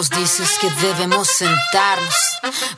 nos 0.00 0.08
dices 0.08 0.58
que 0.58 0.70
debemos 0.86 1.28
sentarnos. 1.28 2.14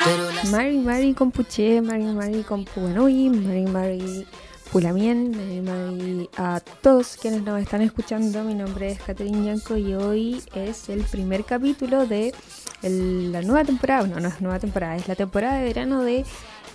Pero 0.05 0.33
las... 0.33 0.51
Mari 0.51 0.79
Mari 0.79 1.15
Compuche, 1.15 1.81
Mari 1.81 2.03
Mari 2.03 2.43
Compuenui, 2.43 3.31
Mari 3.31 3.63
Mari 3.63 4.27
Pulamien, 4.73 5.31
Mari 5.31 5.61
Mari 5.61 6.31
a 6.37 6.59
todos 6.59 7.17
quienes 7.17 7.43
nos 7.43 7.63
están 7.63 7.81
escuchando. 7.83 8.43
Mi 8.43 8.55
nombre 8.55 8.91
es 8.91 9.01
Catherine 9.01 9.47
Yanco 9.47 9.77
y 9.77 9.95
hoy 9.95 10.43
es 10.57 10.89
el 10.89 11.05
primer 11.05 11.45
capítulo 11.45 12.07
de 12.07 12.35
la 12.83 13.43
nueva 13.43 13.63
temporada. 13.65 14.05
No, 14.09 14.19
no 14.19 14.27
es 14.27 14.41
nueva 14.41 14.59
temporada, 14.59 14.97
es 14.97 15.07
la 15.07 15.15
temporada 15.15 15.59
de 15.59 15.65
verano 15.67 16.03
de 16.03 16.25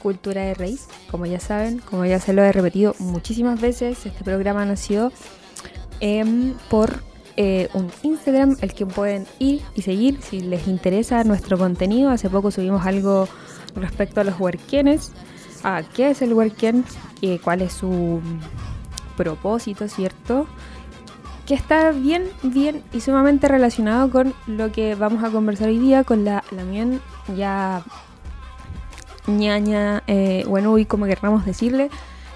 Cultura 0.02 0.44
de 0.44 0.54
Raíz. 0.54 0.88
Como 1.12 1.26
ya 1.26 1.42
saben, 1.42 1.80
como 1.80 2.06
ya 2.06 2.22
se 2.22 2.32
lo 2.32 2.42
he 2.42 2.54
repetido 2.54 2.96
muchísimas 3.00 3.60
veces, 3.60 4.06
este 4.06 4.24
programa 4.24 4.64
nació 4.64 5.12
em, 6.00 6.54
por 6.70 7.04
eh, 7.38 7.70
un 7.74 7.90
Instagram 8.04 8.58
al 8.62 8.74
que 8.74 8.86
pueden 8.86 9.26
ir 9.40 9.62
y 9.76 9.84
seguir 9.84 10.22
si 10.22 10.42
les 10.42 10.68
interesa 10.68 11.24
nuestro 11.24 11.58
contenido. 11.58 12.10
Hace 12.10 12.30
poco 12.30 12.52
subimos 12.52 12.86
algo 12.86 13.28
respecto 13.76 14.22
a 14.22 14.24
los 14.24 14.40
huerquenes. 14.40 15.12
a 15.64 15.82
qué 15.82 16.12
es 16.12 16.22
el 16.22 16.34
huerquén, 16.34 16.86
y 17.22 17.40
cuál 17.40 17.62
es 17.62 17.74
su 17.74 18.22
propósito, 19.16 19.88
¿cierto? 19.88 20.48
Que 21.46 21.56
está 21.56 21.92
bien, 21.92 22.24
bien 22.44 22.84
y 22.94 23.02
sumamente 23.02 23.48
relacionado 23.48 24.10
con 24.10 24.34
lo 24.46 24.72
que 24.72 24.96
vamos 24.96 25.24
a 25.24 25.32
conversar 25.32 25.70
hoy 25.70 25.80
día, 25.80 26.04
con 26.04 26.26
la, 26.26 26.44
la 26.52 26.64
mien 26.64 27.02
ya 27.36 27.84
ñaña, 29.28 30.04
eh, 30.08 30.46
bueno, 30.48 30.78
y 30.78 30.86
como 30.86 31.06
querramos 31.06 31.46
decirle, 31.46 31.90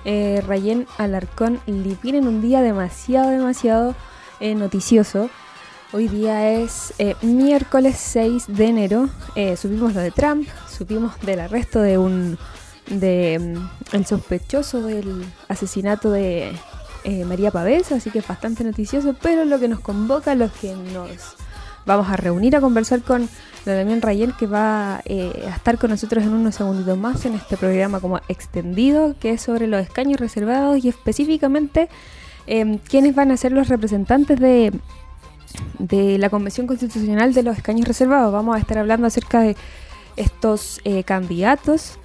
eh, 0.04 0.44
Rayén 0.48 0.88
Alarcón 0.98 1.60
Lipín 1.68 2.16
en 2.16 2.28
un 2.28 2.42
día 2.42 2.62
demasiado, 2.62 3.30
demasiado 3.30 3.96
eh, 4.42 4.56
noticioso. 4.56 5.30
Hoy 5.94 6.10
día 6.10 6.52
es 6.52 6.94
eh, 7.00 7.16
miércoles 7.22 7.96
6 7.98 8.46
de 8.48 8.66
enero. 8.66 9.10
Eh, 9.36 9.56
supimos 9.56 9.94
lo 9.94 10.02
de 10.02 10.12
Trump, 10.12 10.48
supimos 10.70 11.18
del 11.22 11.40
arresto 11.40 11.82
de 11.82 11.98
un 11.98 12.38
de 12.88 13.40
mm, 13.40 13.96
el 13.96 14.06
sospechoso 14.06 14.82
del 14.82 15.26
asesinato 15.48 16.12
de 16.12 16.52
eh, 17.04 17.26
María 17.26 17.52
Pavés, 17.52 17.92
así 17.92 18.12
que 18.12 18.20
es 18.20 18.28
bastante 18.28 18.64
noticioso, 18.64 19.16
pero 19.22 19.46
lo 19.46 19.60
que 19.60 19.68
nos 19.68 19.80
convoca, 19.80 20.36
lo 20.36 20.52
que 20.52 20.76
nos 20.76 21.36
vamos 21.86 22.10
a 22.10 22.16
reunir 22.16 22.56
a 22.56 22.62
conversar 22.62 23.02
con 23.02 23.28
la 23.66 23.74
Damián 23.74 24.02
Rayén, 24.02 24.34
que 24.34 24.46
va 24.48 25.02
eh, 25.06 25.48
a 25.52 25.56
estar 25.56 25.78
con 25.78 25.90
nosotros 25.90 26.24
en 26.24 26.34
unos 26.34 26.56
segunditos 26.56 26.98
más 26.98 27.26
en 27.26 27.34
este 27.34 27.58
programa 27.58 28.00
como 28.00 28.20
extendido, 28.28 29.16
que 29.20 29.32
es 29.32 29.42
sobre 29.42 29.68
los 29.68 29.82
escaños 29.82 30.20
reservados 30.20 30.84
y 30.84 30.90
específicamente 30.90 31.90
eh, 32.48 32.80
quiénes 32.88 33.16
van 33.16 33.32
a 33.32 33.38
ser 33.38 33.52
los 33.52 33.68
representantes 33.68 34.40
de, 34.40 34.72
de 35.80 36.18
la 36.18 36.30
Convención 36.30 36.68
Constitucional 36.68 37.34
de 37.34 37.44
los 37.44 37.58
Escaños 37.58 37.88
Reservados. 37.88 38.32
Vamos 38.32 38.56
a 38.56 38.60
estar 38.60 38.78
hablando 38.78 39.08
acerca 39.08 39.42
de 39.42 39.56
estos 40.16 40.82
eh, 40.84 41.04
candidatos. 41.04 41.98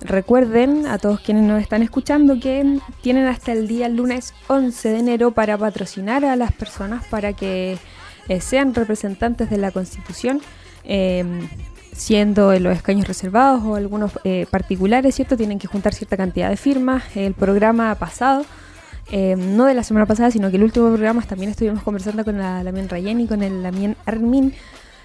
Recuerden 0.00 0.86
a 0.86 0.98
todos 0.98 1.20
quienes 1.20 1.44
nos 1.44 1.62
están 1.62 1.82
escuchando 1.82 2.38
que 2.38 2.78
tienen 3.00 3.26
hasta 3.26 3.52
el 3.52 3.68
día 3.68 3.88
lunes 3.88 4.34
11 4.48 4.90
de 4.90 4.98
enero 4.98 5.30
para 5.30 5.56
patrocinar 5.56 6.24
a 6.24 6.36
las 6.36 6.52
personas 6.52 7.06
para 7.06 7.32
que 7.32 7.78
eh, 8.28 8.40
sean 8.40 8.74
representantes 8.74 9.50
de 9.50 9.58
la 9.58 9.70
Constitución, 9.70 10.40
eh, 10.84 11.24
siendo 11.92 12.52
en 12.52 12.64
los 12.64 12.76
escaños 12.76 13.06
reservados 13.06 13.62
o 13.64 13.76
algunos 13.76 14.12
eh, 14.24 14.46
particulares, 14.50 15.14
¿cierto? 15.14 15.36
Tienen 15.36 15.58
que 15.58 15.68
juntar 15.68 15.94
cierta 15.94 16.16
cantidad 16.16 16.50
de 16.50 16.56
firmas. 16.56 17.04
El 17.16 17.34
programa 17.34 17.94
pasado 17.94 18.44
eh, 19.10 19.36
no 19.36 19.66
de 19.66 19.74
la 19.74 19.84
semana 19.84 20.06
pasada, 20.06 20.30
sino 20.30 20.50
que 20.50 20.56
el 20.56 20.64
último 20.64 20.88
programa 20.88 21.22
también 21.22 21.50
estuvimos 21.50 21.82
conversando 21.82 22.24
con 22.24 22.38
la 22.38 22.62
Lamien 22.62 22.88
Rayen 22.88 23.20
y 23.20 23.26
con 23.26 23.42
el 23.42 23.62
Lamien 23.62 23.96
Armin 24.06 24.54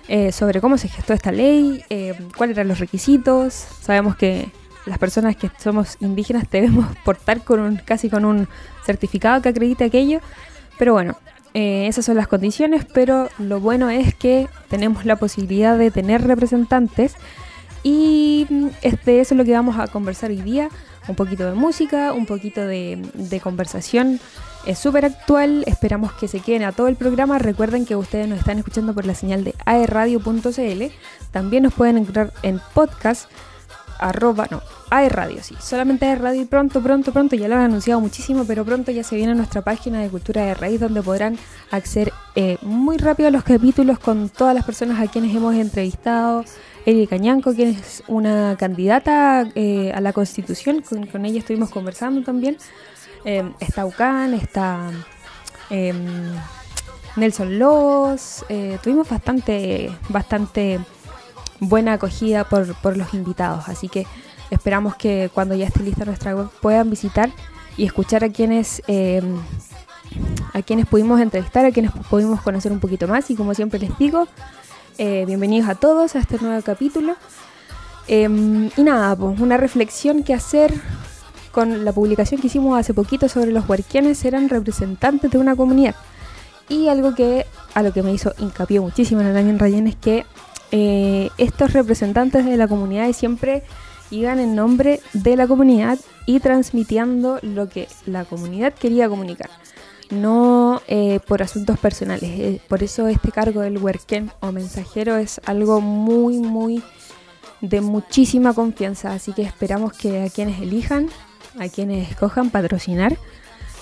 eh, 0.08 0.32
sobre 0.32 0.60
cómo 0.60 0.78
se 0.80 0.88
gestó 0.88 1.14
esta 1.14 1.32
ley, 1.32 1.84
eh, 1.92 2.16
cuáles 2.36 2.58
eran 2.58 2.68
los 2.68 2.80
requisitos. 2.80 3.54
Sabemos 3.54 4.16
que 4.16 4.50
las 4.88 4.98
personas 4.98 5.36
que 5.36 5.52
somos 5.60 5.98
indígenas 6.00 6.50
debemos 6.50 6.88
portar 7.06 7.44
con 7.44 7.60
un, 7.60 7.76
casi 7.78 8.10
con 8.10 8.26
un 8.26 8.48
certificado 8.86 9.42
que 9.42 9.50
acredite 9.50 9.84
aquello, 9.84 10.20
pero 10.80 10.94
bueno. 10.94 11.16
eh, 11.54 11.88
esas 11.88 12.06
son 12.06 12.16
las 12.16 12.28
condiciones, 12.28 12.86
pero 12.92 13.30
lo 13.38 13.60
bueno 13.60 13.90
es 13.90 14.16
que 14.16 14.48
tenemos 14.70 15.06
la 15.06 15.16
posibilidad 15.16 15.78
de 15.78 15.92
tener 15.92 16.26
representantes 16.26 17.16
y 17.84 18.48
mm, 18.50 18.68
este, 18.82 19.20
eso 19.20 19.34
es 19.34 19.38
lo 19.38 19.46
que 19.46 19.54
vamos 19.54 19.78
a 19.78 19.88
conversar 19.88 20.32
hoy 20.32 20.42
día. 20.42 20.70
Un 21.10 21.16
poquito 21.16 21.46
de 21.46 21.56
música, 21.56 22.14
un 22.14 22.26
poquito 22.26 22.62
de, 22.66 23.42
conversación. 23.44 24.20
Es 24.66 24.80
súper 24.80 25.06
actual. 25.06 25.64
Esperamos 25.66 26.14
que 26.14 26.28
se 26.28 26.40
queden 26.40 26.64
a 26.64 26.72
todo 26.72 26.88
el 26.88 26.96
programa. 26.96 27.40
Recuerden 27.40 27.86
que 27.86 27.96
ustedes 27.96 28.28
nos 28.28 28.40
están 28.40 28.60
escuchando 28.60 28.94
por 28.94 29.06
la 29.06 29.16
señal 29.16 29.44
de 29.44 29.56
aerradio.cl. 29.66 30.84
También 31.32 31.64
nos 31.64 31.74
pueden 31.74 31.98
encontrar 31.98 32.32
en 32.44 32.62
podcast 32.74 33.30
arroba, 34.00 34.48
no, 34.50 34.62
aerradio, 34.90 35.44
sí, 35.44 35.56
solamente 35.60 36.06
aerradio 36.06 36.42
y 36.42 36.46
pronto, 36.46 36.82
pronto, 36.82 37.12
pronto, 37.12 37.36
ya 37.36 37.50
lo 37.50 37.56
han 37.56 37.64
anunciado 37.64 38.00
muchísimo, 38.00 38.46
pero 38.46 38.64
pronto 38.64 38.92
ya 38.92 39.04
se 39.04 39.18
viene 39.18 39.36
nuestra 39.36 39.62
página 39.62 40.00
de 40.02 40.10
Cultura 40.10 40.46
de 40.46 40.54
Raíz 40.54 40.80
donde 40.80 41.02
podrán 41.02 41.38
acceder 41.70 42.14
eh, 42.36 42.58
muy 42.62 42.98
rápido 42.98 43.28
a 43.28 43.32
los 43.32 43.44
capítulos 43.44 44.00
con 44.00 44.30
todas 44.30 44.56
las 44.56 44.64
personas 44.64 45.02
a 45.02 45.12
quienes 45.12 45.36
hemos 45.36 45.54
entrevistado. 45.54 46.46
Erika 46.90 47.18
Cañanco, 47.18 47.54
quien 47.54 47.70
es 47.70 48.04
una 48.08 48.56
candidata 48.58 49.48
eh, 49.54 49.92
a 49.94 50.02
la 50.02 50.12
Constitución, 50.14 50.82
con, 50.82 51.26
ella 51.26 51.40
estuvimos 51.40 51.70
conversando 51.70 52.24
también. 52.24 52.58
Eh, 53.26 53.52
está 53.60 53.86
Ucán, 53.86 54.34
está 54.34 54.92
eh, 55.70 55.94
Nelson 57.16 57.50
eh, 58.50 58.78
tuvimos 58.82 59.10
bastante, 59.10 59.92
bastante 60.10 60.80
buena 61.60 61.94
acogida 61.94 62.44
por, 62.46 62.74
por 62.76 62.98
los 62.98 63.14
invitados, 63.14 63.68
así 63.68 63.88
que 63.90 64.08
esperamos 64.50 64.96
que 64.96 65.30
cuando 65.34 65.54
ya 65.56 65.68
esté 65.68 65.84
lista 65.84 66.06
nuestra 66.06 66.36
web 66.36 66.50
puedan 66.62 66.90
visitar 66.90 67.30
y 67.78 67.86
escuchar 67.86 68.24
a 68.24 68.30
quienes 68.30 68.82
eh, 68.88 69.22
a 70.54 70.62
quienes 70.64 70.88
pudimos 70.88 71.22
entrevistar, 71.22 71.66
a 71.66 71.72
quienes 71.72 71.92
pudimos 72.10 72.42
conocer 72.42 72.72
un 72.72 72.80
poquito 72.80 73.08
más. 73.08 73.30
Y 73.30 73.36
como 73.36 73.54
siempre 73.54 73.80
les 73.80 73.96
digo, 74.00 74.28
eh, 75.00 75.24
bienvenidos 75.26 75.70
a 75.70 75.76
todos 75.76 76.16
a 76.16 76.20
este 76.20 76.38
nuevo 76.40 76.62
capítulo. 76.62 77.16
Eh, 78.10 78.28
y 78.76 78.84
nada, 78.84 79.16
pues 79.16 79.40
una 79.40 79.56
reflexión 79.56 80.24
que 80.24 80.34
hacer 80.34 80.74
con 81.52 81.86
la 81.86 81.94
publicación 81.94 82.42
que 82.42 82.48
hicimos 82.48 82.78
hace 82.78 82.94
poquito 82.94 83.30
sobre 83.30 83.52
los 83.52 83.68
huarquianes 83.68 84.24
eran 84.26 84.50
representantes 84.50 85.32
de 85.32 85.38
una 85.38 85.56
comunidad. 85.56 85.96
Y 86.68 86.90
algo 86.90 87.16
que 87.16 87.46
a 87.74 87.82
lo 87.82 87.94
que 87.94 88.04
me 88.04 88.12
hizo 88.12 88.34
hincapié 88.40 88.82
muchísimo 88.82 89.22
en 89.22 89.28
el 89.28 89.38
año 89.38 89.52
en 89.52 89.60
Rayen 89.60 89.88
es 89.88 89.96
que 89.96 90.26
eh, 90.72 91.30
estos 91.38 91.72
representantes 91.72 92.46
de 92.46 92.58
la 92.58 92.68
comunidad 92.68 93.12
siempre 93.14 93.64
iban 94.12 94.38
en 94.38 94.54
nombre 94.54 95.00
de 95.14 95.38
la 95.38 95.48
comunidad 95.48 95.98
y 96.26 96.42
transmitiendo 96.42 97.40
lo 97.42 97.70
que 97.70 97.88
la 98.06 98.26
comunidad 98.26 98.74
quería 98.74 99.08
comunicar, 99.08 99.50
no 100.10 100.82
eh, 100.88 101.20
por 101.28 101.42
asuntos 101.42 101.80
personales. 101.80 102.30
Eh, 102.30 102.62
por 102.68 102.84
eso 102.84 103.08
este 103.08 103.32
cargo 103.32 103.62
del 103.62 103.78
huerquén 103.78 104.32
o 104.40 104.52
mensajero 104.52 105.18
es 105.18 105.42
algo 105.46 105.82
muy, 105.82 106.40
muy 106.40 106.84
de 107.62 107.82
muchísima 107.82 108.54
confianza. 108.54 109.14
Así 109.14 109.34
que 109.34 109.44
esperamos 109.44 109.94
que 109.94 110.24
a 110.24 110.30
quienes 110.30 110.62
elijan, 110.62 111.10
a 111.60 111.68
quienes 111.70 112.10
escojan 112.10 112.50
patrocinar 112.50 113.18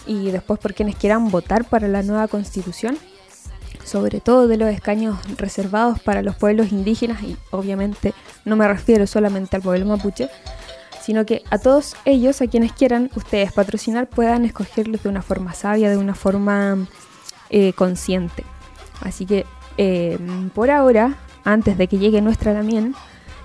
y 0.06 0.32
después 0.32 0.60
por 0.60 0.74
quienes 0.74 0.96
quieran 0.96 1.30
votar 1.30 1.66
para 1.66 1.88
la 1.88 2.02
nueva 2.02 2.28
constitución, 2.28 2.98
sobre 3.84 4.22
todo 4.22 4.48
de 4.48 4.58
los 4.58 4.70
escaños 4.70 5.18
reservados 5.38 6.00
para 6.00 6.22
los 6.22 6.36
pueblos 6.36 6.72
indígenas 6.72 7.22
y 7.24 7.38
obviamente 7.52 8.14
no 8.46 8.56
me 8.56 8.68
refiero 8.68 9.06
solamente 9.08 9.56
al 9.56 9.62
pueblo 9.62 9.86
mapuche, 9.86 10.30
sino 11.08 11.26
que 11.26 11.42
a 11.50 11.58
todos 11.58 11.96
ellos, 12.04 12.42
a 12.42 12.48
quienes 12.48 12.74
quieran 12.74 13.10
ustedes 13.16 13.54
patrocinar, 13.54 14.10
puedan 14.10 14.44
escogerlos 14.44 15.04
de 15.04 15.08
una 15.08 15.22
forma 15.22 15.54
sabia, 15.54 15.90
de 15.90 15.96
una 15.96 16.14
forma 16.14 16.86
eh, 17.50 17.72
consciente. 17.72 18.44
Así 19.00 19.26
que 19.26 19.46
eh, 19.78 20.20
por 20.54 20.70
ahora, 20.70 21.16
antes 21.46 21.78
de 21.78 21.88
que 21.88 21.98
llegue 21.98 22.22
nuestra 22.22 22.52
Lamien, 22.52 22.94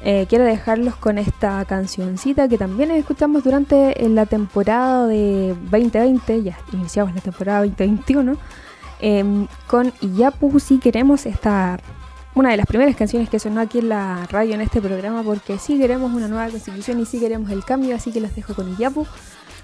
eh, 0.02 0.26
quiero 0.28 0.44
dejarlos 0.44 0.96
con 0.96 1.18
esta 1.18 1.64
cancioncita 1.64 2.48
que 2.48 2.58
también 2.58 2.90
escuchamos 2.90 3.44
durante 3.44 3.94
la 4.08 4.26
temporada 4.26 5.06
de 5.06 5.54
2020, 5.70 6.42
ya 6.42 6.58
iniciamos 6.72 7.14
la 7.14 7.20
temporada 7.20 7.60
2021, 7.60 8.38
eh, 8.98 9.46
con 9.68 9.92
Iyapu 10.00 10.58
si 10.58 10.78
queremos 10.78 11.26
esta 11.26 11.78
una 12.34 12.50
de 12.50 12.56
las 12.56 12.66
primeras 12.66 12.96
canciones 12.96 13.28
que 13.28 13.38
sonó 13.38 13.60
aquí 13.60 13.78
en 13.78 13.90
la 13.90 14.26
radio 14.30 14.54
en 14.54 14.60
este 14.60 14.80
programa 14.80 15.22
porque 15.22 15.58
sí 15.58 15.78
queremos 15.78 16.12
una 16.12 16.28
nueva 16.28 16.48
constitución 16.48 17.00
y 17.00 17.06
sí 17.06 17.20
queremos 17.20 17.50
el 17.50 17.64
cambio, 17.64 17.94
así 17.94 18.10
que 18.12 18.20
los 18.20 18.34
dejo 18.34 18.54
con 18.54 18.70
Iyapu. 18.70 19.06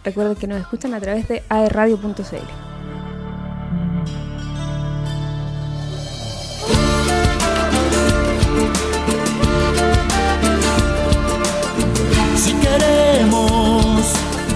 Recuerden 0.05 0.37
que 0.37 0.47
nos 0.47 0.61
escuchan 0.61 0.95
a 0.95 1.01
través 1.01 1.29
de 1.29 1.43
aerradio.cl. 1.49 2.23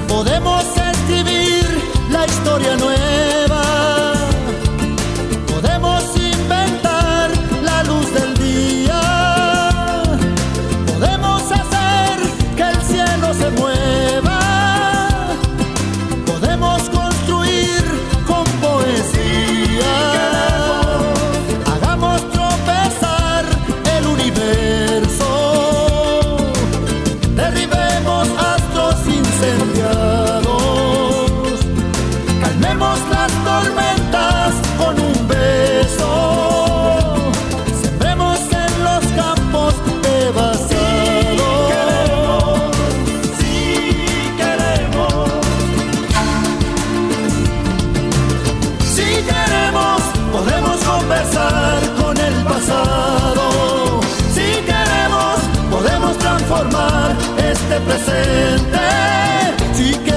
Podemos 0.08 0.64
escribir 0.76 1.64
la 2.10 2.26
historia 2.26 2.76
nueva. 2.76 3.01
gente. 58.42 60.11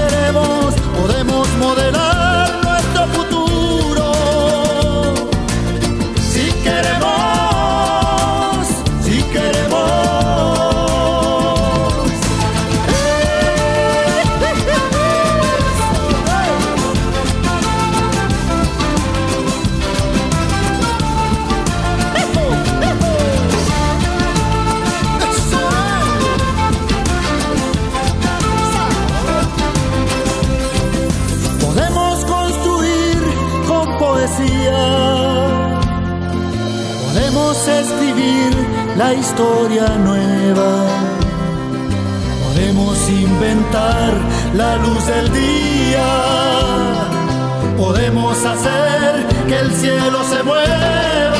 La 38.96 39.12
historia 39.12 39.88
nueva. 39.98 40.86
Podemos 42.44 43.08
inventar 43.10 44.12
la 44.54 44.76
luz 44.76 45.06
del 45.06 45.32
día. 45.32 46.08
Podemos 47.76 48.44
hacer 48.44 49.26
que 49.46 49.58
el 49.58 49.72
cielo 49.72 50.24
se 50.24 50.42
mueva. 50.42 51.35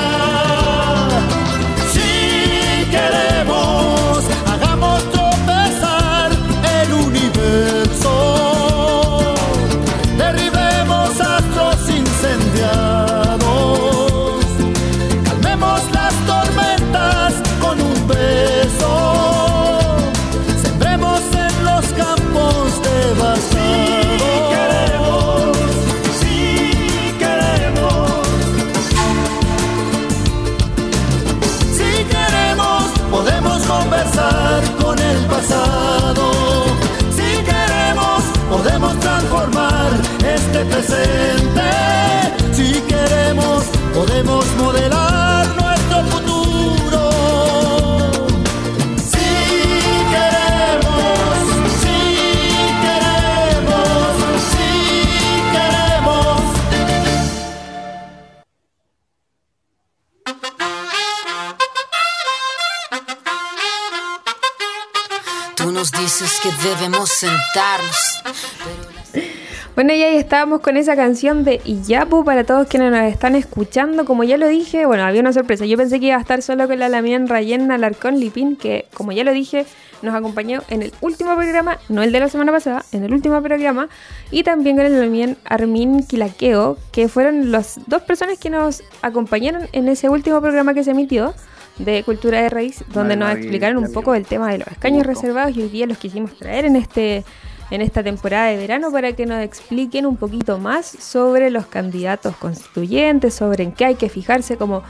Bueno, 69.74 69.92
y 69.92 70.02
ahí 70.02 70.16
estábamos 70.16 70.60
con 70.60 70.76
esa 70.78 70.96
canción 70.96 71.44
de 71.44 71.60
Iyapu 71.64 72.24
para 72.24 72.44
todos 72.44 72.66
quienes 72.66 72.90
nos 72.90 73.02
están 73.02 73.34
escuchando. 73.34 74.06
Como 74.06 74.24
ya 74.24 74.38
lo 74.38 74.48
dije, 74.48 74.86
bueno, 74.86 75.04
había 75.04 75.20
una 75.20 75.34
sorpresa. 75.34 75.66
Yo 75.66 75.76
pensé 75.76 76.00
que 76.00 76.06
iba 76.06 76.16
a 76.16 76.20
estar 76.20 76.40
solo 76.40 76.66
con 76.66 76.78
la 76.78 76.88
Lamien 76.88 77.28
Rayen 77.28 77.70
Alarcón 77.70 78.18
Lipín, 78.18 78.56
que 78.56 78.86
como 78.94 79.12
ya 79.12 79.22
lo 79.22 79.32
dije, 79.32 79.66
nos 80.00 80.14
acompañó 80.14 80.62
en 80.68 80.82
el 80.82 80.92
último 81.02 81.36
programa, 81.36 81.78
no 81.90 82.02
el 82.02 82.12
de 82.12 82.20
la 82.20 82.28
semana 82.28 82.52
pasada, 82.52 82.84
en 82.92 83.04
el 83.04 83.12
último 83.12 83.42
programa, 83.42 83.88
y 84.30 84.44
también 84.44 84.76
con 84.76 84.86
el 84.86 84.98
Lamien 84.98 85.36
Armin 85.44 86.06
Quilaqueo, 86.06 86.78
que 86.90 87.08
fueron 87.08 87.52
las 87.52 87.78
dos 87.86 88.02
personas 88.02 88.38
que 88.38 88.48
nos 88.48 88.82
acompañaron 89.02 89.68
en 89.72 89.88
ese 89.88 90.08
último 90.08 90.40
programa 90.40 90.72
que 90.72 90.84
se 90.84 90.92
emitió 90.92 91.34
de 91.78 92.02
Cultura 92.04 92.40
de 92.40 92.48
Raíz, 92.48 92.84
donde 92.92 93.16
nos 93.16 93.30
explicaron 93.32 93.84
un 93.84 93.92
poco 93.92 94.12
del 94.12 94.24
tema 94.24 94.50
de 94.50 94.58
los 94.58 94.68
escaños 94.68 95.06
reservados 95.06 95.56
y 95.56 95.62
hoy 95.62 95.68
día 95.68 95.86
los 95.86 95.98
quisimos 95.98 96.36
traer 96.36 96.64
en 96.64 96.76
este 96.76 97.24
en 97.70 97.82
esta 97.82 98.02
temporada 98.02 98.46
de 98.46 98.56
verano 98.56 98.92
para 98.92 99.12
que 99.12 99.26
nos 99.26 99.42
expliquen 99.42 100.06
un 100.06 100.16
poquito 100.16 100.58
más 100.58 100.86
sobre 100.86 101.50
los 101.50 101.66
candidatos 101.66 102.36
constituyentes, 102.36 103.34
sobre 103.34 103.64
en 103.64 103.72
qué 103.72 103.86
hay 103.86 103.94
que 103.96 104.08
fijarse, 104.08 104.56
como 104.56 104.82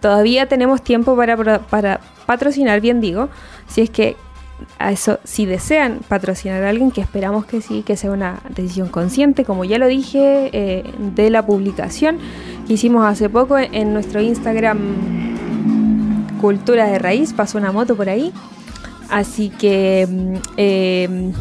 todavía 0.00 0.46
tenemos 0.46 0.82
tiempo 0.82 1.16
para, 1.16 1.58
para 1.58 2.00
patrocinar, 2.24 2.80
bien 2.80 3.00
digo, 3.00 3.28
si 3.66 3.82
es 3.82 3.90
que 3.90 4.16
a 4.78 4.90
eso, 4.90 5.20
si 5.22 5.46
desean 5.46 6.00
patrocinar 6.08 6.62
a 6.64 6.70
alguien, 6.70 6.90
que 6.90 7.00
esperamos 7.00 7.44
que 7.44 7.60
sí, 7.60 7.82
que 7.82 7.96
sea 7.96 8.10
una 8.10 8.40
decisión 8.48 8.88
consciente, 8.88 9.44
como 9.44 9.64
ya 9.64 9.78
lo 9.78 9.86
dije, 9.86 10.50
eh, 10.52 10.84
de 11.14 11.30
la 11.30 11.46
publicación 11.46 12.18
que 12.66 12.72
hicimos 12.72 13.04
hace 13.04 13.28
poco 13.28 13.58
en 13.58 13.92
nuestro 13.92 14.20
Instagram 14.20 15.37
Cultura 16.40 16.86
de 16.86 16.98
Raíz, 16.98 17.32
pasó 17.32 17.58
una 17.58 17.72
moto 17.72 17.96
por 17.96 18.08
ahí. 18.08 18.32
Así 19.10 19.50
que 19.50 20.06
eh, 20.56 21.32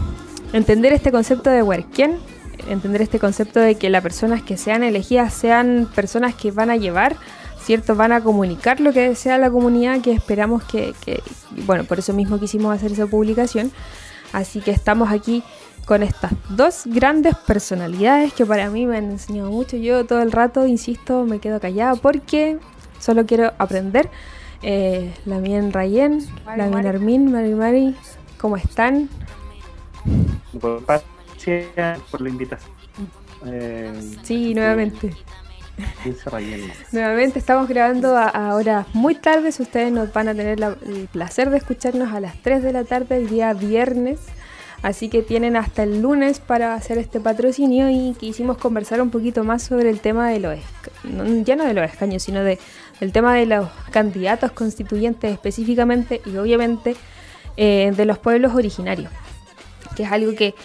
entender 0.53 0.93
este 0.93 1.11
concepto 1.11 1.49
de 1.49 1.61
Huerquén, 1.63 2.17
entender 2.69 3.01
este 3.01 3.19
concepto 3.19 3.59
de 3.59 3.75
que 3.75 3.89
las 3.89 4.01
personas 4.01 4.41
que 4.41 4.57
sean 4.57 4.83
elegidas 4.83 5.33
sean 5.33 5.89
personas 5.93 6.33
que 6.35 6.51
van 6.51 6.69
a 6.69 6.77
llevar, 6.77 7.17
¿cierto? 7.61 7.95
Van 7.95 8.11
a 8.13 8.21
comunicar 8.21 8.79
lo 8.79 8.93
que 8.93 9.09
desea 9.09 9.37
la 9.37 9.49
comunidad, 9.51 9.99
que 10.01 10.13
esperamos 10.13 10.63
que, 10.63 10.93
que- 11.03 11.21
bueno, 11.65 11.83
por 11.83 11.99
eso 11.99 12.13
mismo 12.13 12.39
quisimos 12.39 12.73
hacer 12.73 12.93
esa 12.93 13.05
publicación. 13.07 13.71
Así 14.33 14.61
que 14.61 14.71
estamos 14.71 15.11
aquí 15.11 15.43
con 15.85 16.03
estas 16.03 16.31
dos 16.49 16.83
grandes 16.85 17.35
personalidades 17.35 18.33
que 18.33 18.45
para 18.45 18.69
mí 18.69 18.85
me 18.85 18.97
han 18.97 19.11
enseñado 19.11 19.49
mucho. 19.51 19.77
Yo 19.77 20.05
todo 20.05 20.21
el 20.21 20.31
rato, 20.31 20.67
insisto, 20.67 21.23
me 21.25 21.39
quedo 21.39 21.59
callada 21.59 21.95
porque 21.95 22.57
solo 22.99 23.25
quiero 23.25 23.53
aprender. 23.57 24.09
Eh, 24.63 25.13
la 25.25 25.37
Mien 25.39 25.71
Rayen, 25.71 26.25
la 26.45 26.67
Mien 26.67 26.85
Armin, 26.87 27.31
Mari 27.31 27.53
Mari, 27.53 27.95
¿cómo 28.39 28.57
están? 28.57 29.09
Por 30.59 30.83
gracias 30.85 31.99
por 32.09 32.21
la 32.21 32.29
invitación. 32.29 32.71
Eh, 33.45 33.93
Sí, 34.23 34.53
nuevamente. 34.55 35.13
15 36.03 36.29
relleno. 36.31 36.73
Nuevamente 36.91 37.37
estamos 37.37 37.67
grabando 37.67 38.17
a, 38.17 38.27
a 38.29 38.55
horas 38.55 38.87
muy 38.93 39.13
tardes. 39.13 39.59
Ustedes 39.59 39.91
nos 39.91 40.11
van 40.11 40.27
a 40.27 40.33
tener 40.33 40.59
la- 40.59 40.75
el 40.85 41.07
placer 41.11 41.51
de 41.51 41.57
escucharnos 41.57 42.11
a 42.13 42.19
las 42.19 42.41
3 42.41 42.63
de 42.63 42.73
la 42.73 42.83
tarde 42.83 43.17
el 43.17 43.29
día 43.29 43.53
viernes. 43.53 44.19
Así 44.81 45.07
que 45.09 45.21
tienen 45.21 45.55
hasta 45.55 45.83
el 45.83 46.01
lunes 46.01 46.39
para 46.39 46.73
hacer 46.73 46.97
este 46.97 47.19
patrocinio 47.19 47.89
y 47.89 48.15
quisimos 48.19 48.57
conversar 48.57 49.01
un 49.01 49.11
poquito 49.11 49.43
más 49.43 49.61
sobre 49.63 49.89
el 49.91 49.99
tema 49.99 50.29
de 50.29 50.39
los, 50.39 50.55
esca- 50.55 50.61
no- 50.63 50.76
ya 51.43 51.55
no 51.55 51.65
de 51.65 51.73
los 51.73 51.89
escaños, 51.89 52.23
sino 52.23 52.43
de, 52.43 52.59
del 52.99 53.11
tema 53.11 53.35
de 53.35 53.45
los 53.45 53.69
candidatos 53.91 54.51
constituyentes 54.51 55.31
específicamente 55.31 56.21
y 56.25 56.37
obviamente 56.37 56.95
eh, 57.55 57.93
de 57.95 58.05
los 58.05 58.17
pueblos 58.17 58.53
originarios, 58.55 59.11
que 59.95 60.03
es 60.03 60.11
algo 60.11 60.35
que 60.35 60.55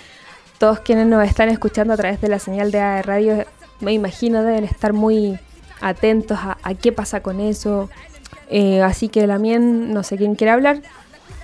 todos 0.59 0.81
quienes 0.81 1.07
nos 1.07 1.27
están 1.27 1.49
escuchando 1.49 1.95
a 1.95 1.97
través 1.97 2.21
de 2.21 2.29
la 2.29 2.39
señal 2.39 2.71
de 2.71 3.03
Radio, 3.03 3.45
me 3.81 3.93
imagino 3.93 4.43
deben 4.43 4.65
estar 4.65 4.93
muy 4.93 5.39
atentos 5.81 6.39
a, 6.41 6.59
a 6.63 6.75
qué 6.75 6.93
pasa 6.93 7.21
con 7.21 7.41
eso. 7.41 7.91
Eh, 8.49 8.83
así 8.83 9.09
que 9.09 9.27
Lamien, 9.27 9.93
no 9.93 10.03
sé 10.03 10.17
quién 10.17 10.35
quiere 10.35 10.51
hablar, 10.51 10.83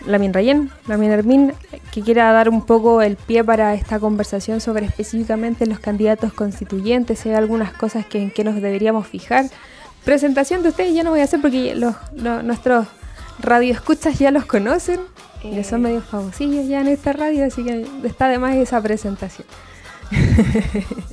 Lamien 0.08 0.32
Rayen, 0.32 0.70
Lamien 0.86 1.12
Hermín, 1.12 1.52
que 1.92 2.02
quiera 2.02 2.32
dar 2.32 2.48
un 2.48 2.64
poco 2.64 3.02
el 3.02 3.16
pie 3.16 3.44
para 3.44 3.74
esta 3.74 4.00
conversación 4.00 4.60
sobre 4.60 4.86
específicamente 4.86 5.66
los 5.66 5.78
candidatos 5.80 6.32
constituyentes, 6.32 7.24
hay 7.26 7.32
algunas 7.34 7.72
cosas 7.72 8.06
que, 8.06 8.20
en 8.22 8.30
que 8.30 8.42
nos 8.44 8.54
deberíamos 8.56 9.06
fijar. 9.06 9.44
Presentación 10.04 10.62
de 10.62 10.70
ustedes 10.70 10.94
ya 10.94 11.02
no 11.04 11.10
voy 11.10 11.20
a 11.20 11.24
hacer 11.24 11.40
porque 11.40 11.74
los, 11.74 11.94
los- 12.14 12.42
nuestros 12.42 12.86
radioescuchas 13.40 14.18
ya 14.18 14.30
los 14.30 14.46
conocen, 14.46 15.00
ya 15.44 15.62
son 15.62 15.82
medio 15.82 16.00
famosillos 16.00 16.66
ya 16.66 16.80
en 16.80 16.88
esta 16.88 17.12
radio, 17.12 17.44
así 17.44 17.62
que 17.62 17.86
está 18.04 18.28
de 18.28 18.38
más 18.38 18.56
esa 18.56 18.80
presentación. 18.82 19.46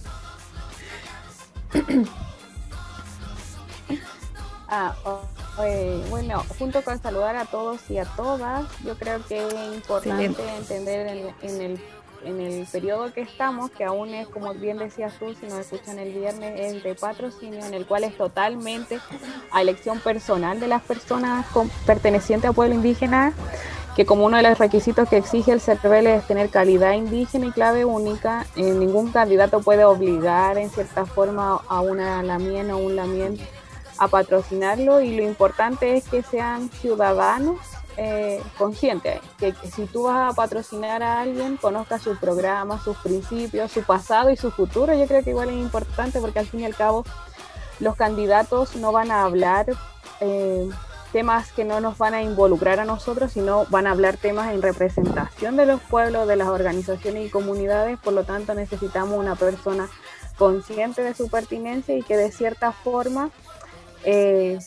Ah, 4.68 4.96
o- 5.06 5.22
eh, 5.64 6.04
bueno, 6.10 6.44
junto 6.60 6.82
con 6.84 7.02
saludar 7.02 7.36
a 7.36 7.46
todos 7.46 7.80
y 7.90 7.98
a 7.98 8.06
todas, 8.06 8.66
yo 8.84 8.96
creo 8.98 9.24
que 9.28 9.46
es 9.48 9.54
importante 9.76 10.26
Excelente. 10.26 10.56
entender 10.58 11.08
en, 11.08 11.50
en 11.50 11.62
el, 11.62 11.80
en 12.26 12.40
el 12.42 12.66
periodo 12.68 13.14
que 13.14 13.22
estamos, 13.22 13.70
que 13.72 13.84
aún 13.84 14.10
es, 14.14 14.28
como 14.28 14.54
bien 14.54 14.78
decías 14.78 15.14
tú, 15.20 15.34
si 15.40 15.46
nos 15.46 15.60
escuchan 15.60 16.00
el 16.00 16.12
viernes, 16.14 16.60
es 16.60 16.84
de 16.84 16.96
patrocinio, 16.96 17.64
en 17.66 17.74
el 17.74 17.86
cual 17.86 18.04
es 18.04 18.18
totalmente 18.18 19.00
a 19.52 19.62
elección 19.62 20.00
personal 20.00 20.60
de 20.60 20.68
las 20.68 20.82
personas 20.82 21.46
con- 21.48 21.70
pertenecientes 21.86 22.50
a 22.50 22.54
pueblo 22.54 22.76
indígena, 22.76 23.34
que 23.96 24.06
como 24.06 24.26
uno 24.26 24.36
de 24.36 24.44
los 24.44 24.58
requisitos 24.58 25.08
que 25.08 25.16
exige 25.16 25.54
el 25.54 25.62
CERVEL 25.62 26.08
es 26.08 26.28
tener 26.28 26.50
calidad 26.50 26.92
indígena 26.94 27.46
y 27.46 27.52
clave 27.52 27.86
única, 27.86 28.46
eh, 28.58 28.64
ningún 28.64 29.10
candidato 29.12 29.62
puede 29.62 29.86
obligar 29.86 30.58
en 30.58 30.70
cierta 30.70 31.06
forma 31.06 31.62
a 31.70 31.80
una 31.80 32.22
lamien 32.22 32.72
o 32.72 32.78
un 32.78 32.98
lamien 32.98 33.40
a 33.98 34.08
patrocinarlo 34.08 35.02
y 35.02 35.16
lo 35.16 35.24
importante 35.24 35.98
es 35.98 36.08
que 36.08 36.24
sean 36.24 36.70
ciudadanos 36.70 37.60
eh, 37.98 38.42
conscientes, 38.58 39.22
que, 39.38 39.54
si 39.74 39.86
tú 39.86 40.04
vas 40.04 40.34
a 40.34 40.36
patrocinar 40.36 41.02
a 41.02 41.22
alguien, 41.22 41.56
conozca 41.56 41.98
su 41.98 42.18
programa, 42.18 42.82
sus 42.84 42.98
principios, 42.98 43.72
su 43.72 43.84
pasado 43.84 44.30
y 44.30 44.36
su 44.36 44.52
futuro, 44.52 44.94
yo 44.94 45.08
creo 45.08 45.24
que 45.24 45.30
igual 45.30 45.50
es 45.50 45.56
importante 45.56 46.20
porque 46.20 46.40
al 46.40 46.48
fin 46.48 46.60
y 46.62 46.66
al 46.66 46.76
cabo 46.76 47.06
los 47.80 47.96
candidatos 47.96 48.76
no 48.76 48.92
van 48.92 49.12
a 49.12 49.24
hablar 49.24 49.68
eh, 50.20 50.70
temas 51.14 51.54
que 51.54 51.64
no 51.64 51.80
nos 51.80 51.98
van 51.98 52.14
a 52.14 52.22
involucrar 52.22 52.82
a 52.82 52.86
nosotros, 52.86 53.32
sino 53.32 53.66
van 53.70 53.88
a 53.88 53.92
hablar 53.92 54.18
temas 54.18 54.54
en 54.54 54.62
representación 54.62 55.56
de 55.56 55.66
los 55.66 55.80
pueblos, 55.80 56.28
de 56.28 56.36
las 56.36 56.50
organizaciones 56.50 57.28
y 57.28 57.30
comunidades, 57.30 57.98
por 58.00 58.12
lo 58.12 58.26
tanto 58.26 58.54
necesitamos 58.54 59.18
una 59.18 59.36
persona 59.36 59.88
consciente 60.38 61.02
de 61.02 61.14
su 61.14 61.30
pertinencia 61.30 61.96
y 61.98 62.02
que 62.02 62.18
de 62.18 62.34
cierta 62.34 62.74
forma 62.74 63.30
eh, 64.06 64.60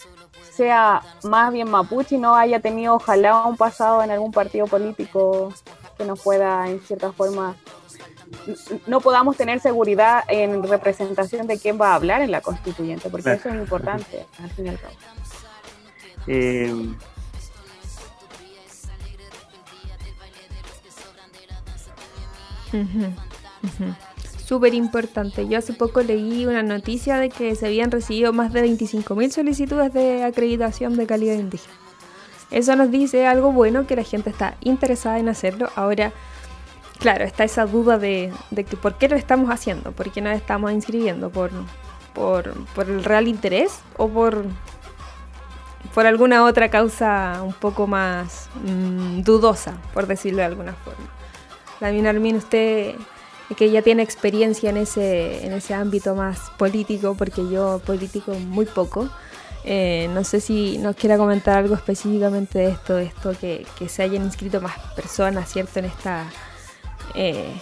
sea 0.52 1.02
más 1.22 1.52
bien 1.52 1.70
mapuche 1.70 2.16
y 2.16 2.18
no 2.18 2.34
haya 2.34 2.60
tenido 2.60 2.94
ojalá 2.94 3.44
un 3.44 3.56
pasado 3.56 4.02
en 4.02 4.10
algún 4.10 4.32
partido 4.32 4.66
político 4.66 5.52
que 5.96 6.04
nos 6.04 6.20
pueda 6.20 6.68
en 6.68 6.80
cierta 6.80 7.12
forma 7.12 7.56
no 8.86 9.00
podamos 9.00 9.36
tener 9.36 9.60
seguridad 9.60 10.24
en 10.28 10.62
representación 10.62 11.46
de 11.46 11.58
quién 11.58 11.80
va 11.80 11.92
a 11.92 11.94
hablar 11.94 12.20
en 12.22 12.30
la 12.30 12.40
constituyente, 12.40 13.08
porque 13.08 13.22
Claro. 13.24 13.38
eso 13.38 13.48
es 13.48 13.54
importante 13.54 14.26
al 14.42 14.50
fin 14.50 14.66
y 14.66 14.68
al 14.68 14.80
cabo. 14.80 14.94
Eh. 16.26 16.94
Súper 24.48 24.72
importante. 24.72 25.46
Yo 25.46 25.58
hace 25.58 25.74
poco 25.74 26.00
leí 26.00 26.46
una 26.46 26.62
noticia 26.62 27.18
de 27.18 27.28
que 27.28 27.54
se 27.54 27.66
habían 27.66 27.90
recibido 27.90 28.32
más 28.32 28.50
de 28.50 28.64
25.000 28.64 29.30
solicitudes 29.30 29.92
de 29.92 30.24
acreditación 30.24 30.96
de 30.96 31.06
calidad 31.06 31.34
indígena. 31.34 31.74
Eso 32.50 32.74
nos 32.74 32.90
dice 32.90 33.26
algo 33.26 33.52
bueno, 33.52 33.86
que 33.86 33.94
la 33.94 34.04
gente 34.04 34.30
está 34.30 34.56
interesada 34.62 35.18
en 35.18 35.28
hacerlo. 35.28 35.68
Ahora, 35.76 36.14
claro, 36.98 37.24
está 37.24 37.44
esa 37.44 37.66
duda 37.66 37.98
de, 37.98 38.32
que 38.54 38.78
por 38.78 38.96
qué 38.96 39.10
lo 39.10 39.16
estamos 39.16 39.50
haciendo, 39.50 39.92
por 39.92 40.10
qué 40.10 40.22
nos 40.22 40.34
estamos 40.34 40.72
inscribiendo, 40.72 41.28
por, 41.28 41.50
por, 42.14 42.54
por 42.68 42.88
el 42.88 43.04
real 43.04 43.28
interés 43.28 43.80
o 43.98 44.08
por, 44.08 44.46
por 45.92 46.06
alguna 46.06 46.44
otra 46.44 46.70
causa 46.70 47.42
un 47.42 47.52
poco 47.52 47.86
más 47.86 48.48
mm, 48.64 49.20
dudosa, 49.20 49.76
por 49.92 50.06
decirlo 50.06 50.38
de 50.38 50.46
alguna 50.46 50.72
forma. 50.72 51.04
Lamin 51.80 52.06
Armin, 52.06 52.36
usted 52.36 52.94
que 53.56 53.70
ya 53.70 53.82
tiene 53.82 54.02
experiencia 54.02 54.70
en 54.70 54.76
ese, 54.76 55.44
en 55.46 55.52
ese 55.52 55.74
ámbito 55.74 56.14
más 56.14 56.38
político, 56.58 57.14
porque 57.16 57.48
yo 57.50 57.80
político 57.84 58.32
muy 58.34 58.66
poco. 58.66 59.08
eh, 59.64 60.08
no 60.14 60.22
sé 60.24 60.40
si 60.40 60.78
nos 60.78 60.96
quiera 60.96 61.16
comentar 61.18 61.58
algo 61.58 61.74
específicamente 61.74 62.58
de 62.58 62.68
esto, 62.70 62.98
esto 62.98 63.34
que, 63.38 63.66
que 63.78 63.88
se 63.88 64.02
hayan 64.02 64.24
inscrito 64.24 64.60
más 64.60 64.78
personas, 64.94 65.50
¿cierto? 65.52 65.78
En 65.80 65.86
esta, 65.86 66.24
eh, 67.14 67.52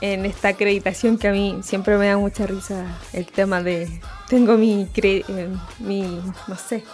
en 0.00 0.24
esta 0.24 0.48
acreditación 0.48 1.18
que 1.18 1.28
a 1.28 1.32
mí 1.32 1.58
siempre 1.62 1.96
me 1.98 2.06
da 2.06 2.16
mucha 2.16 2.46
risa 2.46 2.86
el 3.12 3.26
tema 3.26 3.62
de 3.62 3.88
tengo 4.28 4.56
mi, 4.56 4.86
cre- 4.86 5.24
eh, 5.28 5.48
mi 5.80 6.02
no 6.46 6.56
sé, 6.56 6.84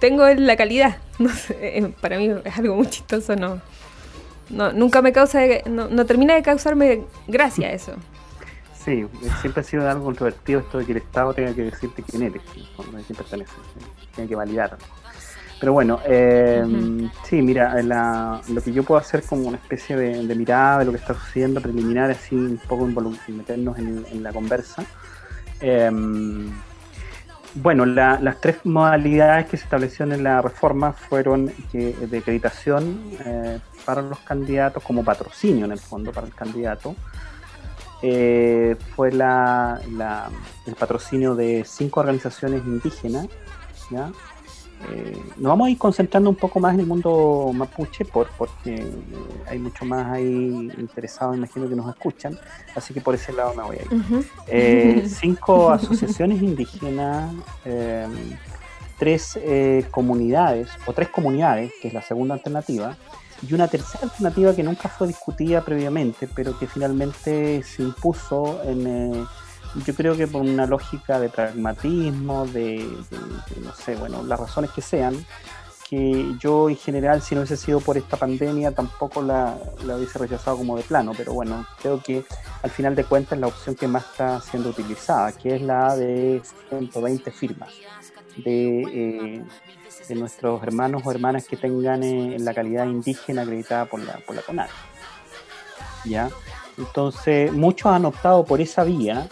tengo 0.00 0.26
la 0.28 0.56
calidad, 0.56 0.96
no 1.18 1.28
sé, 1.30 1.56
eh, 1.60 1.92
para 2.00 2.18
mí 2.18 2.30
es 2.44 2.56
algo 2.58 2.74
muy 2.76 2.86
chistoso, 2.88 3.36
no, 3.36 3.60
no 4.50 4.72
nunca 4.72 5.02
me 5.02 5.12
causa, 5.12 5.40
no, 5.68 5.88
no 5.88 6.06
termina 6.06 6.34
de 6.34 6.42
causarme 6.42 7.04
gracia 7.26 7.70
eso. 7.72 7.92
sí, 8.84 9.06
siempre 9.40 9.60
ha 9.60 9.64
sido 9.64 9.88
algo 9.88 10.04
controvertido 10.04 10.60
esto 10.60 10.78
de 10.78 10.86
que 10.86 10.92
el 10.92 10.98
Estado 10.98 11.34
tenga 11.34 11.54
que 11.54 11.64
decirte 11.64 12.02
quién 12.02 12.22
eres, 12.22 12.42
quién 12.52 13.16
perteneces, 13.16 13.54
tiene 14.14 14.28
que 14.28 14.34
validar. 14.36 14.76
Pero 15.60 15.72
bueno, 15.72 15.98
eh, 16.06 16.64
sí, 17.24 17.42
mira, 17.42 17.82
la- 17.82 18.40
lo 18.48 18.62
que 18.62 18.72
yo 18.72 18.84
puedo 18.84 19.00
hacer 19.00 19.24
como 19.24 19.48
una 19.48 19.56
especie 19.56 19.96
de, 19.96 20.24
de 20.24 20.34
mirada 20.36 20.78
de 20.78 20.84
lo 20.84 20.92
que 20.92 20.98
está 20.98 21.14
sucediendo 21.14 21.60
preliminar, 21.60 22.10
así 22.12 22.36
un 22.36 22.58
poco 22.68 22.86
meternos 22.86 23.76
en, 23.76 24.06
en 24.12 24.22
la 24.22 24.32
conversa. 24.32 24.84
Eh, 25.60 25.90
bueno, 27.62 27.84
la- 27.86 28.18
las 28.20 28.40
tres 28.40 28.58
modalidades 28.64 29.46
que 29.46 29.56
se 29.56 29.64
establecieron 29.64 30.12
en 30.12 30.24
la 30.24 30.40
reforma 30.42 30.92
fueron 30.92 31.52
de 31.72 32.18
acreditación 32.18 33.00
eh, 33.24 33.58
para 33.84 34.02
los 34.02 34.18
candidatos, 34.20 34.82
como 34.82 35.04
patrocinio 35.04 35.64
en 35.64 35.72
el 35.72 35.78
fondo 35.78 36.12
para 36.12 36.26
el 36.26 36.34
candidato. 36.34 36.94
Eh, 38.02 38.76
fue 38.94 39.10
la, 39.10 39.80
el 40.66 40.74
patrocinio 40.76 41.34
de 41.34 41.64
cinco 41.66 42.00
organizaciones 42.00 42.62
indígenas. 42.64 43.26
Eh, 44.86 45.20
nos 45.36 45.50
vamos 45.50 45.66
a 45.66 45.70
ir 45.70 45.78
concentrando 45.78 46.30
un 46.30 46.36
poco 46.36 46.60
más 46.60 46.74
en 46.74 46.80
el 46.80 46.86
mundo 46.86 47.50
mapuche 47.52 48.04
por, 48.04 48.28
porque 48.38 48.74
eh, 48.74 48.92
hay 49.48 49.58
mucho 49.58 49.84
más 49.84 50.06
ahí 50.06 50.70
interesados, 50.78 51.36
imagino 51.36 51.68
que 51.68 51.74
nos 51.74 51.88
escuchan, 51.88 52.38
así 52.74 52.94
que 52.94 53.00
por 53.00 53.14
ese 53.14 53.32
lado 53.32 53.54
me 53.54 53.62
voy 53.64 53.76
a 53.76 53.82
ir. 53.82 54.26
Eh, 54.46 55.08
cinco 55.20 55.70
asociaciones 55.70 56.40
indígenas, 56.42 57.34
eh, 57.64 58.06
tres 58.98 59.38
comunidades, 59.90 60.68
o 60.86 60.92
tres 60.92 61.08
comunidades, 61.08 61.72
que 61.82 61.88
es 61.88 61.94
la 61.94 62.02
segunda 62.02 62.34
alternativa, 62.34 62.96
y 63.48 63.54
una 63.54 63.68
tercera 63.68 64.04
alternativa 64.04 64.54
que 64.54 64.62
nunca 64.62 64.88
fue 64.88 65.06
discutida 65.06 65.64
previamente, 65.64 66.28
pero 66.34 66.58
que 66.58 66.66
finalmente 66.66 67.62
se 67.62 67.82
impuso 67.82 68.60
en, 68.64 69.26
yo 69.86 69.94
creo 69.94 70.16
que 70.16 70.26
por 70.26 70.42
una 70.42 70.66
lógica 70.66 71.20
de 71.20 71.28
pragmatismo, 71.28 72.46
de, 72.46 72.88
no 73.62 73.74
sé, 73.74 73.96
bueno, 73.96 74.22
las 74.22 74.40
razones 74.40 74.70
que 74.70 74.82
sean, 74.82 75.24
que 75.88 76.34
yo 76.38 76.68
en 76.68 76.76
general, 76.76 77.22
si 77.22 77.34
no 77.34 77.40
hubiese 77.40 77.56
sido 77.56 77.80
por 77.80 77.96
esta 77.96 78.16
pandemia, 78.16 78.72
tampoco 78.72 79.22
la, 79.22 79.56
la 79.84 79.96
hubiese 79.96 80.18
rechazado 80.18 80.58
como 80.58 80.76
de 80.76 80.82
plano, 80.82 81.12
pero 81.16 81.32
bueno, 81.32 81.66
creo 81.80 82.02
que 82.02 82.24
al 82.62 82.70
final 82.70 82.94
de 82.94 83.04
cuentas 83.04 83.38
la 83.38 83.46
opción 83.46 83.74
que 83.74 83.88
más 83.88 84.04
está 84.04 84.40
siendo 84.40 84.70
utilizada, 84.70 85.32
que 85.32 85.56
es 85.56 85.62
la 85.62 85.96
de 85.96 86.42
120 86.68 87.30
firmas 87.30 87.72
de, 88.36 88.80
eh, 88.82 89.44
de 90.08 90.14
nuestros 90.14 90.62
hermanos 90.62 91.02
o 91.04 91.10
hermanas 91.10 91.46
que 91.46 91.56
tengan 91.56 92.02
eh, 92.02 92.36
la 92.38 92.54
calidad 92.54 92.86
indígena 92.86 93.42
acreditada 93.42 93.86
por 93.86 94.00
la, 94.00 94.18
por 94.26 94.36
la 94.36 94.42
CONAD. 94.42 94.68
¿Ya? 96.04 96.30
Entonces, 96.76 97.52
muchos 97.52 97.90
han 97.90 98.04
optado 98.04 98.44
por 98.44 98.60
esa 98.60 98.84
vía 98.84 99.28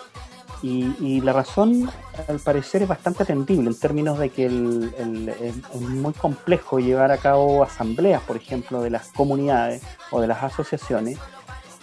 y, 0.63 0.95
y 1.01 1.21
la 1.21 1.33
razón, 1.33 1.91
al 2.29 2.39
parecer, 2.41 2.83
es 2.83 2.89
bastante 2.89 3.23
atendible 3.23 3.69
en 3.69 3.79
términos 3.79 4.19
de 4.19 4.31
que 4.31 4.47
el- 4.47 4.93
es 5.41 5.81
muy 5.81 6.13
complejo 6.15 6.79
llevar 6.79 7.13
a 7.13 7.19
cabo 7.19 7.63
asambleas, 7.63 8.23
por 8.23 8.37
ejemplo, 8.37 8.81
de 8.81 8.91
las 8.91 9.09
comunidades 9.09 9.83
o 10.11 10.21
de 10.21 10.27
las 10.27 10.43
asociaciones 10.43 11.19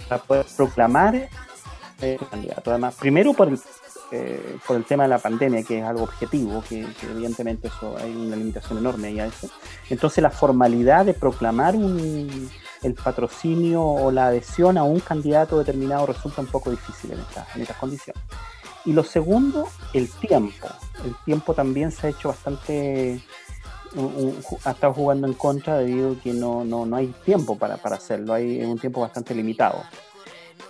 para 0.10 0.22
poder 0.22 0.46
proclamar 0.58 1.30
eh, 2.02 2.18
candidato. 2.30 2.72
Además, 2.72 2.96
primero 3.00 3.34
por 3.34 3.48
el, 3.48 3.60
eh, 4.12 4.58
por 4.68 4.76
el 4.76 4.84
tema 4.84 5.04
de 5.04 5.10
la 5.10 5.20
pandemia, 5.20 5.64
que 5.64 5.80
es 5.80 5.86
algo 5.86 6.04
objetivo, 6.04 6.62
que, 6.68 6.86
evidentemente 7.04 7.68
eso 7.70 7.96
hay 7.98 8.14
una 8.14 8.36
limitación 8.36 8.80
enorme 8.80 9.08
ahí 9.10 9.20
a 9.20 9.28
eso. 9.28 9.50
Entonces, 9.90 10.22
la 10.22 10.30
formalidad 10.30 11.06
de 11.06 11.14
proclamar 11.14 11.76
un, 11.76 12.50
el 12.82 12.94
patrocinio 12.96 13.82
o 13.84 14.12
la 14.12 14.28
adhesión 14.28 14.78
a 14.78 14.84
un 14.84 15.00
candidato 15.00 15.58
determinado 15.60 16.06
resulta 16.08 16.42
un 16.42 16.48
poco 16.48 16.72
difícil 16.72 17.12
en, 17.14 17.20
esta- 17.20 17.48
en 17.56 17.62
estas 17.62 17.78
condiciones. 17.78 18.22
Y 18.86 18.94
lo 18.94 19.04
segundo, 19.04 19.68
el 19.94 20.10
tiempo. 20.10 20.68
El 21.06 21.16
tiempo 21.26 21.54
también 21.54 21.92
se 21.92 22.08
ha 22.08 22.10
hecho 22.10 22.30
bastante 22.30 23.22
ha 24.66 24.72
estado 24.72 24.94
jugando 24.94 25.28
en 25.28 25.34
contra 25.34 25.78
debido 25.78 26.14
a 26.14 26.16
que 26.16 26.34
no, 26.34 26.64
no, 26.64 26.86
no 26.86 26.96
hay 26.96 27.14
tiempo 27.26 27.58
para, 27.58 27.78
para 27.78 27.98
hacerlo, 27.98 28.34
hay 28.34 28.64
un 28.64 28.80
tiempo 28.80 29.02
bastante 29.02 29.36
limitado. 29.36 29.84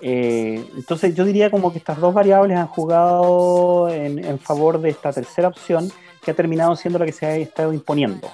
Eh, 0.01 0.65
entonces 0.75 1.15
yo 1.15 1.23
diría 1.23 1.49
como 1.49 1.71
que 1.71 1.77
estas 1.77 1.99
dos 1.99 2.13
variables 2.13 2.57
han 2.57 2.67
jugado 2.67 3.87
en, 3.89 4.23
en 4.23 4.39
favor 4.39 4.81
de 4.81 4.89
esta 4.89 5.13
tercera 5.13 5.47
opción 5.47 5.89
que 6.23 6.31
ha 6.31 6.33
terminado 6.33 6.75
siendo 6.75 6.99
la 6.99 7.05
que 7.05 7.11
se 7.13 7.25
ha 7.25 7.35
estado 7.35 7.73
imponiendo. 7.73 8.29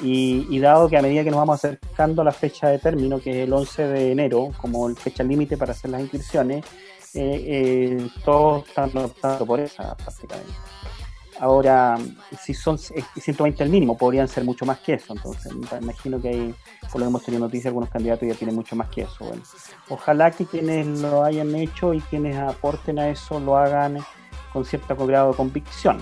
Y, 0.00 0.46
y 0.50 0.58
dado 0.58 0.88
que 0.88 0.96
a 0.96 1.02
medida 1.02 1.22
que 1.22 1.30
nos 1.30 1.38
vamos 1.38 1.56
acercando 1.56 2.22
a 2.22 2.24
la 2.24 2.32
fecha 2.32 2.68
de 2.68 2.78
término, 2.78 3.20
que 3.20 3.42
es 3.42 3.46
el 3.46 3.52
11 3.52 3.88
de 3.88 4.12
enero, 4.12 4.50
como 4.60 4.88
fecha 4.96 5.22
límite 5.22 5.56
para 5.56 5.72
hacer 5.72 5.90
las 5.90 6.00
inscripciones, 6.00 6.64
eh, 7.14 8.08
todos 8.24 8.66
están 8.68 8.96
optando 8.96 9.46
por 9.46 9.60
esa 9.60 9.94
prácticamente. 9.96 10.52
Ahora, 11.40 11.98
si 12.40 12.54
son 12.54 12.78
120 12.78 13.64
el 13.64 13.70
mínimo, 13.70 13.96
podrían 13.98 14.28
ser 14.28 14.44
mucho 14.44 14.64
más 14.64 14.78
que 14.78 14.94
eso. 14.94 15.14
Entonces, 15.14 15.52
imagino 15.80 16.20
que 16.20 16.28
hay, 16.28 16.54
por 16.82 17.00
lo 17.00 17.06
que 17.06 17.08
hemos 17.08 17.24
tenido 17.24 17.44
noticias, 17.44 17.66
algunos 17.66 17.90
candidatos 17.90 18.28
ya 18.28 18.34
tienen 18.34 18.54
mucho 18.54 18.76
más 18.76 18.88
que 18.90 19.02
eso. 19.02 19.24
Bueno, 19.24 19.42
ojalá 19.88 20.30
que 20.30 20.46
quienes 20.46 20.86
lo 20.86 21.24
hayan 21.24 21.52
hecho 21.56 21.94
y 21.94 22.00
quienes 22.02 22.36
aporten 22.36 22.98
a 23.00 23.08
eso 23.08 23.40
lo 23.40 23.56
hagan 23.56 23.98
con 24.52 24.64
cierto 24.64 24.94
grado 24.94 25.32
de 25.32 25.36
convicción. 25.36 25.98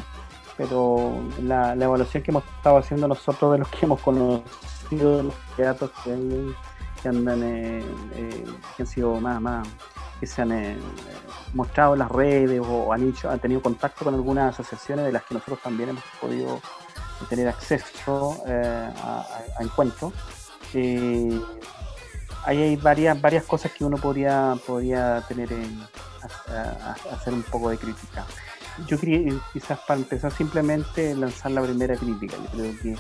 Pero 0.59 1.23
la, 1.43 1.73
evaluación 1.73 2.23
que 2.23 2.33
hemos 2.33 2.45
estado 2.45 2.77
haciendo 2.77 3.09
nosotros 3.09 3.53
de 3.53 3.59
los 3.61 3.69
que 3.69 3.87
hemos 3.87 4.01
conocido, 4.01 5.23
los 5.23 5.35
candidatos 5.57 5.91
que, 6.05 7.09
andan, 7.09 7.43
eh, 7.43 7.83
eh, 8.15 8.45
que 8.77 8.83
han 8.83 8.87
sido 8.87 9.19
más, 9.21 9.41
más 9.41 9.67
que 10.21 10.27
se 10.27 10.43
han 10.43 10.53
eh, 10.53 10.77
mostrado 11.55 11.95
en 11.95 12.01
las 12.01 12.11
redes 12.11 12.61
o 12.63 12.93
han, 12.93 13.09
hecho, 13.09 13.31
han 13.31 13.41
tenido 13.41 13.63
contacto 13.63 14.05
con 14.05 14.15
algunas 14.15 14.55
asociaciones 14.55 15.07
de 15.07 15.13
las 15.13 15.25
que 15.25 15.35
nosotros 15.35 15.61
también 15.63 15.89
hemos 15.89 16.05
podido 16.21 16.61
tener 17.31 17.49
acceso 17.49 18.43
eh, 18.47 18.93
a, 19.03 19.25
encuentros. 19.61 20.13
Eh, 20.75 21.41
ahí 22.45 22.63
hay 22.63 22.77
varias, 22.77 23.21
varias 23.21 23.45
cosas 23.45 23.73
que 23.73 23.85
uno 23.85 23.97
podría, 23.97 24.57
podría 24.67 25.23
tener 25.27 25.51
en, 25.53 25.83
hacer 27.11 27.33
un 27.33 27.43
poco 27.43 27.71
de 27.71 27.79
crítica. 27.79 28.27
Yo 28.87 28.99
quería, 28.99 29.33
quizás 29.53 29.79
para 29.81 30.01
empezar, 30.01 30.31
simplemente 30.33 31.15
lanzar 31.15 31.51
la 31.51 31.63
primera 31.63 31.97
crítica. 31.97 32.37
Yo 32.37 32.51
creo 32.51 32.73
que 32.83 32.97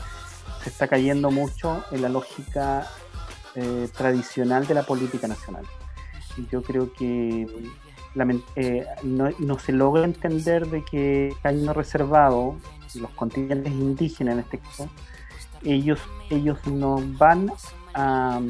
se 0.64 0.70
está 0.70 0.88
cayendo 0.88 1.30
mucho 1.30 1.84
en 1.90 2.02
la 2.02 2.08
lógica 2.08 2.86
tradicional 3.96 4.66
de 4.66 4.74
la 4.74 4.84
política 4.84 5.26
nacional 5.26 5.66
yo 6.50 6.62
creo 6.62 6.92
que 6.92 7.46
eh, 8.56 8.86
no, 9.04 9.58
se 9.58 9.72
logra 9.72 10.04
entender 10.04 10.66
de 10.66 10.84
que 10.84 11.34
no 11.44 11.72
reservado, 11.72 12.56
los 12.94 13.10
contingentes 13.12 13.72
indígenas 13.72 14.34
en 14.34 14.40
este 14.40 14.58
caso, 14.58 14.88
ellos, 15.62 16.00
ellos 16.30 16.58
no 16.66 16.96
van 17.18 17.52
a 17.94 18.40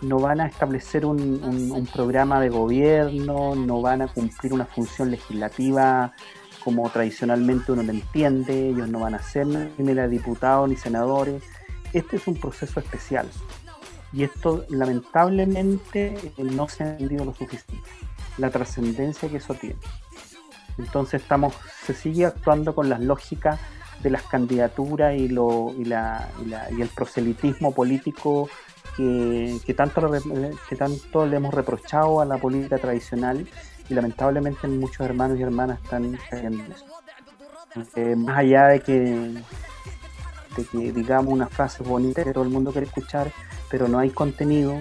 no 0.00 0.20
van 0.20 0.40
a 0.40 0.46
establecer 0.46 1.04
un, 1.04 1.88
programa 1.92 2.40
de 2.40 2.50
gobierno, 2.50 3.56
no 3.56 3.80
van 3.80 4.02
a 4.02 4.08
cumplir 4.08 4.52
una 4.52 4.64
función 4.64 5.10
legislativa 5.10 6.12
como 6.62 6.88
tradicionalmente 6.90 7.72
uno 7.72 7.82
lo 7.82 7.90
entiende, 7.92 8.68
ellos 8.68 8.88
no 8.88 9.00
van 9.00 9.14
a 9.14 9.22
ser 9.22 9.46
ni 9.46 9.94
diputados 10.08 10.68
ni 10.68 10.76
senadores. 10.76 11.42
Este 11.92 12.16
es 12.16 12.26
un 12.28 12.34
proceso 12.34 12.78
especial 12.78 13.28
y 14.12 14.24
esto 14.24 14.64
lamentablemente 14.68 16.32
no 16.38 16.68
se 16.68 16.84
ha 16.84 16.90
entendido 16.90 17.24
lo 17.24 17.34
suficiente, 17.34 17.90
la 18.38 18.50
trascendencia 18.50 19.28
que 19.28 19.36
eso 19.36 19.54
tiene. 19.54 19.76
Entonces 20.78 21.22
estamos, 21.22 21.54
se 21.84 21.94
sigue 21.94 22.24
actuando 22.24 22.74
con 22.74 22.88
las 22.88 23.00
lógicas 23.00 23.58
de 24.02 24.10
las 24.10 24.22
candidaturas 24.22 25.16
y, 25.16 25.28
lo, 25.28 25.74
y, 25.76 25.84
la, 25.84 26.28
y, 26.70 26.80
el 26.80 26.88
proselitismo 26.88 27.74
político 27.74 28.48
que, 28.96 29.74
tanto, 29.76 30.10
que 30.68 30.76
tanto 30.76 31.26
le 31.26 31.36
hemos 31.36 31.54
reprochado 31.54 32.20
a 32.20 32.24
la 32.24 32.38
política 32.38 32.78
tradicional 32.78 33.46
y 33.88 33.94
lamentablemente 33.94 34.66
muchos 34.68 35.00
hermanos 35.00 35.38
y 35.38 35.42
hermanas 35.42 35.80
están 35.82 36.18
cayendo 36.30 36.64
en 36.64 36.72
eso. 36.72 36.86
Eh, 37.96 38.16
más 38.16 38.38
allá 38.38 38.66
de 38.68 38.80
que, 38.80 39.34
que 40.54 40.92
digamos 40.92 41.32
una 41.32 41.48
frase 41.48 41.82
bonita 41.82 42.24
que 42.24 42.32
todo 42.32 42.44
el 42.44 42.50
mundo 42.50 42.72
quiere 42.72 42.86
escuchar, 42.86 43.32
pero 43.70 43.88
no 43.88 43.98
hay 43.98 44.10
contenido, 44.10 44.80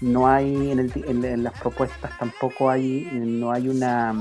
no 0.00 0.28
hay 0.28 0.70
en, 0.70 1.42
las 1.42 1.58
propuestas 1.58 2.16
tampoco 2.18 2.70
hay, 2.70 3.08
no 3.12 3.50
hay 3.50 3.68
una, 3.68 4.14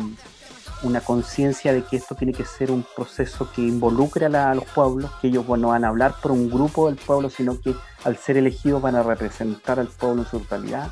una 0.83 1.01
conciencia 1.01 1.73
de 1.73 1.83
que 1.83 1.97
esto 1.97 2.15
tiene 2.15 2.33
que 2.33 2.45
ser 2.45 2.71
un 2.71 2.85
proceso 2.95 3.49
que 3.51 3.61
involucre 3.61 4.25
a, 4.25 4.53
los 4.53 4.65
pueblos, 4.65 5.11
que 5.21 5.27
ellos 5.27 5.47
no 5.47 5.69
van 5.69 5.85
a 5.85 5.89
hablar 5.89 6.15
por 6.21 6.31
un 6.31 6.49
grupo 6.49 6.87
del 6.87 6.97
pueblo, 6.97 7.29
sino 7.29 7.59
que 7.59 7.75
al 8.03 8.17
ser 8.17 8.37
elegidos 8.37 8.81
van 8.81 8.95
a 8.95 9.03
representar 9.03 9.79
al 9.79 9.87
pueblo 9.87 10.23
en 10.23 10.27
su 10.27 10.39
totalidad. 10.39 10.91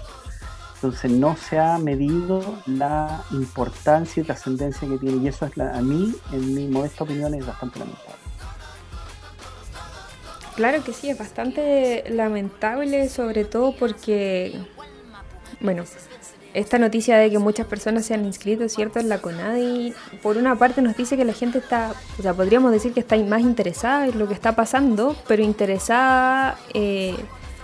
Entonces 0.75 1.09
no 1.11 1.35
se 1.35 1.57
ha 1.57 1.77
medido 1.77 2.41
la 2.65 3.23
importancia 3.31 4.21
y 4.21 4.25
trascendencia 4.25 4.87
que 4.87 4.97
tiene 4.97 5.23
y 5.23 5.27
eso 5.27 5.45
es 5.45 5.57
a 5.57 5.81
mí, 5.81 6.15
en 6.31 6.53
mi 6.53 6.67
modesta 6.67 7.03
opinión, 7.03 7.33
es 7.33 7.45
bastante 7.45 7.79
lamentable. 7.79 8.24
Claro 10.55 10.83
que 10.83 10.93
sí, 10.93 11.09
es 11.09 11.17
bastante 11.17 12.03
lamentable, 12.09 13.09
sobre 13.09 13.43
todo 13.43 13.75
porque, 13.75 14.57
bueno, 15.59 15.83
esta 16.55 16.79
noticia 16.79 17.17
de 17.17 17.29
que 17.29 17.37
muchas 17.37 17.67
personas 17.67 18.05
se 18.05 18.13
han 18.13 18.23
inscrito, 18.23 18.69
¿cierto?, 18.69 18.99
en 18.99 19.09
la 19.09 19.17
CONADI, 19.19 19.93
por 20.23 20.37
una 20.37 20.55
parte 20.55 20.81
nos 20.81 20.95
dice 20.95 21.17
que 21.17 21.25
la 21.25 21.33
gente 21.33 21.57
está, 21.57 21.93
o 22.17 22.21
sea, 22.21 22.33
podríamos 22.33 22.71
decir 22.71 22.93
que 22.93 23.01
está 23.01 23.17
más 23.17 23.41
interesada 23.41 24.07
en 24.07 24.17
lo 24.17 24.29
que 24.29 24.33
está 24.33 24.55
pasando, 24.55 25.17
pero 25.27 25.43
interesada 25.43 26.57
eh, 26.73 27.17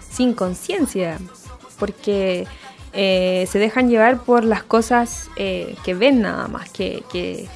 sin 0.10 0.34
conciencia, 0.34 1.18
porque 1.80 2.46
eh, 2.92 3.48
se 3.50 3.60
dejan 3.60 3.90
llevar 3.90 4.24
por 4.24 4.44
las 4.44 4.64
cosas 4.64 5.30
eh, 5.38 5.78
que 5.86 5.94
ven 5.94 6.22
nada 6.22 6.50
más, 6.50 6.70
que, 6.70 7.06
que, 7.10 7.48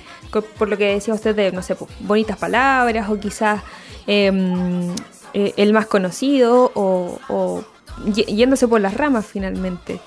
por 0.58 0.70
lo 0.70 0.78
que 0.78 0.94
decía 0.94 1.14
usted 1.14 1.36
de, 1.36 1.52
no 1.52 1.62
sé, 1.62 1.76
bonitas 2.00 2.38
palabras 2.38 3.10
o 3.10 3.20
quizás 3.20 3.62
em, 4.08 4.96
eh, 5.38 5.54
el 5.58 5.74
más 5.74 5.86
conocido 5.86 6.72
o, 6.76 7.62
yéndose 8.06 8.70
por 8.70 8.80
las 8.80 8.94
ramas 8.94 9.26
finalmente. 9.26 10.00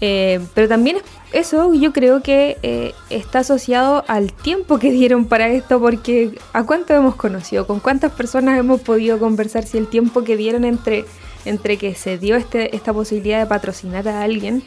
Eh, 0.00 0.38
pero 0.54 0.68
también 0.68 0.98
eso 1.32 1.74
yo 1.74 1.92
creo 1.92 2.22
que 2.22 2.56
eh, 2.62 2.94
está 3.10 3.40
asociado 3.40 4.04
al 4.06 4.32
tiempo 4.32 4.78
que 4.78 4.92
dieron 4.92 5.24
para 5.24 5.48
esto, 5.48 5.80
porque 5.80 6.38
¿a 6.52 6.62
cuánto 6.62 6.94
hemos 6.94 7.16
conocido? 7.16 7.66
¿Con 7.66 7.80
cuántas 7.80 8.12
personas 8.12 8.60
hemos 8.60 8.80
podido 8.80 9.18
conversar 9.18 9.66
si 9.66 9.76
el 9.76 9.88
tiempo 9.88 10.22
que 10.22 10.36
dieron 10.36 10.64
entre, 10.64 11.04
entre 11.44 11.78
que 11.78 11.96
se 11.96 12.16
dio 12.16 12.36
este, 12.36 12.76
esta 12.76 12.92
posibilidad 12.92 13.40
de 13.40 13.46
patrocinar 13.46 14.06
a 14.06 14.22
alguien 14.22 14.62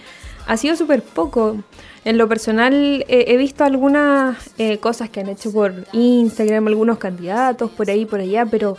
ha 0.48 0.58
sido 0.58 0.76
súper 0.76 1.02
poco? 1.02 1.56
En 2.04 2.18
lo 2.18 2.28
personal 2.28 3.06
he 3.08 3.38
visto 3.38 3.64
algunas 3.64 4.38
cosas 4.80 5.10
que 5.10 5.20
han 5.20 5.30
hecho 5.30 5.52
por 5.52 5.74
Instagram, 5.94 6.68
algunos 6.68 6.98
candidatos 6.98 7.72
por 7.72 7.90
ahí, 7.90 8.06
por 8.06 8.20
allá, 8.20 8.46
pero 8.46 8.78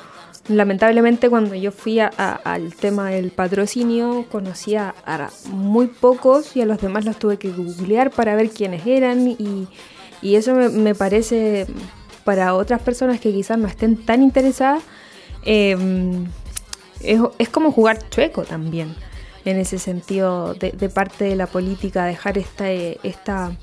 Lamentablemente 0.51 1.31
cuando 1.31 1.55
yo 1.55 1.71
fui 1.71 2.01
al 2.01 2.75
tema 2.75 3.11
del 3.11 3.31
patrocinio 3.31 4.27
conocía 4.33 4.97
a 5.07 5.31
muy 5.49 5.87
pocos 5.87 6.57
y 6.57 6.61
a 6.61 6.67
los 6.67 6.81
demás 6.81 7.05
los 7.05 7.21
tuve 7.21 7.37
que 7.37 7.53
googlear 7.53 8.11
para 8.11 8.35
ver 8.35 8.51
quiénes 8.51 8.85
eran 8.85 9.29
y, 9.29 9.69
eso 10.23 10.53
me, 10.55 10.95
parece 10.97 11.69
para 12.25 12.55
otras 12.55 12.83
personas 12.83 13.21
que 13.21 13.31
quizás 13.33 13.59
no 13.59 13.69
estén 13.69 13.97
tan 14.05 14.25
interesadas 14.25 14.83
em, 15.45 16.27
es, 17.01 17.49
como 17.49 17.71
jugar 17.71 18.09
chueco 18.11 18.43
también 18.43 18.97
en 19.45 19.57
ese 19.57 19.79
sentido 19.79 20.55
de, 20.55 20.89
parte 20.89 21.27
de 21.27 21.37
la 21.37 21.47
política 21.47 22.07
dejar 22.07 22.39
esta 22.39 22.69
esta 22.73 23.57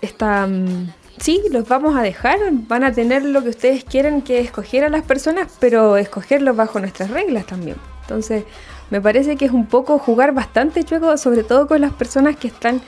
esta 0.00 0.46
mm, 0.46 0.86
sí, 1.18 1.42
los 1.50 1.66
vamos 1.68 1.96
a 1.96 2.02
dejar, 2.02 2.38
van 2.68 2.84
a 2.84 2.92
tener 2.92 3.24
lo 3.24 3.42
que 3.42 3.50
ustedes 3.50 3.84
quieren 3.84 4.22
que 4.22 4.40
escoger 4.40 4.84
a 4.84 4.88
las 4.88 5.02
personas, 5.02 5.52
pero 5.60 5.96
escogerlos 5.96 6.56
bajo 6.56 6.80
nuestras 6.80 7.10
reglas 7.10 7.46
también. 7.46 7.76
Entonces, 8.02 8.44
me 8.90 9.00
parece 9.00 9.36
que 9.36 9.46
es 9.46 9.52
un 9.52 9.66
poco 9.66 9.98
jugar 9.98 10.32
bastante 10.32 10.84
chueco, 10.84 11.16
sobre 11.16 11.42
todo 11.44 11.66
con 11.66 11.80
las 11.80 11.92
personas 11.92 12.36
que 12.36 12.48
están 12.48 12.80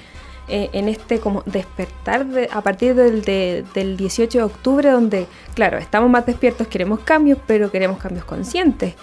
eh, 0.48 0.70
en 0.72 0.88
este 0.88 1.18
como 1.18 1.42
despertar 1.46 2.26
a 2.52 2.60
partir 2.60 2.94
del, 2.94 3.22
del 3.22 3.96
18 3.96 4.38
de 4.38 4.44
octubre, 4.44 4.90
donde, 4.90 5.26
claro, 5.54 5.78
estamos 5.78 6.10
más 6.10 6.26
despiertos, 6.26 6.68
queremos 6.68 7.00
cambios, 7.00 7.38
pero 7.46 7.70
queremos 7.70 7.98
cambios 7.98 8.24
conscientes. 8.24 8.94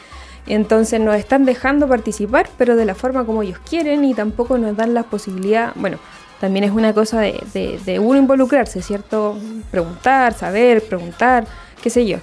Entonces 0.46 1.00
nos 1.00 1.16
están 1.16 1.46
dejando 1.46 1.88
participar, 1.88 2.50
pero 2.58 2.76
de 2.76 2.86
la 2.86 2.96
forma 2.96 3.26
como 3.26 3.44
ellos 3.44 3.60
quieren 3.60 4.04
y 4.04 4.14
tampoco 4.14 4.58
nos 4.58 4.76
dan 4.76 4.94
la 4.94 5.04
posibilidad, 5.04 5.72
bueno, 5.76 5.98
también 6.44 6.66
es 6.66 6.72
una 6.72 6.94
cosa 6.94 7.22
de, 7.22 8.00
uno 8.04 8.20
involucrarse, 8.20 8.82
¿cierto? 8.82 9.38
Preguntar, 9.72 10.34
saber, 10.34 10.84
preguntar, 10.84 11.46
qué 11.82 11.90
sé 11.90 12.06
yo. 12.06 12.18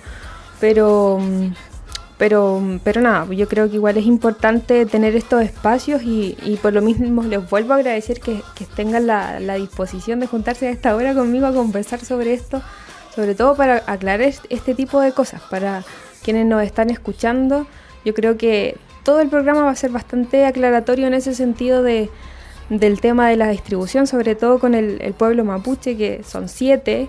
Pero, 0.60 1.18
pero, 2.18 2.62
pero 2.84 3.00
nada, 3.00 3.24
yo 3.32 3.48
creo 3.48 3.70
que 3.70 3.76
igual 3.76 3.96
es 3.96 4.04
importante 4.04 4.84
tener 4.84 5.16
estos 5.16 5.40
espacios 5.40 6.02
y, 6.02 6.36
por 6.60 6.74
lo 6.74 6.82
mismo 6.82 7.22
les 7.22 7.48
vuelvo 7.48 7.72
a 7.72 7.76
agradecer 7.76 8.20
que, 8.20 8.42
tengan 8.76 9.06
la, 9.06 9.40
la, 9.40 9.54
disposición 9.54 10.20
de 10.20 10.26
juntarse 10.26 10.68
a 10.68 10.70
esta 10.70 10.94
hora 10.94 11.14
conmigo 11.14 11.46
a 11.46 11.54
conversar 11.54 12.00
sobre 12.04 12.34
esto, 12.34 12.60
sobre 13.14 13.34
todo 13.34 13.54
para 13.56 13.82
aclarar 13.86 14.20
este 14.50 14.74
tipo 14.74 15.00
de 15.00 15.12
cosas, 15.12 15.40
para 15.48 15.82
quienes 16.22 16.44
nos 16.44 16.62
están 16.62 16.90
escuchando. 16.90 17.66
Yo 18.04 18.12
creo 18.12 18.36
que 18.36 18.76
todo 19.02 19.22
el 19.22 19.30
programa 19.30 19.62
va 19.62 19.70
a 19.70 19.76
ser 19.76 19.92
bastante 19.92 20.44
aclaratorio 20.44 21.06
en 21.06 21.14
ese 21.14 21.34
sentido 21.34 21.82
de 21.82 22.10
del 22.70 23.00
tema 23.00 23.28
de 23.28 23.36
la 23.36 23.48
distribución, 23.48 24.06
sobre 24.06 24.34
todo 24.34 24.58
con 24.58 24.74
el, 24.74 25.14
pueblo 25.18 25.44
mapuche, 25.44 25.96
que 25.96 26.22
son 26.22 26.48
siete. 26.48 27.08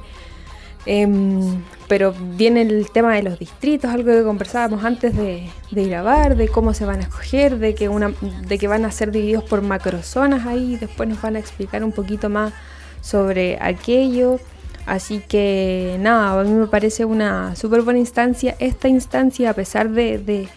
Em, 0.88 1.62
pero 1.88 2.12
viene 2.36 2.64
el 2.64 2.90
tema 2.90 3.14
de 3.14 3.22
los 3.22 3.38
distritos, 3.38 3.92
algo 3.92 4.12
que 4.12 4.24
conversábamos 4.24 4.84
antes 4.84 5.16
de, 5.16 5.48
grabar, 5.72 6.36
de 6.36 6.48
cómo 6.48 6.74
se 6.74 6.86
van 6.86 7.00
a 7.00 7.04
escoger, 7.04 7.60
de 7.60 7.76
que, 7.76 7.88
una, 7.88 8.12
de 8.48 8.58
que 8.58 8.68
van 8.68 8.84
a 8.86 8.92
ser 8.92 9.12
divididos 9.12 9.44
por 9.44 9.62
macrozonas 9.62 10.48
ahí, 10.48 10.78
después 10.78 11.08
nos 11.08 11.22
van 11.22 11.36
a 11.36 11.40
explicar 11.40 11.84
un 11.84 11.92
poquito 11.92 12.30
más 12.30 12.54
sobre 13.02 13.60
aquello. 13.62 14.40
Así 14.88 15.20
que 15.20 15.98
nada, 16.00 16.40
a 16.40 16.44
mí 16.44 16.52
me 16.52 16.66
parece 16.66 17.06
una 17.06 17.56
súper 17.56 17.84
buena 17.84 18.00
instancia 18.00 18.56
esta 18.58 18.88
instancia, 18.88 19.52
a 19.52 19.54
pesar 19.54 19.92
de, 19.92 20.18
de, 20.18 20.48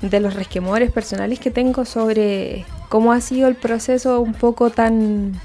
de, 0.00 0.20
los 0.20 0.32
resquemores 0.32 0.90
personales 0.90 1.38
que 1.38 1.50
tengo 1.50 1.84
sobre 1.84 2.64
cómo 2.88 3.12
ha 3.12 3.20
sido 3.20 3.48
el 3.48 3.54
proceso 3.54 4.20
un 4.20 4.34
poco 4.34 4.70
tan, 4.70 5.40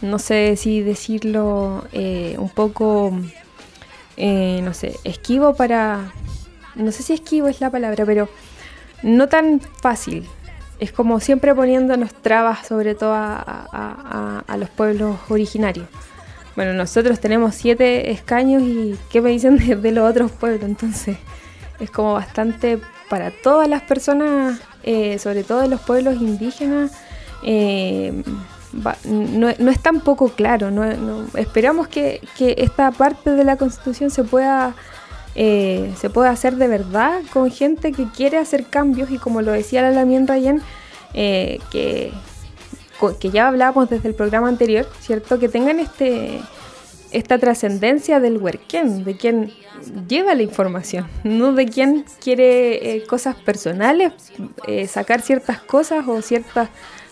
no 0.00 0.18
sé 0.18 0.56
si 0.56 0.82
decirlo, 0.82 1.84
eh, 1.92 2.36
un 2.38 2.48
poco, 2.48 3.12
eh, 4.16 4.60
no 4.62 4.74
sé, 4.74 4.96
esquivo 5.04 5.54
para, 5.54 6.12
no 6.74 6.92
sé 6.92 7.02
si 7.02 7.12
esquivo 7.12 7.48
es 7.48 7.60
la 7.60 7.70
palabra, 7.70 8.04
pero 8.04 8.28
no 9.02 9.28
tan 9.28 9.60
fácil. 9.60 10.26
Es 10.80 10.92
como 10.92 11.18
siempre 11.18 11.54
poniéndonos 11.54 12.14
trabas 12.14 12.66
sobre 12.66 12.94
todo 12.94 13.12
a, 13.14 14.44
los 14.58 14.70
pueblos 14.70 15.16
originarios. 15.28 15.86
Bueno, 16.54 16.72
nosotros 16.72 17.20
tenemos 17.20 17.54
siete 17.54 18.10
escaños 18.10 18.62
y 18.62 18.96
¿qué 19.10 19.20
me 19.20 19.30
dicen 19.30 19.82
de 19.82 19.92
los 19.92 20.08
otros 20.08 20.30
pueblos? 20.30 20.64
Entonces 20.64 21.16
es 21.80 21.90
como 21.90 22.14
bastante 22.14 22.80
para 23.08 23.30
todas 23.30 23.68
las 23.68 23.82
personas, 23.82 24.60
eh, 24.82 25.18
sobre 25.18 25.44
todo 25.44 25.60
de 25.60 25.68
los 25.68 25.80
pueblos 25.80 26.16
indígenas, 26.16 26.92
eh, 27.42 28.22
no, 29.04 29.48
no, 29.58 29.70
es 29.70 29.80
tan 29.80 30.00
poco 30.00 30.30
claro. 30.30 30.70
Esperamos 31.34 31.88
que, 31.88 32.20
que, 32.36 32.54
esta 32.58 32.90
parte 32.90 33.30
de 33.30 33.44
la 33.44 33.56
constitución 33.56 34.10
se 34.10 34.24
pueda, 34.24 34.74
eh, 35.34 35.92
se 35.98 36.10
pueda 36.10 36.30
hacer 36.30 36.56
de 36.56 36.68
verdad 36.68 37.22
con 37.32 37.50
gente 37.50 37.92
que 37.92 38.06
quiere 38.10 38.38
hacer 38.38 38.66
cambios 38.66 39.10
y 39.10 39.18
como 39.18 39.42
lo 39.42 39.52
decía 39.52 39.82
la 39.82 39.90
Lamien 39.90 40.26
Rayen, 40.26 40.62
que 41.12 42.12
que 43.20 43.30
ya 43.30 43.48
hablábamos 43.48 43.88
desde 43.88 44.08
el 44.08 44.14
programa 44.14 44.48
anterior, 44.48 44.86
¿cierto? 45.00 45.38
Que 45.38 45.48
tengan 45.48 45.78
este 45.78 46.40
esta 47.10 47.38
trascendencia 47.38 48.20
del 48.20 48.38
huerquén, 48.38 49.04
de 49.04 49.16
quien 49.16 49.52
lleva 50.08 50.34
la 50.34 50.42
información, 50.42 51.06
no 51.24 51.52
de 51.52 51.66
quien 51.66 52.04
quiere 52.22 52.96
eh, 52.96 53.04
cosas 53.06 53.36
personales, 53.36 54.12
eh, 54.66 54.86
sacar 54.86 55.22
ciertas 55.22 55.60
cosas 55.60 56.06
o 56.06 56.20
ciertas, 56.22 56.68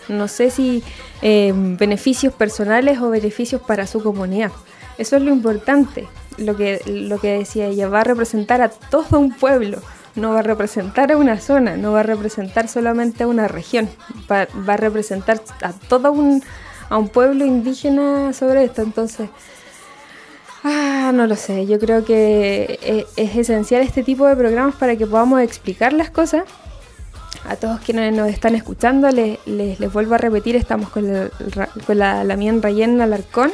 no 0.08 0.28
sé 0.28 0.50
si 0.50 0.82
eh, 1.22 1.52
beneficios 1.54 2.34
personales 2.34 2.98
o 3.00 3.10
beneficios 3.10 3.62
para 3.62 3.86
su 3.86 4.02
comunidad. 4.02 4.52
Eso 4.98 5.16
es 5.16 5.22
lo 5.22 5.30
importante, 5.30 6.06
lo 6.38 6.56
que, 6.56 6.80
lo 6.86 7.18
que 7.18 7.38
decía 7.38 7.66
ella, 7.66 7.88
va 7.88 8.00
a 8.00 8.04
representar 8.04 8.62
a 8.62 8.68
todo 8.68 9.18
un 9.18 9.32
pueblo, 9.32 9.80
no 10.14 10.32
va 10.32 10.40
a 10.40 10.42
representar 10.42 11.12
a 11.12 11.16
una 11.16 11.38
zona, 11.38 11.76
no 11.76 11.92
va 11.92 12.00
a 12.00 12.04
representar 12.04 12.68
solamente 12.68 13.24
a 13.24 13.26
una 13.26 13.48
región, 13.48 13.88
va, 14.30 14.48
va 14.68 14.74
a 14.74 14.78
representar 14.78 15.40
a 15.62 15.72
todo 15.72 16.12
un, 16.12 16.42
a 16.88 16.96
un 16.96 17.08
pueblo 17.08 17.44
indígena 17.44 18.32
sobre 18.32 18.64
esto. 18.64 18.82
Entonces, 18.82 19.28
ah, 20.66 21.12
no 21.14 21.26
lo 21.26 21.36
sé, 21.36 21.66
yo 21.66 21.78
creo 21.78 22.04
que 22.04 22.78
es, 22.82 23.06
es, 23.16 23.36
esencial 23.36 23.82
este 23.82 24.02
tipo 24.02 24.26
de 24.26 24.36
programas 24.36 24.74
para 24.74 24.96
que 24.96 25.06
podamos 25.06 25.40
explicar 25.40 25.92
las 25.92 26.10
cosas. 26.10 26.44
A 27.48 27.54
todos 27.54 27.80
quienes 27.80 28.12
nos 28.12 28.28
están 28.28 28.56
escuchando, 28.56 29.08
les, 29.10 29.38
les, 29.46 29.78
les 29.78 29.92
vuelvo 29.92 30.14
a 30.14 30.18
repetir, 30.18 30.56
estamos 30.56 30.88
con, 30.90 31.08
el, 31.08 31.30
con 31.86 31.98
la 31.98 32.24
Lamien 32.24 32.60
Rayen 32.60 33.00
Alarcón 33.00 33.52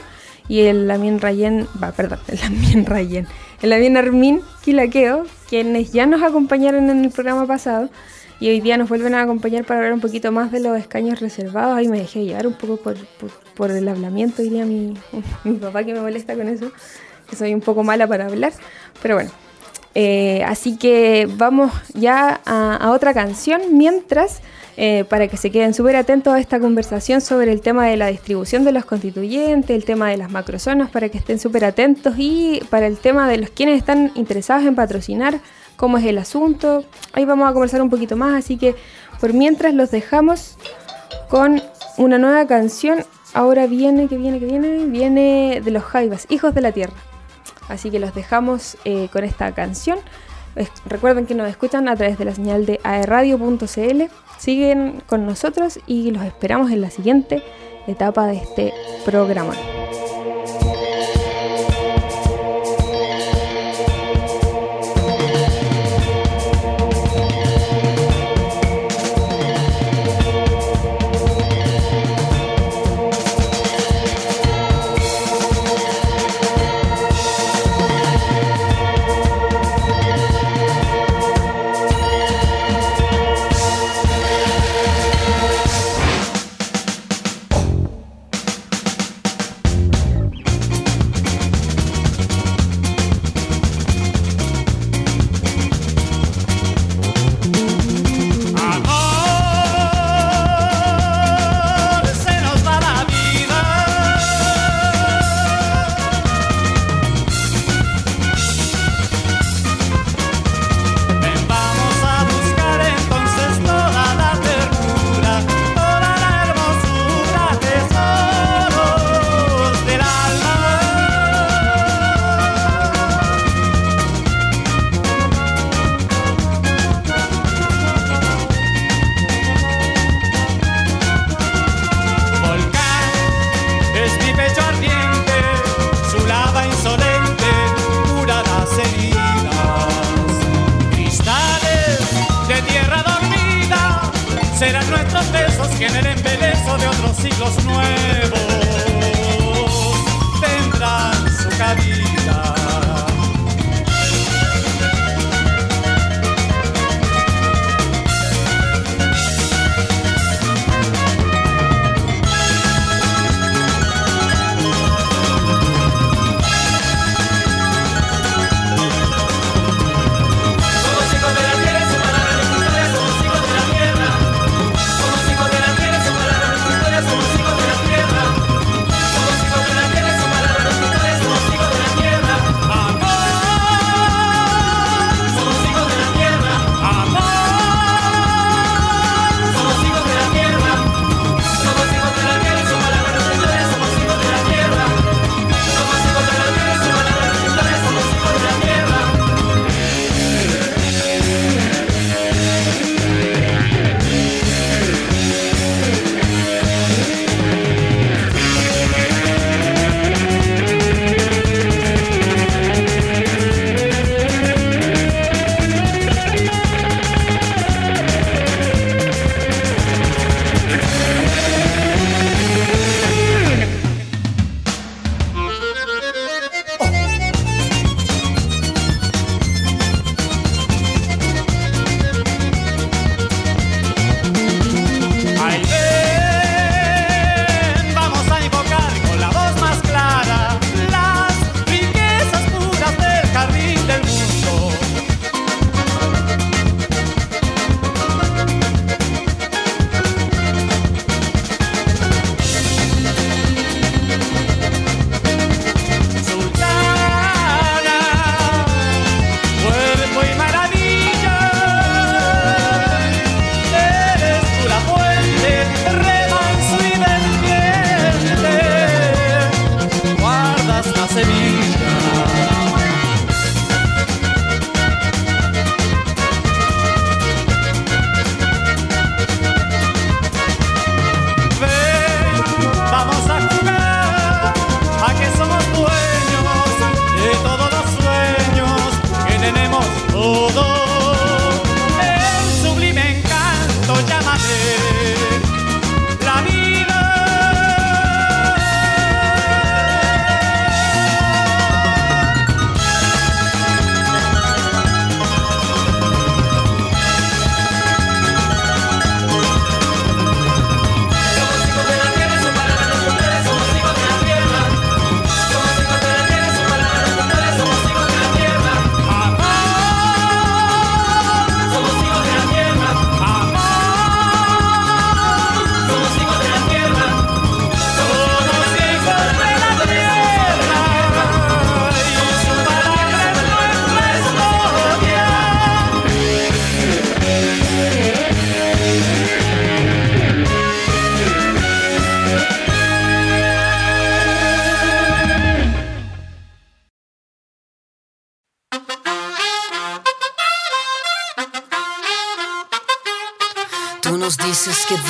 y 0.48 0.60
el 0.60 0.88
Lamien 0.88 1.20
Rayen, 1.20 1.68
va, 1.82 1.92
perdón, 1.92 2.18
el 2.28 2.40
Lamien 2.40 2.86
Rayen, 2.86 3.26
el 3.60 3.70
Lamien 3.70 3.96
Armin 3.98 4.40
Quilaqueo, 4.64 5.26
quienes 5.48 5.92
ya 5.92 6.06
nos 6.06 6.22
acompañaron 6.22 6.88
en 6.88 7.04
el 7.04 7.10
programa 7.10 7.46
pasado 7.46 7.90
y 8.42 8.48
hoy 8.48 8.60
día 8.60 8.76
nos 8.76 8.88
vuelven 8.88 9.14
a 9.14 9.22
acompañar 9.22 9.64
para 9.64 9.78
hablar 9.78 9.92
un 9.92 10.00
poquito 10.00 10.32
más 10.32 10.50
de 10.50 10.58
los 10.58 10.76
escaños 10.76 11.20
reservados. 11.20 11.76
Ahí 11.76 11.86
me 11.86 11.98
dejé 11.98 12.24
llevar 12.24 12.48
un 12.48 12.54
poco 12.54 12.76
por, 12.76 12.96
por 13.54 13.70
el 13.70 13.88
hablamiento, 13.88 14.42
diría 14.42 14.64
mi, 14.64 14.94
mi, 15.44 15.52
papá 15.54 15.84
que 15.84 15.92
me 15.92 16.00
molesta 16.00 16.34
con 16.34 16.48
eso, 16.48 16.70
que 17.28 17.36
soy 17.36 17.54
un 17.54 17.60
poco 17.60 17.82
mala 17.82 18.06
para 18.06 18.26
hablar, 18.26 18.52
pero 19.00 19.16
bueno. 19.16 19.30
Eh, 19.94 20.42
así 20.46 20.78
que 20.78 21.28
vamos 21.36 21.70
ya 21.92 22.40
a, 22.46 22.90
otra 22.92 23.12
canción 23.12 23.60
mientras 23.76 24.40
eh, 24.78 25.04
para 25.06 25.28
que 25.28 25.36
se 25.36 25.50
queden 25.50 25.74
súper 25.74 25.96
atentos 25.96 26.32
a 26.32 26.40
esta 26.40 26.58
conversación 26.58 27.20
sobre 27.20 27.52
el 27.52 27.60
tema 27.60 27.86
de 27.86 27.98
la 27.98 28.06
distribución 28.06 28.64
de 28.64 28.72
los 28.72 28.86
constituyentes, 28.86 29.76
el 29.76 29.84
tema 29.84 30.08
de 30.08 30.16
las 30.16 30.30
macrozonas, 30.30 30.88
para 30.88 31.10
que 31.10 31.18
estén 31.18 31.38
súper 31.38 31.66
atentos 31.66 32.14
y 32.16 32.62
para 32.70 32.86
el 32.86 32.96
tema 32.96 33.28
de 33.28 33.36
los 33.36 33.50
quienes 33.50 33.76
están 33.76 34.12
interesados 34.14 34.64
en 34.64 34.74
patrocinar, 34.74 35.40
cómo 35.76 35.98
es 35.98 36.06
el 36.06 36.16
asunto. 36.16 36.84
Ahí 37.12 37.26
vamos 37.26 37.50
a 37.50 37.52
conversar 37.52 37.82
un 37.82 37.90
poquito 37.90 38.16
más, 38.16 38.32
así 38.32 38.56
que 38.56 38.74
por 39.20 39.34
mientras 39.34 39.74
los 39.74 39.90
dejamos 39.90 40.56
con 41.28 41.62
una 41.98 42.18
nueva 42.18 42.46
canción. 42.46 43.04
Ahora 43.34 43.66
viene, 43.66 44.08
que 44.08 44.16
viene, 44.16 44.38
que 44.38 44.46
viene, 44.46 44.86
viene 44.86 45.60
de 45.64 45.70
los 45.70 45.82
Jaivas, 45.84 46.26
Hijos 46.28 46.54
de 46.54 46.60
la 46.60 46.72
Tierra. 46.72 46.94
Así 47.68 47.90
que 47.90 47.98
los 47.98 48.14
dejamos 48.14 48.76
eh, 48.84 49.08
con 49.12 49.24
esta 49.24 49.52
canción. 49.52 49.98
Recuerden 50.84 51.26
que 51.26 51.34
nos 51.34 51.48
escuchan 51.48 51.88
a 51.88 51.96
través 51.96 52.18
de 52.18 52.26
la 52.26 52.34
señal 52.34 52.66
de 52.66 52.78
aerradio.cl. 52.84 54.02
Siguen 54.38 55.02
con 55.06 55.24
nosotros 55.24 55.80
y 55.86 56.10
los 56.10 56.24
esperamos 56.24 56.70
en 56.70 56.82
la 56.82 56.90
siguiente 56.90 57.42
etapa 57.86 58.26
de 58.26 58.36
este 58.36 58.74
programa. 59.04 59.54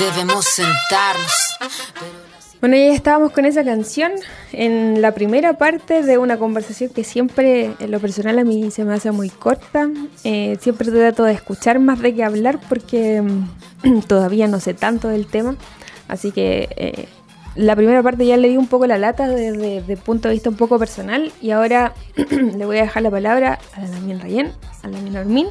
Debemos 0.02 0.44
sentarnos. 0.44 1.32
Bueno, 2.60 2.76
ya 2.76 2.92
estábamos 2.92 3.32
con 3.32 3.44
esa 3.44 3.64
canción 3.64 4.12
en 4.52 5.00
la 5.00 5.12
primera 5.14 5.54
parte 5.54 6.02
de 6.02 6.18
una 6.18 6.38
conversación 6.38 6.90
que 6.90 7.04
siempre, 7.04 7.74
en 7.78 7.90
lo 7.90 8.00
personal, 8.00 8.38
a 8.38 8.44
mí 8.44 8.70
se 8.70 8.84
me 8.84 8.94
hace 8.94 9.10
muy 9.12 9.30
corta. 9.30 9.88
Eh, 10.24 10.58
siempre 10.60 10.90
trato 10.90 11.24
de 11.24 11.32
escuchar 11.32 11.78
más 11.78 12.00
de 12.00 12.14
que 12.14 12.24
hablar 12.24 12.58
porque 12.68 13.22
mm, 13.22 14.00
todavía 14.08 14.48
no 14.48 14.60
sé 14.60 14.74
tanto 14.74 15.08
del 15.08 15.26
tema. 15.26 15.56
Así 16.08 16.32
que 16.32 16.68
eh, 16.76 17.08
la 17.54 17.76
primera 17.76 18.02
parte 18.02 18.26
ya 18.26 18.36
le 18.36 18.48
di 18.48 18.56
un 18.56 18.66
poco 18.66 18.86
la 18.86 18.98
lata 18.98 19.28
desde 19.28 19.78
el 19.78 19.98
punto 19.98 20.28
de 20.28 20.34
vista 20.34 20.50
un 20.50 20.56
poco 20.56 20.78
personal 20.78 21.32
y 21.40 21.50
ahora 21.50 21.94
le 22.30 22.64
voy 22.64 22.78
a 22.78 22.82
dejar 22.82 23.02
la 23.02 23.10
palabra 23.10 23.58
a 23.74 23.80
la 23.80 23.88
Damien 23.88 24.20
Rayen, 24.20 24.52
a 24.82 24.88
la 24.88 25.20
Armin, 25.20 25.46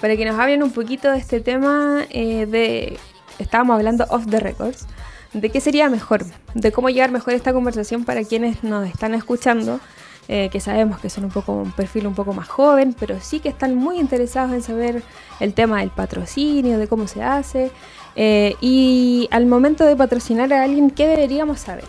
para 0.00 0.16
que 0.16 0.24
nos 0.24 0.38
hablen 0.38 0.62
un 0.62 0.72
poquito 0.72 1.10
de 1.10 1.18
este 1.18 1.40
tema 1.40 2.04
eh, 2.10 2.46
de... 2.46 2.98
Estábamos 3.38 3.76
hablando 3.76 4.06
off 4.10 4.26
the 4.28 4.40
records 4.40 4.86
de 5.34 5.50
qué 5.50 5.60
sería 5.60 5.90
mejor, 5.90 6.24
de 6.54 6.72
cómo 6.72 6.88
llevar 6.88 7.10
mejor 7.10 7.34
esta 7.34 7.52
conversación 7.52 8.04
para 8.04 8.24
quienes 8.24 8.62
nos 8.62 8.86
están 8.86 9.14
escuchando, 9.14 9.80
eh, 10.28 10.48
que 10.50 10.60
sabemos 10.60 11.00
que 11.00 11.10
son 11.10 11.24
un 11.24 11.30
poco 11.30 11.52
un 11.52 11.72
perfil 11.72 12.06
un 12.06 12.14
poco 12.14 12.32
más 12.32 12.48
joven, 12.48 12.94
pero 12.98 13.20
sí 13.20 13.40
que 13.40 13.48
están 13.48 13.74
muy 13.74 13.98
interesados 13.98 14.52
en 14.52 14.62
saber 14.62 15.02
el 15.40 15.52
tema 15.52 15.80
del 15.80 15.90
patrocinio, 15.90 16.78
de 16.78 16.86
cómo 16.86 17.08
se 17.08 17.22
hace, 17.22 17.70
eh, 18.16 18.54
y 18.60 19.28
al 19.32 19.46
momento 19.46 19.84
de 19.84 19.96
patrocinar 19.96 20.52
a 20.52 20.62
alguien, 20.62 20.90
¿qué 20.90 21.08
deberíamos 21.08 21.60
saber? 21.60 21.84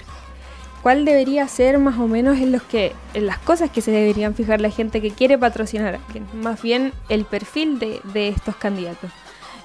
¿Cuál 0.81 1.05
debería 1.05 1.47
ser 1.47 1.79
más 1.79 1.97
o 1.97 2.07
menos 2.07 2.37
en, 2.37 2.51
los 2.51 2.61
que, 2.61 2.93
en 3.13 3.25
las 3.25 3.39
cosas 3.39 3.71
que 3.71 3.81
se 3.81 3.91
deberían 3.91 4.35
fijar 4.35 4.61
la 4.61 4.69
gente 4.69 5.01
que 5.01 5.11
quiere 5.11 5.37
patrocinar 5.37 5.95
a 5.95 5.97
alguien? 6.05 6.27
Más 6.33 6.61
bien 6.61 6.93
el 7.09 7.25
perfil 7.25 7.79
de, 7.79 8.01
de 8.13 8.29
estos 8.29 8.55
candidatos. 8.55 9.11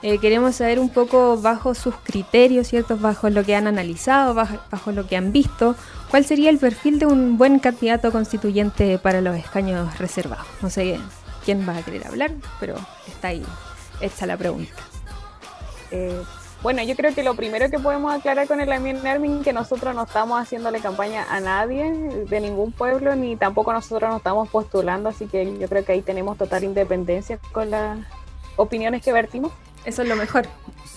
Eh, 0.03 0.19
queremos 0.19 0.57
saber 0.57 0.79
un 0.79 0.89
poco 0.89 1.37
bajo 1.37 1.75
sus 1.75 1.95
criterios, 1.95 2.69
¿cierto? 2.69 2.97
Bajo 2.97 3.29
lo 3.29 3.45
que 3.45 3.55
han 3.55 3.67
analizado, 3.67 4.33
bajo, 4.35 4.93
lo 4.93 5.07
que 5.07 5.17
han 5.17 5.31
visto, 5.31 5.77
cuál 6.11 6.25
sería 6.25 6.49
el 6.49 6.59
perfil 6.59 6.99
de 6.99 7.07
un 7.07 7.37
buen 7.37 7.59
candidato 7.59 8.11
constituyente 8.11 8.99
para 8.99 9.21
los 9.21 9.37
escaños 9.37 9.99
reservados. 9.99 10.47
No 10.63 10.71
sé 10.71 10.99
quién 11.45 11.69
va 11.69 11.77
a 11.77 11.83
querer 11.83 12.07
hablar, 12.07 12.33
pero 12.59 12.77
está 13.07 13.29
ahí 13.29 13.45
hecha 14.01 14.25
la 14.25 14.39
pregunta. 14.39 14.73
Eh, 15.91 16.23
bueno, 16.63 16.83
yo 16.83 16.95
creo 16.97 17.15
que 17.15 17.23
lo 17.23 17.35
primero 17.35 17.69
que 17.71 17.79
podemos 17.79 18.15
aclarar 18.15 18.47
con 18.47 18.61
el 18.61 18.73
Amien 18.73 19.03
Nermin 19.03 19.43
que 19.43 19.53
nosotros 19.53 19.95
no 19.95 20.05
estamos 20.05 20.41
haciéndole 20.41 20.81
campaña 20.81 21.27
a 21.31 21.41
nadie 21.41 21.91
de 22.29 22.41
ningún 22.41 22.73
pueblo, 22.73 23.17
ni 23.17 23.37
tampoco 23.37 23.73
nosotros 23.73 24.09
nos 24.09 24.19
estamos 24.19 24.49
postulando, 24.49 25.11
así 25.11 25.27
que 25.27 25.59
yo 25.59 25.69
creo 25.69 25.85
que 25.85 25.93
ahí 25.93 26.03
tenemos 26.03 26.39
total 26.39 26.65
independencia 26.65 27.39
con 27.53 27.71
las 27.71 27.99
opiniones 28.57 29.03
que 29.03 29.13
vertimos. 29.13 29.53
Eso 29.85 30.03
es 30.03 30.09
lo 30.09 30.17
mejor. 30.17 30.47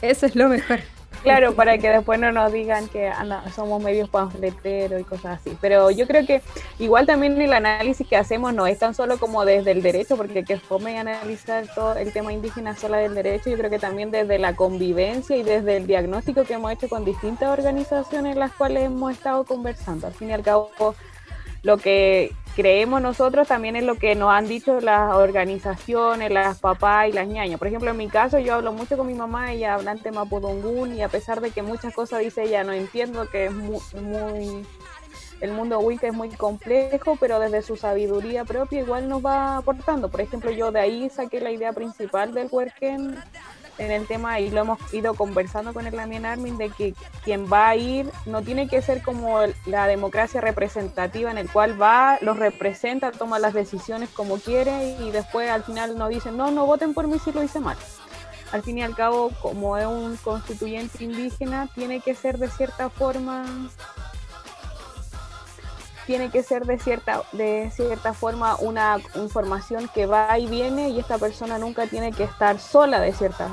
Eso 0.02 0.26
es 0.26 0.36
lo 0.36 0.50
mejor. 0.50 0.80
Claro, 1.24 1.56
para 1.56 1.78
que 1.78 1.88
después 1.88 2.19
no 2.19 2.34
nos 2.34 2.52
digan 2.52 2.89
que 2.89 3.10
somos 3.56 3.82
medios 3.82 4.10
panfleteros 4.10 5.00
y 5.00 5.06
cosas 5.06 5.39
así. 5.39 5.58
Pero 5.62 5.89
yo 5.89 6.06
creo 6.06 6.26
que 6.26 6.41
igual 6.80 7.06
también 7.06 7.41
el 7.41 7.54
análisis 7.54 8.06
que 8.06 8.17
hacemos 8.17 8.54
no 8.54 8.67
es 8.67 8.78
tan 8.78 8.93
solo 8.93 9.17
como 9.17 9.46
desde 9.46 9.72
el 9.72 9.82
derecho, 9.82 10.17
porque 10.17 10.43
que 10.43 10.58
fome 10.58 11.00
analizar 11.00 11.65
todo 11.74 11.96
el 11.96 12.12
tema 12.12 12.34
indígena 12.34 12.76
sola 12.76 12.98
del 12.98 13.15
derecho, 13.15 13.50
yo 13.50 13.58
creo 13.58 13.69
que 13.69 13.80
también 13.80 14.12
desde 14.12 14.38
la 14.38 14.58
convivencia 14.58 15.38
y 15.38 15.43
desde 15.43 15.78
el 15.78 15.88
diagnóstico 15.88 16.43
que 16.43 16.56
hemos 16.56 16.74
hecho 16.74 16.89
con 16.89 17.06
distintas 17.06 17.58
organizaciones 17.58 18.34
en 18.34 18.39
las 18.39 18.52
cuales 18.52 18.84
hemos 18.84 19.13
estado 19.13 19.46
conversando. 19.46 20.08
Al 20.08 20.13
fin 20.13 20.30
y 20.30 20.34
al 20.34 20.43
cabo, 20.43 20.72
lo 21.62 21.78
que 21.78 22.34
creemos 22.56 23.02
nosotros 23.02 23.48
también 23.48 23.76
es 23.76 23.84
lo 23.84 23.96
que 23.96 24.16
nos 24.16 24.32
han 24.32 24.48
dicho 24.48 24.80
las 24.82 25.16
organizaciones, 25.16 26.32
las 26.32 26.60
papás 26.60 27.10
y 27.10 27.12
las 27.12 27.28
ñañas. 27.28 27.60
Por 27.60 27.68
ejemplo, 27.68 27.92
en 27.92 27.98
mi 27.98 28.08
caso, 28.08 28.39
yo 28.39 28.56
hablo 28.56 28.74
mucho 28.74 28.98
con 28.98 29.08
mi 29.08 29.13
mamá, 29.13 29.52
ella 29.52 29.76
hablante 29.76 30.12
mapudungún, 30.12 30.96
y 30.96 31.02
a 31.02 31.10
pesar 31.10 31.42
de 31.42 31.52
que 31.52 31.62
muchas 31.62 31.94
cosas 31.94 32.20
dice 32.20 32.44
ella, 32.44 32.63
no 32.63 32.74
entiendo 32.74 33.28
que 33.30 33.46
es 33.46 33.54
muy, 33.54 34.66
el 35.42 35.52
mundo 35.52 35.80
Wicca 35.80 36.08
es 36.08 36.13
muy 36.13 36.30
complejo, 36.30 37.18
pero 37.20 37.39
desde 37.39 37.62
su 37.62 37.76
sabiduría 37.76 38.46
propia 38.46 38.80
igual 38.82 39.10
nos 39.10 39.26
va 39.26 39.58
aportando. 39.58 40.10
Por 40.10 40.22
ejemplo, 40.22 40.52
yo 40.52 40.72
de 40.72 40.80
ahí 40.80 41.10
saqué 41.10 41.42
la 41.42 41.52
idea 41.52 41.74
principal 41.74 42.34
del 42.34 42.48
Worken 42.52 43.18
en 43.78 43.92
el 43.92 44.08
tema 44.08 44.40
y 44.40 44.50
lo 44.50 44.62
hemos 44.62 44.94
ido 44.94 45.14
conversando 45.14 45.74
con 45.74 45.88
el 45.88 45.96
Lamien 45.96 46.26
Armin 46.26 46.58
de 46.58 46.70
que 46.70 46.94
quien 47.24 47.52
va 47.52 47.70
a 47.70 47.76
ir 47.76 48.10
no 48.26 48.42
tiene 48.42 48.68
que 48.68 48.82
ser 48.82 49.02
como 49.02 49.40
la 49.66 49.88
democracia 49.88 50.42
representativa 50.42 51.32
en 51.32 51.38
el 51.38 51.50
cual 51.50 51.82
va, 51.82 52.18
los 52.22 52.38
representa, 52.38 53.12
toma 53.12 53.40
las 53.40 53.54
decisiones 53.54 54.10
como 54.10 54.38
quiere 54.38 54.98
y 55.00 55.12
después 55.12 55.50
al 55.50 55.64
final 55.64 55.98
no 55.98 56.08
dicen 56.10 56.38
no, 56.38 56.52
no 56.52 56.66
voten 56.66 56.94
por 56.94 57.08
mí 57.08 57.20
si 57.20 57.32
lo 57.32 57.44
hice 57.44 57.60
mal. 57.60 57.78
Al 58.52 58.62
fin 58.62 58.78
y 58.78 58.84
al 58.84 58.96
cabo, 58.96 59.32
como 59.42 59.78
es 59.80 59.88
un 59.88 60.16
constituyente 60.18 61.04
indígena, 61.04 61.68
tiene 61.74 62.02
que 62.02 62.14
ser 62.14 62.38
de 62.38 62.50
cierta 62.50 62.92
forma 62.92 63.46
tiene 66.06 66.30
que 66.30 66.44
ser 66.44 66.66
de 66.66 66.78
cierta, 66.80 67.24
de 67.32 67.72
cierta 67.74 68.13
forma 68.13 68.56
una 68.58 68.98
información 69.16 69.89
que 69.94 70.06
va 70.06 70.38
y 70.38 70.48
viene 70.48 70.89
y 70.89 71.00
esta 71.00 71.18
persona 71.18 71.58
nunca 71.58 71.88
tiene 71.88 72.12
que 72.12 72.24
estar 72.24 72.60
sola 72.60 73.00
de 73.00 73.13
cierta 73.13 73.50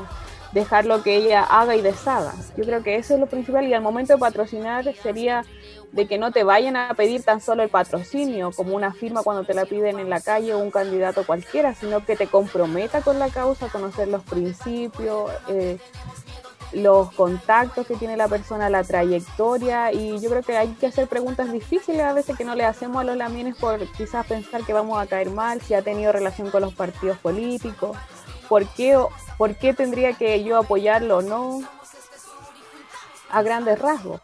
dejar 0.52 0.84
lo 0.84 1.02
que 1.02 1.16
ella 1.16 1.42
haga 1.44 1.76
y 1.76 1.80
deshaga. 1.80 2.34
Yo 2.56 2.64
creo 2.64 2.82
que 2.82 2.96
eso 2.96 3.14
es 3.14 3.20
lo 3.20 3.26
principal 3.26 3.66
y 3.66 3.74
al 3.74 3.82
momento 3.82 4.14
de 4.14 4.18
patrocinar 4.18 4.92
sería 4.96 5.44
de 5.92 6.06
que 6.06 6.18
no 6.18 6.30
te 6.30 6.44
vayan 6.44 6.76
a 6.76 6.94
pedir 6.94 7.22
tan 7.22 7.40
solo 7.40 7.62
el 7.62 7.68
patrocinio 7.68 8.52
como 8.52 8.76
una 8.76 8.92
firma 8.92 9.22
cuando 9.22 9.44
te 9.44 9.54
la 9.54 9.64
piden 9.64 9.98
en 9.98 10.08
la 10.08 10.20
calle 10.20 10.54
o 10.54 10.58
un 10.58 10.70
candidato 10.70 11.26
cualquiera, 11.26 11.74
sino 11.74 12.04
que 12.04 12.16
te 12.16 12.26
comprometa 12.26 13.00
con 13.02 13.18
la 13.18 13.28
causa, 13.28 13.68
conocer 13.68 14.08
los 14.08 14.22
principios, 14.22 15.30
eh, 15.48 15.78
los 16.72 17.12
contactos 17.12 17.86
que 17.86 17.96
tiene 17.96 18.16
la 18.16 18.28
persona, 18.28 18.70
la 18.70 18.84
trayectoria 18.84 19.92
y 19.92 20.20
yo 20.20 20.30
creo 20.30 20.42
que 20.42 20.56
hay 20.56 20.68
que 20.74 20.86
hacer 20.86 21.08
preguntas 21.08 21.52
difíciles 21.52 22.00
a 22.02 22.12
veces 22.12 22.36
que 22.36 22.44
no 22.44 22.54
le 22.54 22.64
hacemos 22.64 23.00
a 23.00 23.04
los 23.04 23.16
lamines 23.16 23.56
por 23.56 23.80
quizás 23.92 24.26
pensar 24.26 24.62
que 24.64 24.72
vamos 24.72 25.00
a 25.00 25.06
caer 25.06 25.30
mal, 25.30 25.60
si 25.60 25.74
ha 25.74 25.82
tenido 25.82 26.12
relación 26.12 26.50
con 26.50 26.62
los 26.62 26.74
partidos 26.74 27.18
políticos, 27.18 27.96
por 28.48 28.66
qué, 28.66 28.98
por 29.36 29.56
qué 29.56 29.74
tendría 29.74 30.12
que 30.12 30.44
yo 30.44 30.58
apoyarlo 30.58 31.18
o 31.18 31.22
no, 31.22 31.60
a 33.30 33.42
grandes 33.42 33.78
rasgos. 33.78 34.20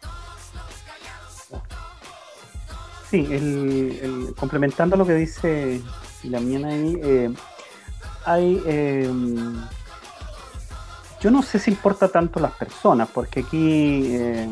Sí, 3.09 3.25
el, 3.31 4.33
complementando 4.37 4.97
lo 4.97 5.05
que 5.05 5.13
dice 5.13 5.81
la 6.23 6.39
ahí, 6.39 6.99
eh, 7.03 7.33
hay... 8.25 8.61
Eh, 8.65 9.11
yo 11.19 11.31
no 11.31 11.41
sé 11.41 11.59
si 11.59 11.71
importa 11.71 12.07
tanto 12.09 12.39
las 12.39 12.53
personas, 12.53 13.09
porque 13.13 13.41
aquí 13.41 14.15
eh, 14.15 14.47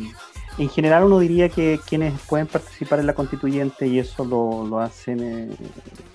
en 0.58 0.70
general 0.70 1.04
uno 1.04 1.20
diría 1.20 1.50
que 1.50 1.80
quienes 1.86 2.20
pueden 2.22 2.48
participar 2.48 3.00
en 3.00 3.08
la 3.08 3.14
constituyente, 3.14 3.88
y 3.88 4.00
eso 4.00 4.26
lo, 4.26 4.80
hacen, 4.80 5.20
eh, 5.22 5.56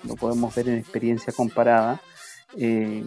lo 0.03 0.15
podemos 0.15 0.53
ver 0.53 0.69
en 0.69 0.77
experiencia 0.77 1.31
comparada, 1.31 2.01
eh, 2.57 3.03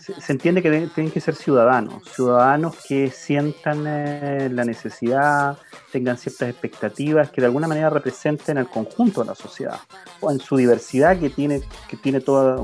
se, 0.00 0.32
entiende 0.32 0.62
que 0.62 0.88
tienen 0.94 1.10
que 1.10 1.20
ser 1.20 1.34
ciudadanos, 1.34 2.04
ciudadanos 2.14 2.76
que 2.86 3.10
sientan 3.10 3.84
la 3.84 4.64
necesidad, 4.64 5.58
tengan 5.90 6.18
ciertas 6.18 6.50
expectativas, 6.50 7.30
que 7.30 7.40
de 7.40 7.46
alguna 7.48 7.66
manera 7.66 7.90
representen 7.90 8.58
al 8.58 8.68
conjunto 8.68 9.22
de 9.22 9.28
la 9.28 9.34
sociedad, 9.34 9.80
o 10.20 10.30
en 10.30 10.38
su 10.38 10.56
diversidad 10.56 11.18
que 11.18 11.30
tiene, 11.30 11.62
que 11.88 11.96
tiene 11.96 12.20
toda, 12.20 12.60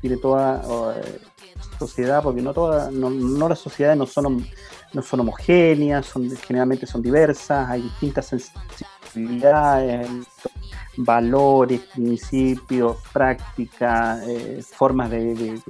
tiene 0.00 0.16
toda 0.18 0.62
sociedad, 1.78 2.22
porque 2.22 2.42
no 2.42 2.52
todas, 2.52 2.92
no, 2.92 3.48
las 3.48 3.58
sociedades 3.58 3.98
no 3.98 4.06
son, 4.06 4.46
no 4.92 5.02
son 5.02 5.20
homogéneas, 5.20 6.12
generalmente 6.46 6.86
son 6.86 7.02
diversas, 7.02 7.68
hay 7.68 7.82
distintas 7.82 8.26
sensibilidades, 8.26 10.08
valores, 10.96 11.80
principios, 11.94 12.98
prácticas, 13.12 14.22
eh, 14.26 14.62
formas 14.62 15.10
de, 15.10 15.60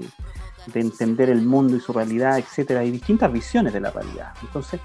entender 0.75 1.31
el 1.31 1.43
mundo 1.43 1.77
y 1.77 1.81
su 1.81 1.93
realidad, 1.93 2.39
etcétera. 2.39 2.81
Hay 2.81 2.91
distintas 2.91 3.33
visiones 3.33 3.73
de 3.73 3.81
la 3.81 3.91
realidad. 3.91 4.33
Entonces, 4.43 4.81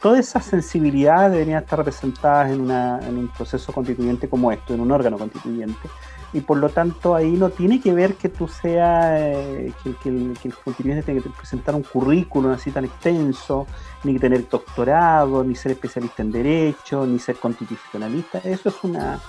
todas 0.00 0.20
esas 0.20 0.44
sensibilidades 0.44 1.32
deberían 1.32 1.62
estar 1.62 1.78
representadas 1.78 2.50
en, 2.50 2.70
en 2.70 3.18
un 3.18 3.28
proceso 3.28 3.72
constituyente 3.72 4.28
como 4.28 4.52
esto, 4.52 4.74
en 4.74 4.80
un 4.80 4.92
órgano 4.92 5.18
constituyente 5.18 5.88
y 6.32 6.40
por 6.40 6.58
lo 6.58 6.70
tanto 6.70 7.14
ahí 7.14 7.32
no 7.32 7.50
tiene 7.50 7.80
que 7.80 7.92
ver 7.92 8.14
que 8.14 8.28
tú 8.28 8.48
seas, 8.48 9.20
eh, 9.20 9.72
que, 9.82 10.08
el, 10.08 10.36
que 10.40 10.82
tenga 11.02 11.22
que 11.22 11.30
presentar 11.30 11.74
un 11.74 11.82
currículum 11.82 12.52
así 12.52 12.70
tan 12.70 12.84
extenso, 12.84 13.66
ni 14.04 14.18
tener 14.18 14.48
doctorado, 14.48 15.44
ni 15.44 15.54
ser 15.54 15.72
especialista 15.72 16.22
en 16.22 16.32
derecho, 16.32 17.06
ni 17.06 17.18
ser 17.18 17.36
constitucionalista. 17.36 18.38
Eso 18.38 18.70
es 18.70 18.76
una, 18.82 19.20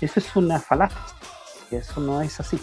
eso 0.00 0.20
es 0.20 0.36
una 0.36 0.60
falacia, 0.60 0.98
eso 1.70 2.00
no 2.00 2.22
es 2.22 2.38
así. 2.38 2.60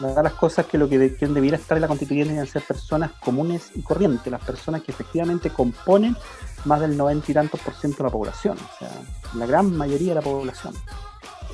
las 0.00 0.32
cosas 0.32 0.66
que 0.66 0.76
lo 0.76 0.88
que, 0.88 0.98
debiera 0.98 1.56
estar 1.56 1.76
en 1.76 1.82
la 1.82 1.88
constituyente 1.88 2.34
deben 2.34 2.48
ser 2.48 2.62
personas 2.62 3.12
comunes 3.20 3.70
y 3.76 3.82
corrientes, 3.82 4.32
las 4.32 4.42
personas 4.42 4.82
que 4.82 4.90
efectivamente 4.90 5.50
componen 5.50 6.16
más 6.64 6.80
del 6.80 6.96
90 6.96 7.30
y 7.30 7.34
tantos 7.34 7.60
por 7.60 7.74
ciento 7.74 7.98
de 7.98 8.04
la 8.04 8.10
población, 8.10 8.56
o 8.58 8.78
sea, 8.78 8.90
la 9.34 9.46
gran 9.46 9.76
mayoría 9.76 10.08
de 10.08 10.14
la 10.16 10.22
población 10.22 10.74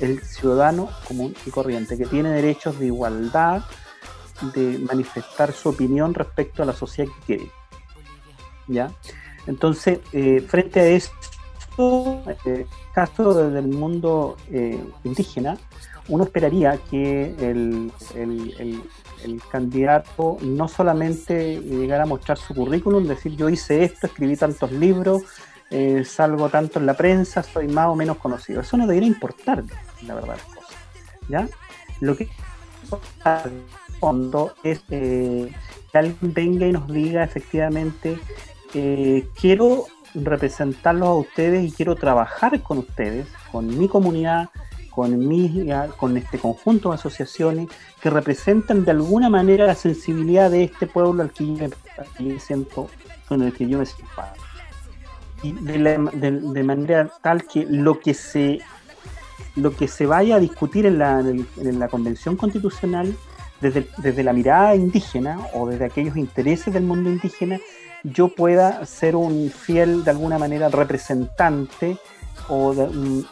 el 0.01 0.21
ciudadano 0.21 0.89
común 1.07 1.35
y 1.45 1.49
corriente, 1.49 1.97
que 1.97 2.05
tiene 2.05 2.29
derechos 2.29 2.79
de 2.79 2.87
igualdad 2.87 3.63
de 4.53 4.79
manifestar 4.79 5.51
su 5.51 5.69
opinión 5.69 6.13
respecto 6.13 6.63
a 6.63 6.65
la 6.65 6.73
sociedad 6.73 7.11
que 7.11 7.25
quiere. 7.25 7.51
¿ya? 8.67 8.91
Entonces, 9.47 9.99
eh, 10.13 10.41
frente 10.47 10.79
a 10.79 10.87
esto, 10.87 12.23
eh, 12.45 12.65
caso 12.93 13.49
del 13.49 13.67
mundo 13.67 14.37
eh, 14.51 14.81
indígena, 15.03 15.57
uno 16.09 16.23
esperaría 16.23 16.77
que 16.89 17.35
el, 17.39 17.91
candidato 19.51 20.37
no 20.41 20.67
solamente 20.67 21.59
llegara 21.59 22.03
a 22.03 22.05
mostrar 22.05 22.37
su 22.37 22.53
currículum, 22.55 23.05
decir 23.05 23.35
yo 23.35 23.49
hice 23.49 23.83
esto, 23.83 24.07
escribí 24.07 24.35
tantos 24.35 24.71
libros, 24.71 25.23
eh, 25.71 26.03
salgo 26.03 26.49
tanto 26.49 26.79
en 26.79 26.87
la 26.87 26.95
prensa, 26.95 27.43
soy 27.43 27.67
más 27.67 27.87
o 27.87 27.95
menos 27.95 28.17
conocido. 28.17 28.61
Eso 28.61 28.75
no 28.77 28.87
debería 28.87 29.07
importar, 29.07 29.63
la 30.05 30.15
verdad, 30.15 30.37
¿ya? 31.27 31.47
Lo 31.99 32.15
que 32.15 32.29
fondo 33.99 34.53
es 34.63 34.81
eh, 34.89 35.51
que 35.91 35.97
alguien 35.97 36.33
venga 36.33 36.67
y 36.67 36.71
nos 36.71 36.87
diga 36.87 37.23
efectivamente, 37.23 38.19
eh, 38.73 39.27
quiero 39.39 39.85
representarlos 40.15 41.07
a 41.07 41.13
ustedes 41.13 41.65
y 41.65 41.71
quiero 41.71 41.95
trabajar 41.95 42.61
con 42.61 42.79
ustedes, 42.79 43.27
con 43.51 43.77
mi 43.77 43.87
comunidad, 43.87 44.49
con, 44.89 45.27
mi, 45.27 45.67
con 45.97 46.17
este 46.17 46.39
conjunto 46.39 46.89
de 46.89 46.95
asociaciones 46.95 47.67
que 48.01 48.09
representan 48.09 48.85
de 48.85 48.91
alguna 48.91 49.29
manera 49.29 49.65
la 49.65 49.75
sensibilidad 49.75 50.49
de 50.49 50.63
este 50.63 50.87
pueblo 50.87 51.21
al 51.21 51.31
que 51.31 51.45
yo 51.45 52.39
siento, 52.39 52.89
con 53.27 53.43
el 53.43 53.53
que 53.53 53.67
yo 53.67 53.77
me 53.79 53.85
siento 53.85 54.13
y 55.41 55.53
de, 55.53 56.63
manera 56.63 57.11
tal 57.21 57.45
que 57.45 57.65
lo 57.65 57.99
que 57.99 58.13
se 58.13 58.59
lo 59.61 59.75
que 59.75 59.87
se 59.87 60.05
vaya 60.05 60.35
a 60.35 60.39
discutir 60.39 60.85
en 60.85 60.99
la, 60.99 61.19
en 61.19 61.79
la 61.79 61.87
convención 61.87 62.35
constitucional 62.35 63.15
desde, 63.61 63.87
desde, 63.97 64.23
la 64.23 64.33
mirada 64.33 64.75
indígena 64.75 65.39
o 65.53 65.67
desde 65.67 65.85
aquellos 65.85 66.15
intereses 66.15 66.73
del 66.73 66.83
mundo 66.83 67.09
indígena 67.09 67.59
yo 68.03 68.29
pueda 68.29 68.85
ser 68.85 69.15
un 69.15 69.51
fiel 69.51 70.03
de 70.03 70.11
alguna 70.11 70.37
manera 70.37 70.69
representante 70.69 71.97
o 72.47 72.69
un, 72.69 73.27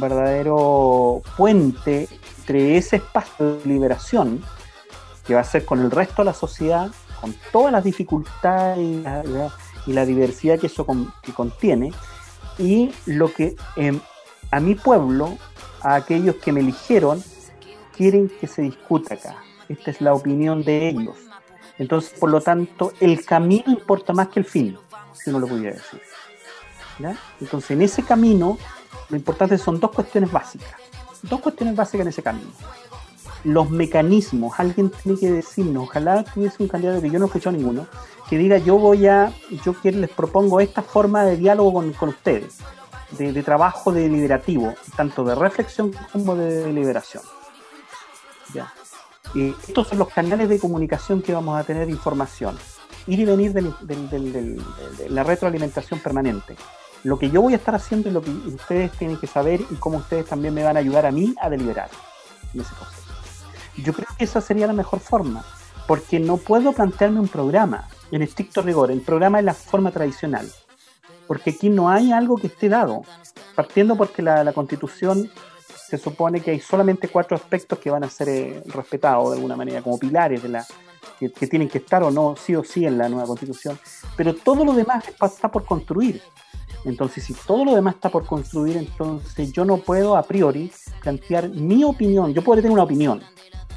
verdadero 0.00 1.22
puente 1.36 2.08
entre 2.38 2.76
ese 2.76 2.96
espacio 2.96 3.56
de 3.56 3.66
liberación 3.66 4.42
que 5.26 5.34
va 5.34 5.40
a 5.40 5.44
ser 5.44 5.64
con 5.64 5.80
el 5.80 5.90
resto 5.90 6.22
de 6.22 6.26
la 6.26 6.34
sociedad 6.34 6.90
con 7.20 7.34
todas 7.52 7.72
las 7.72 7.84
dificultades 7.84 8.78
y 9.86 9.92
la 9.92 10.06
diversidad 10.06 10.58
que 10.58 10.66
eso 10.66 10.86
que 11.22 11.32
contiene, 11.32 11.92
y 12.58 12.92
lo 13.06 13.32
que 13.32 13.56
em, 13.76 14.00
a 14.50 14.60
mi 14.60 14.74
pueblo, 14.74 15.36
a 15.82 15.94
aquellos 15.94 16.36
que 16.36 16.52
me 16.52 16.60
eligieron, 16.60 17.22
quieren 17.96 18.30
que 18.40 18.46
se 18.46 18.62
discuta 18.62 19.14
acá. 19.14 19.36
Esta 19.68 19.90
es 19.90 20.00
la 20.00 20.14
opinión 20.14 20.64
de 20.64 20.88
ellos. 20.88 21.16
Entonces, 21.78 22.18
por 22.18 22.30
lo 22.30 22.40
tanto, 22.40 22.92
el 23.00 23.24
camino 23.24 23.64
importa 23.66 24.12
más 24.12 24.28
que 24.28 24.40
el 24.40 24.46
fin, 24.46 24.76
si 25.12 25.30
uno 25.30 25.40
lo 25.40 25.46
pudiera 25.46 25.76
decir. 25.76 26.00
Entonces, 27.40 27.70
en 27.70 27.82
ese 27.82 28.02
camino, 28.02 28.58
lo 29.08 29.16
importante 29.16 29.56
son 29.58 29.80
dos 29.80 29.90
cuestiones 29.90 30.30
básicas. 30.30 30.74
Dos 31.22 31.40
cuestiones 31.40 31.74
básicas 31.76 32.02
en 32.02 32.08
ese 32.08 32.22
camino. 32.22 32.50
Los 33.44 33.70
mecanismos, 33.70 34.52
alguien 34.58 34.90
tiene 34.90 35.18
que 35.18 35.30
decirnos, 35.30 35.84
ojalá 35.84 36.24
tuviese 36.24 36.62
un 36.62 36.68
candidato 36.68 37.00
que 37.00 37.08
yo 37.08 37.18
no 37.18 37.24
he 37.24 37.28
escuchado 37.28 37.56
ninguno, 37.56 37.86
que 38.28 38.36
diga 38.36 38.58
yo 38.58 38.76
voy 38.78 39.06
a, 39.06 39.32
yo 39.64 39.72
quiero, 39.72 39.98
les 39.98 40.10
propongo 40.10 40.60
esta 40.60 40.82
forma 40.82 41.24
de 41.24 41.38
diálogo 41.38 41.72
con, 41.72 42.08
ustedes, 42.10 42.58
de, 43.12 43.42
trabajo 43.42 43.92
deliberativo, 43.92 44.74
tanto 44.96 45.24
de 45.24 45.34
reflexión 45.34 45.92
como 46.12 46.34
de 46.36 46.64
deliberación. 46.64 47.22
Ya. 48.52 48.72
estos 49.34 49.88
son 49.88 49.98
los 49.98 50.08
canales 50.08 50.48
de 50.48 50.58
comunicación 50.58 51.22
que 51.22 51.32
vamos 51.32 51.58
a 51.58 51.64
tener 51.64 51.88
información. 51.88 52.58
Ir 53.06 53.20
y 53.20 53.24
venir 53.24 53.52
de 53.52 54.60
la 55.08 55.22
retroalimentación 55.22 56.00
permanente. 56.00 56.56
Lo 57.02 57.18
que 57.18 57.30
yo 57.30 57.40
voy 57.40 57.54
a 57.54 57.56
estar 57.56 57.74
haciendo 57.74 58.08
es 58.08 58.14
lo 58.14 58.22
que 58.22 58.30
ustedes 58.30 58.92
tienen 58.92 59.16
que 59.16 59.26
saber 59.26 59.60
y 59.70 59.74
cómo 59.76 59.98
ustedes 59.98 60.26
también 60.26 60.52
me 60.52 60.62
van 60.62 60.76
a 60.76 60.80
ayudar 60.80 61.06
a 61.06 61.10
mí 61.10 61.34
a 61.40 61.48
deliberar 61.48 61.88
en 62.52 62.60
ese 62.60 62.74
proceso. 62.74 63.00
Yo 63.78 63.94
creo 63.94 64.08
que 64.18 64.24
esa 64.24 64.40
sería 64.40 64.66
la 64.66 64.74
mejor 64.74 65.00
forma, 65.00 65.44
porque 65.86 66.20
no 66.20 66.36
puedo 66.36 66.72
plantearme 66.72 67.20
un 67.20 67.28
programa 67.28 67.88
en 68.10 68.20
estricto 68.20 68.60
rigor. 68.60 68.90
El 68.90 69.00
programa 69.00 69.38
es 69.38 69.44
la 69.46 69.54
forma 69.54 69.90
tradicional, 69.90 70.46
porque 71.30 71.50
aquí 71.50 71.70
no 71.70 71.88
hay 71.88 72.10
algo 72.10 72.36
que 72.36 72.48
esté 72.48 72.68
dado, 72.68 73.04
partiendo 73.54 73.94
porque 73.94 74.20
la, 74.20 74.52
constitución 74.52 75.30
se 75.88 75.96
supone 75.96 76.40
que 76.40 76.50
hay 76.50 76.58
solamente 76.58 77.06
cuatro 77.06 77.36
aspectos 77.36 77.78
que 77.78 77.88
van 77.88 78.02
a 78.02 78.10
ser 78.10 78.28
eh, 78.28 78.62
respetados 78.66 79.30
de 79.30 79.36
alguna 79.36 79.54
manera, 79.54 79.80
como 79.80 79.96
pilares 79.96 80.42
de 80.42 80.48
la 80.48 80.66
que, 81.20 81.28
tienen 81.46 81.68
que 81.68 81.78
estar 81.78 82.02
o 82.02 82.10
no, 82.10 82.34
sí 82.34 82.56
o 82.56 82.64
sí 82.64 82.84
en 82.84 82.98
la 82.98 83.08
nueva 83.08 83.28
constitución, 83.28 83.78
pero 84.16 84.34
todo 84.34 84.64
lo 84.64 84.72
demás 84.72 85.04
está 85.06 85.48
por 85.48 85.64
construir. 85.64 86.20
Entonces, 86.84 87.22
si 87.22 87.34
todo 87.34 87.64
lo 87.64 87.76
demás 87.76 87.94
está 87.94 88.08
por 88.08 88.26
construir, 88.26 88.76
entonces 88.76 89.52
yo 89.52 89.64
no 89.64 89.76
puedo 89.76 90.16
a 90.16 90.24
priori 90.24 90.72
plantear 91.00 91.48
mi 91.48 91.84
opinión. 91.84 92.34
Yo 92.34 92.42
puedo 92.42 92.60
tener 92.60 92.72
una 92.72 92.82
opinión, 92.82 93.22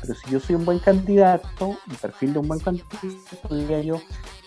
pero 0.02 0.16
si 0.16 0.32
yo 0.32 0.40
soy 0.40 0.56
un 0.56 0.66
buen 0.66 0.80
candidato, 0.80 1.68
un 1.68 1.96
perfil 2.02 2.34
de 2.34 2.40
un 2.40 2.48
buen 2.48 2.62
candidato, 2.62 3.56
diría 3.56 3.82
yo, 3.82 4.02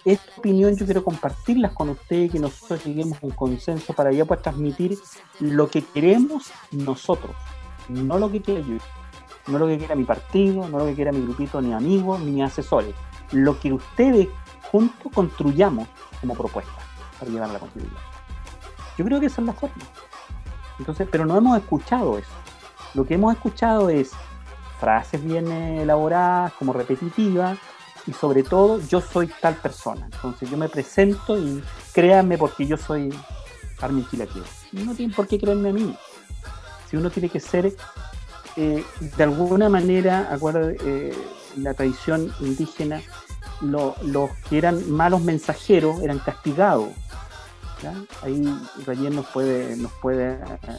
esta 0.06 0.32
opinión 0.38 0.76
yo 0.76 0.84
quiero 0.84 1.02
compartirlas 1.02 1.72
con 1.72 1.88
ustedes, 1.88 2.30
que 2.30 2.38
nosotros 2.38 2.84
lleguemos 2.84 3.20
a 3.20 3.26
un 3.26 3.32
consenso 3.32 3.92
para 3.92 4.12
ya 4.12 4.24
poder 4.24 4.40
transmitir 4.40 4.96
lo 5.40 5.68
que 5.68 5.82
queremos 5.82 6.52
nosotros, 6.70 7.34
no 7.88 8.16
lo 8.16 8.30
que 8.30 8.40
quiera 8.40 8.60
yo, 8.60 8.76
no 9.48 9.58
lo 9.58 9.66
que 9.66 9.78
quiera 9.78 9.96
mi 9.96 10.04
partido, 10.04 10.68
no 10.68 10.78
lo 10.78 10.86
que 10.86 10.94
quiera 10.94 11.10
mi 11.10 11.22
grupito, 11.22 11.60
ni 11.60 11.72
amigos, 11.72 12.20
ni 12.20 12.40
asesores, 12.40 12.94
lo 13.32 13.58
que 13.58 13.72
ustedes 13.72 14.28
juntos 14.70 15.10
construyamos 15.12 15.88
como 16.20 16.34
propuesta 16.34 16.72
para 17.18 17.30
llevar 17.30 17.50
a 17.50 17.54
la 17.54 17.58
constitución. 17.58 18.00
Yo 18.96 19.04
creo 19.04 19.18
que 19.18 19.26
esa 19.26 19.40
es 19.40 19.46
la 19.46 19.52
forma. 19.54 19.84
Entonces, 20.78 21.08
pero 21.10 21.26
no 21.26 21.36
hemos 21.36 21.58
escuchado 21.58 22.16
eso. 22.16 22.30
Lo 22.94 23.04
que 23.04 23.14
hemos 23.14 23.34
escuchado 23.34 23.90
es 23.90 24.12
frases 24.78 25.22
bien 25.24 25.50
elaboradas, 25.50 26.52
como 26.52 26.72
repetitivas, 26.72 27.58
y 28.06 28.12
sobre 28.12 28.42
todo 28.42 28.80
yo 28.88 29.00
soy 29.00 29.30
tal 29.40 29.56
persona. 29.56 30.08
Entonces 30.12 30.50
yo 30.50 30.56
me 30.56 30.68
presento 30.68 31.38
y 31.38 31.62
créanme 31.92 32.38
porque 32.38 32.66
yo 32.66 32.76
soy 32.76 33.12
Armin 33.80 34.06
No 34.72 34.94
tienen 34.94 35.14
por 35.14 35.26
qué 35.26 35.38
creerme 35.38 35.70
a 35.70 35.72
mí. 35.72 35.96
Si 36.88 36.96
uno 36.96 37.10
tiene 37.10 37.28
que 37.28 37.40
ser, 37.40 37.74
eh, 38.56 38.84
de 39.16 39.22
alguna 39.22 39.68
manera, 39.68 40.28
acuerdo, 40.32 40.70
eh, 40.70 41.14
la 41.56 41.74
tradición 41.74 42.32
indígena, 42.40 43.02
los 43.60 44.30
que 44.48 44.58
eran 44.58 44.90
malos 44.90 45.22
mensajeros 45.22 46.00
eran 46.02 46.18
castigados. 46.18 46.90
Ahí 48.22 48.42
Rayen 48.86 49.14
nos 49.14 49.26
puede, 49.26 49.76
nos 49.76 49.92
puede 49.92 50.34
eh, 50.34 50.78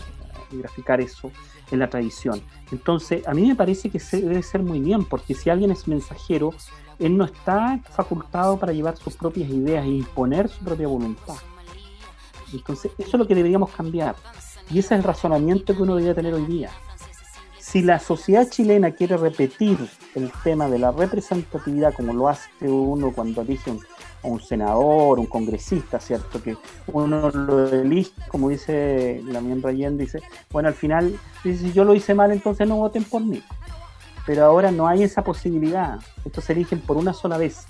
graficar 0.52 1.02
eso 1.02 1.32
en 1.72 1.80
la 1.80 1.90
tradición. 1.90 2.42
Entonces, 2.72 3.28
a 3.28 3.34
mí 3.34 3.48
me 3.48 3.56
parece 3.56 3.90
que 3.90 4.00
se 4.00 4.22
debe 4.22 4.42
ser 4.44 4.64
muy 4.64 4.80
bien, 4.80 5.06
porque 5.06 5.34
si 5.34 5.50
alguien 5.50 5.72
es 5.72 5.88
mensajero, 5.88 6.54
él 7.00 7.18
no 7.18 7.26
está 7.26 7.80
facultado 7.92 8.58
para 8.58 8.74
llevar 8.74 8.98
sus 8.98 9.16
propias 9.16 9.50
ideas 9.50 9.86
e 9.86 9.90
imponer 9.90 10.50
su 10.50 10.64
propia 10.64 10.88
voluntad. 10.88 11.36
Entonces, 12.54 12.92
eso 12.98 13.10
es 13.10 13.20
lo 13.20 13.28
que 13.28 13.36
deberíamos 13.36 13.72
cambiar. 13.72 14.16
Y 14.70 14.80
ese 14.80 14.96
es 14.96 15.00
el 15.00 15.04
razonamiento 15.04 15.76
que 15.76 15.82
uno 15.82 15.96
debería 15.96 16.16
tener 16.16 16.34
hoy 16.34 16.46
día. 16.46 16.70
Si 17.60 17.82
la 17.82 18.00
sociedad 18.00 18.48
chilena 18.50 18.92
quiere 18.92 19.18
repetir 19.18 19.78
el 20.16 20.32
tema 20.44 20.70
de 20.70 20.80
la 20.80 20.92
representatividad 20.92 21.94
como 21.94 22.14
lo 22.14 22.30
hace 22.30 22.50
uno 22.62 23.12
cuando 23.14 23.42
elige 23.42 23.72
a 24.24 24.28
un 24.28 24.42
senador, 24.42 25.20
un 25.20 25.26
congresista, 25.26 26.00
¿cierto? 26.00 26.42
Que 26.42 26.58
uno 26.88 27.30
lo 27.30 27.68
elige, 27.68 28.14
como 28.30 28.50
dice 28.50 29.22
la 29.26 29.42
miembro 29.42 29.70
Allende, 29.70 30.06
dice, 30.06 30.22
bueno, 30.50 30.70
al 30.70 30.76
final, 30.76 31.20
si 31.44 31.74
yo 31.74 31.84
lo 31.84 31.94
hice 31.94 32.14
mal, 32.14 32.32
entonces 32.32 32.68
no 32.68 32.78
voten 32.78 33.04
por 33.04 33.22
mí. 33.22 33.44
Pero 34.28 34.46
ahora 34.46 34.70
no 34.70 34.88
hay 34.88 35.02
esa 35.02 35.24
posibilidad. 35.24 36.00
Estos 36.24 36.44
se 36.44 36.54
eligen 36.54 36.82
por 36.82 36.98
una 36.98 37.14
sola 37.14 37.40
vez. 37.40 37.66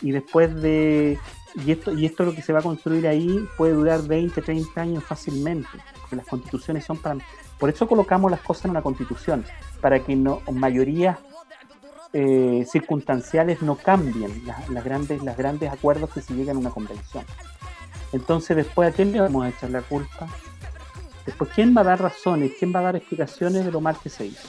Y 0.00 0.12
después 0.12 0.54
de... 0.62 1.18
Y 1.66 1.72
esto, 1.72 1.92
y 1.92 2.06
esto 2.06 2.24
lo 2.24 2.34
que 2.34 2.42
se 2.42 2.52
va 2.52 2.60
a 2.60 2.62
construir 2.62 3.08
ahí 3.08 3.44
puede 3.56 3.72
durar 3.72 4.02
20, 4.02 4.40
30 4.40 4.80
años 4.80 5.02
fácilmente. 5.02 5.68
Porque 6.00 6.14
las 6.14 6.26
constituciones 6.26 6.84
son 6.84 6.98
para 6.98 7.16
por 7.58 7.70
eso 7.70 7.88
colocamos 7.88 8.30
las 8.30 8.40
cosas 8.40 8.66
en 8.66 8.74
la 8.74 8.82
constitución, 8.82 9.44
para 9.80 10.00
que 10.00 10.14
no 10.14 10.40
mayorías 10.52 11.18
eh, 12.12 12.64
circunstanciales 12.70 13.62
no 13.62 13.74
cambien 13.74 14.42
las, 14.46 14.84
grandes, 14.84 15.22
las 15.22 15.36
grandes 15.36 15.70
acuerdos 15.70 16.10
que 16.10 16.22
se 16.22 16.34
llegan 16.34 16.56
a 16.56 16.60
una 16.60 16.70
convención. 16.70 17.24
Entonces, 18.12 18.56
después, 18.56 18.90
¿a 18.90 18.94
quién 18.94 19.12
le 19.12 19.20
vamos 19.20 19.44
a 19.44 19.48
echar 19.48 19.70
la 19.70 19.82
culpa? 19.82 20.28
Después, 21.26 21.50
¿quién 21.54 21.76
va 21.76 21.82
a 21.82 21.84
dar 21.84 22.00
razones? 22.00 22.52
¿Quién 22.58 22.72
va 22.74 22.78
a 22.78 22.84
dar 22.84 22.96
explicaciones 22.96 23.64
de 23.64 23.72
lo 23.72 23.80
mal 23.80 23.98
que 24.02 24.08
se 24.08 24.26
hizo? 24.26 24.48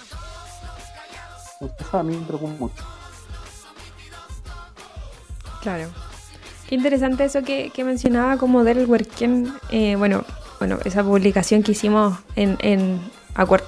Eso 1.60 1.98
a 1.98 2.04
mí 2.04 2.16
me 2.16 2.26
preocupa 2.26 2.54
mucho. 2.58 2.84
Claro. 5.62 5.90
Qué 6.70 6.76
interesante 6.76 7.26
eso 7.26 7.42
que, 7.44 7.72
mencionaba 7.84 8.38
como 8.38 8.64
del 8.64 8.86
Werken. 8.86 9.52
Eh, 9.72 9.96
bueno, 9.98 10.24
bueno, 10.60 10.78
esa 10.86 11.04
publicación 11.04 11.64
que 11.64 11.74
hicimos 11.74 12.18
en, 12.36 13.02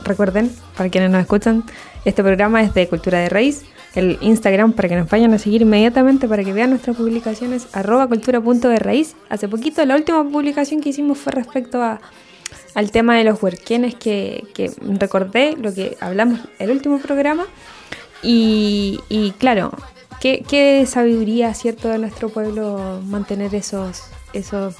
recuerden, 0.03 0.51
para 0.77 0.89
quienes 0.89 1.09
nos 1.09 1.21
escuchan, 1.21 1.63
este 2.05 2.23
programa 2.23 2.61
es 2.61 2.73
de 2.73 2.87
Cultura 2.87 3.19
de 3.19 3.27
Raíz, 3.27 3.63
el 3.95 4.17
Instagram 4.21 4.71
para 4.71 4.87
que 4.87 4.95
nos 4.95 5.09
vayan 5.09 5.33
a 5.33 5.37
seguir 5.37 5.63
inmediatamente 5.63 6.29
para 6.29 6.45
que 6.45 6.53
vean 6.53 6.69
nuestras 6.69 6.95
publicaciones 6.95 7.67
arroba 7.73 8.07
cultura 8.07 8.39
raíz. 8.79 9.15
Hace 9.29 9.49
poquito 9.49 9.85
la 9.85 9.95
última 9.95 10.23
publicación 10.23 10.79
que 10.79 10.89
hicimos 10.89 11.17
fue 11.17 11.33
respecto 11.33 11.81
a, 11.81 11.99
al 12.73 12.91
tema 12.91 13.17
de 13.17 13.25
los 13.25 13.43
huerquenes 13.43 13.95
que, 13.95 14.45
que 14.53 14.71
recordé 14.79 15.57
lo 15.57 15.73
que 15.73 15.97
hablamos 15.99 16.39
el 16.59 16.71
último 16.71 16.99
programa 16.99 17.45
y, 18.23 18.99
y 19.09 19.31
claro, 19.31 19.71
qué, 20.19 20.43
qué 20.47 20.85
sabiduría 20.85 21.53
cierto 21.53 21.89
de 21.89 21.97
nuestro 21.97 22.29
pueblo 22.29 23.01
mantener 23.05 23.55
esos, 23.55 24.03
esos 24.33 24.75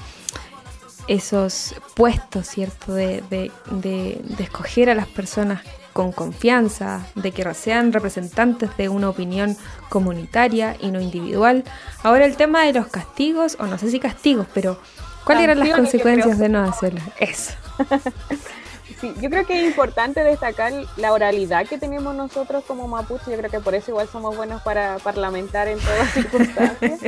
esos 1.08 1.74
puestos, 1.94 2.46
¿cierto? 2.46 2.94
De, 2.94 3.22
de, 3.28 3.50
de, 3.70 4.20
de, 4.22 4.44
escoger 4.44 4.88
a 4.88 4.94
las 4.94 5.08
personas 5.08 5.62
con 5.92 6.12
confianza, 6.12 7.06
de 7.14 7.32
que 7.32 7.52
sean 7.54 7.92
representantes 7.92 8.76
de 8.76 8.88
una 8.88 9.08
opinión 9.08 9.56
comunitaria 9.88 10.76
y 10.80 10.90
no 10.90 11.00
individual. 11.00 11.64
Ahora 12.02 12.24
el 12.24 12.36
tema 12.36 12.64
de 12.64 12.72
los 12.72 12.86
castigos, 12.86 13.56
o 13.60 13.66
no 13.66 13.78
sé 13.78 13.90
si 13.90 14.00
castigos, 14.00 14.46
pero 14.54 14.78
¿cuáles 15.24 15.44
eran 15.44 15.58
las 15.58 15.70
consecuencias 15.70 16.38
de 16.38 16.48
no 16.48 16.62
hacerlo? 16.62 17.00
Eso. 17.18 17.52
Sí, 19.00 19.14
yo 19.20 19.30
creo 19.30 19.46
que 19.46 19.60
es 19.60 19.66
importante 19.66 20.22
destacar 20.24 20.72
la 20.96 21.12
oralidad 21.12 21.66
que 21.66 21.78
tenemos 21.78 22.14
nosotros 22.14 22.64
como 22.64 22.88
mapuche. 22.88 23.30
Yo 23.30 23.36
creo 23.36 23.50
que 23.50 23.60
por 23.60 23.74
eso 23.74 23.90
igual 23.92 24.08
somos 24.08 24.36
buenos 24.36 24.62
para 24.62 24.98
parlamentar 24.98 25.68
en 25.68 25.78
todas 25.78 26.10
circunstancias. 26.14 27.00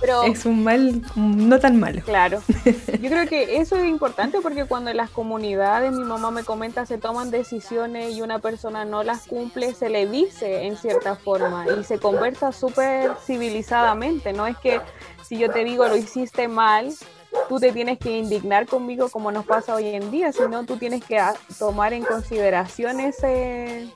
Pero, 0.00 0.22
es 0.24 0.46
un 0.46 0.64
mal 0.64 1.02
no 1.14 1.58
tan 1.58 1.78
malo. 1.78 2.00
Claro. 2.02 2.42
Yo 2.64 3.10
creo 3.10 3.26
que 3.26 3.58
eso 3.58 3.76
es 3.76 3.86
importante 3.86 4.38
porque 4.40 4.64
cuando 4.64 4.90
en 4.90 4.96
las 4.96 5.10
comunidades, 5.10 5.92
mi 5.92 6.04
mamá 6.04 6.30
me 6.30 6.42
comenta, 6.42 6.86
se 6.86 6.96
toman 6.96 7.30
decisiones 7.30 8.14
y 8.14 8.22
una 8.22 8.38
persona 8.38 8.86
no 8.86 9.02
las 9.02 9.26
cumple, 9.26 9.74
se 9.74 9.90
le 9.90 10.06
dice 10.06 10.66
en 10.66 10.78
cierta 10.78 11.16
forma 11.16 11.66
y 11.78 11.84
se 11.84 11.98
conversa 11.98 12.52
súper 12.52 13.12
civilizadamente. 13.26 14.32
No 14.32 14.46
es 14.46 14.56
que 14.56 14.80
si 15.22 15.36
yo 15.36 15.50
te 15.50 15.64
digo 15.64 15.86
lo 15.86 15.96
hiciste 15.96 16.48
mal, 16.48 16.94
tú 17.48 17.58
te 17.58 17.72
tienes 17.72 17.98
que 17.98 18.18
indignar 18.18 18.66
conmigo 18.66 19.08
como 19.08 19.32
nos 19.32 19.44
pasa 19.44 19.74
hoy 19.74 19.88
en 19.88 20.10
día, 20.10 20.32
sino 20.32 20.64
tú 20.64 20.76
tienes 20.76 21.04
que 21.04 21.20
tomar 21.58 21.92
en 21.92 22.04
consideración 22.04 23.00
ese 23.00 23.88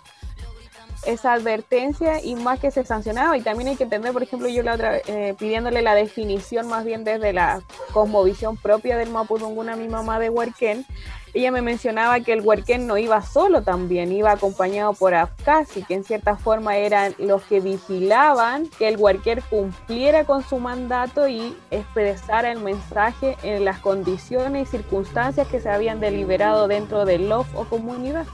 esa 1.06 1.32
advertencia 1.32 2.22
y 2.22 2.34
más 2.34 2.60
que 2.60 2.70
se 2.70 2.84
sancionaba. 2.84 3.36
Y 3.36 3.42
también 3.42 3.68
hay 3.68 3.76
que 3.76 3.84
entender, 3.84 4.12
por 4.12 4.22
ejemplo, 4.22 4.48
yo 4.48 4.62
la 4.62 4.74
otra 4.74 4.98
eh, 5.06 5.34
pidiéndole 5.38 5.82
la 5.82 5.94
definición 5.94 6.66
más 6.68 6.84
bien 6.84 7.04
desde 7.04 7.32
la 7.32 7.62
cosmovisión 7.92 8.56
propia 8.56 8.96
del 8.96 9.10
Mapudunguna, 9.10 9.76
mi 9.76 9.88
mamá 9.88 10.18
de 10.18 10.30
Huerquén, 10.30 10.86
ella 11.34 11.50
me 11.50 11.62
mencionaba 11.62 12.20
que 12.20 12.32
el 12.32 12.42
Huerquén 12.42 12.86
no 12.86 12.96
iba 12.96 13.20
solo 13.20 13.62
también, 13.62 14.12
iba 14.12 14.30
acompañado 14.30 14.92
por 14.92 15.14
Afkasi, 15.14 15.82
que 15.82 15.94
en 15.94 16.04
cierta 16.04 16.36
forma 16.36 16.76
eran 16.76 17.12
los 17.18 17.42
que 17.42 17.58
vigilaban 17.58 18.68
que 18.78 18.86
el 18.86 18.96
Huerquén 18.96 19.42
cumpliera 19.50 20.24
con 20.24 20.44
su 20.44 20.60
mandato 20.60 21.26
y 21.26 21.56
expresara 21.72 22.52
el 22.52 22.60
mensaje 22.60 23.36
en 23.42 23.64
las 23.64 23.80
condiciones 23.80 24.68
y 24.68 24.70
circunstancias 24.70 25.48
que 25.48 25.60
se 25.60 25.68
habían 25.68 25.98
deliberado 25.98 26.68
dentro 26.68 27.04
del 27.04 27.28
LOF 27.28 27.48
o 27.56 27.64
comunidad. 27.64 28.26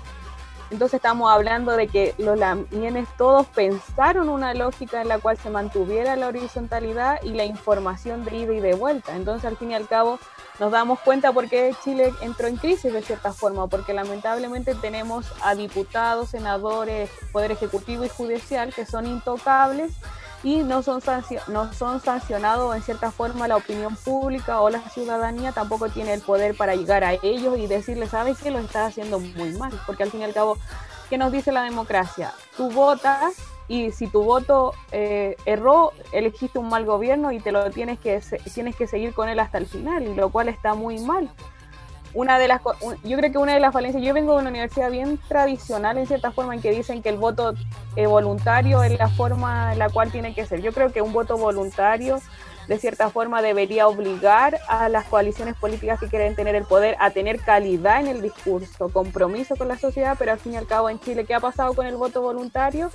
Entonces 0.70 0.94
estamos 0.94 1.30
hablando 1.32 1.72
de 1.72 1.88
que 1.88 2.14
los 2.18 2.38
lamienes 2.38 3.08
todos 3.18 3.46
pensaron 3.48 4.28
una 4.28 4.54
lógica 4.54 5.02
en 5.02 5.08
la 5.08 5.18
cual 5.18 5.36
se 5.36 5.50
mantuviera 5.50 6.14
la 6.14 6.28
horizontalidad 6.28 7.20
y 7.22 7.30
la 7.30 7.44
información 7.44 8.24
de 8.24 8.36
ida 8.36 8.52
y 8.52 8.60
de 8.60 8.74
vuelta. 8.74 9.16
Entonces 9.16 9.44
al 9.44 9.56
fin 9.56 9.72
y 9.72 9.74
al 9.74 9.88
cabo 9.88 10.20
nos 10.60 10.70
damos 10.70 11.00
cuenta 11.00 11.32
por 11.32 11.48
qué 11.48 11.74
Chile 11.82 12.12
entró 12.20 12.46
en 12.46 12.56
crisis 12.56 12.92
de 12.92 13.02
cierta 13.02 13.32
forma, 13.32 13.66
porque 13.66 13.92
lamentablemente 13.94 14.74
tenemos 14.74 15.26
a 15.42 15.54
diputados, 15.54 16.30
senadores, 16.30 17.10
poder 17.32 17.50
ejecutivo 17.50 18.04
y 18.04 18.08
judicial 18.08 18.72
que 18.72 18.86
son 18.86 19.06
intocables 19.06 19.92
y 20.42 20.62
no 20.62 20.82
son, 20.82 21.02
no 21.48 21.72
son 21.72 22.00
sancionados 22.00 22.74
en 22.74 22.82
cierta 22.82 23.10
forma 23.10 23.48
la 23.48 23.56
opinión 23.56 23.96
pública 23.96 24.60
o 24.60 24.70
la 24.70 24.80
ciudadanía 24.88 25.52
tampoco 25.52 25.88
tiene 25.88 26.14
el 26.14 26.22
poder 26.22 26.56
para 26.56 26.74
llegar 26.74 27.04
a 27.04 27.12
ellos 27.12 27.58
y 27.58 27.66
decirles, 27.66 28.10
sabes 28.10 28.38
que 28.38 28.50
lo 28.50 28.58
estás 28.58 28.88
haciendo 28.88 29.20
muy 29.20 29.52
mal, 29.52 29.72
porque 29.86 30.02
al 30.02 30.10
fin 30.10 30.20
y 30.20 30.24
al 30.24 30.32
cabo, 30.32 30.56
¿qué 31.08 31.18
nos 31.18 31.32
dice 31.32 31.52
la 31.52 31.62
democracia? 31.62 32.32
Tú 32.56 32.70
votas 32.70 33.34
y 33.68 33.92
si 33.92 34.06
tu 34.06 34.22
voto 34.22 34.72
eh, 34.92 35.36
erró, 35.44 35.92
elegiste 36.12 36.58
un 36.58 36.68
mal 36.68 36.84
gobierno 36.84 37.32
y 37.32 37.40
te 37.40 37.52
lo 37.52 37.70
tienes 37.70 37.98
que, 38.00 38.20
tienes 38.54 38.74
que 38.76 38.86
seguir 38.86 39.14
con 39.14 39.28
él 39.28 39.38
hasta 39.38 39.58
el 39.58 39.66
final, 39.66 40.16
lo 40.16 40.30
cual 40.30 40.48
está 40.48 40.74
muy 40.74 40.98
mal 40.98 41.30
una 42.14 42.38
de 42.38 42.48
las 42.48 42.60
yo 43.04 43.16
creo 43.16 43.32
que 43.32 43.38
una 43.38 43.54
de 43.54 43.60
las 43.60 43.72
falencias 43.72 44.02
yo 44.02 44.12
vengo 44.14 44.34
de 44.34 44.40
una 44.40 44.50
universidad 44.50 44.90
bien 44.90 45.18
tradicional 45.28 45.96
en 45.98 46.06
cierta 46.06 46.32
forma 46.32 46.54
en 46.54 46.60
que 46.60 46.70
dicen 46.70 47.02
que 47.02 47.08
el 47.08 47.18
voto 47.18 47.54
eh, 47.96 48.06
voluntario 48.06 48.82
es 48.82 48.98
la 48.98 49.08
forma 49.08 49.72
en 49.72 49.78
la 49.78 49.88
cual 49.90 50.10
tiene 50.10 50.34
que 50.34 50.44
ser. 50.46 50.60
Yo 50.60 50.72
creo 50.72 50.92
que 50.92 51.02
un 51.02 51.12
voto 51.12 51.36
voluntario 51.36 52.20
de 52.66 52.78
cierta 52.78 53.10
forma 53.10 53.42
debería 53.42 53.88
obligar 53.88 54.60
a 54.68 54.88
las 54.88 55.04
coaliciones 55.06 55.56
políticas 55.56 55.98
que 55.98 56.08
quieren 56.08 56.36
tener 56.36 56.54
el 56.54 56.64
poder 56.64 56.96
a 57.00 57.10
tener 57.10 57.40
calidad 57.40 58.00
en 58.00 58.06
el 58.06 58.22
discurso 58.22 58.90
compromiso 58.90 59.56
con 59.56 59.66
la 59.66 59.76
sociedad 59.78 60.14
pero 60.18 60.32
al 60.32 60.38
fin 60.38 60.52
y 60.52 60.56
al 60.56 60.66
cabo 60.66 60.88
en 60.88 61.00
Chile 61.00 61.24
qué 61.24 61.34
ha 61.34 61.40
pasado 61.40 61.74
con 61.74 61.86
el 61.86 61.96
voto 61.96 62.22
voluntario 62.22 62.90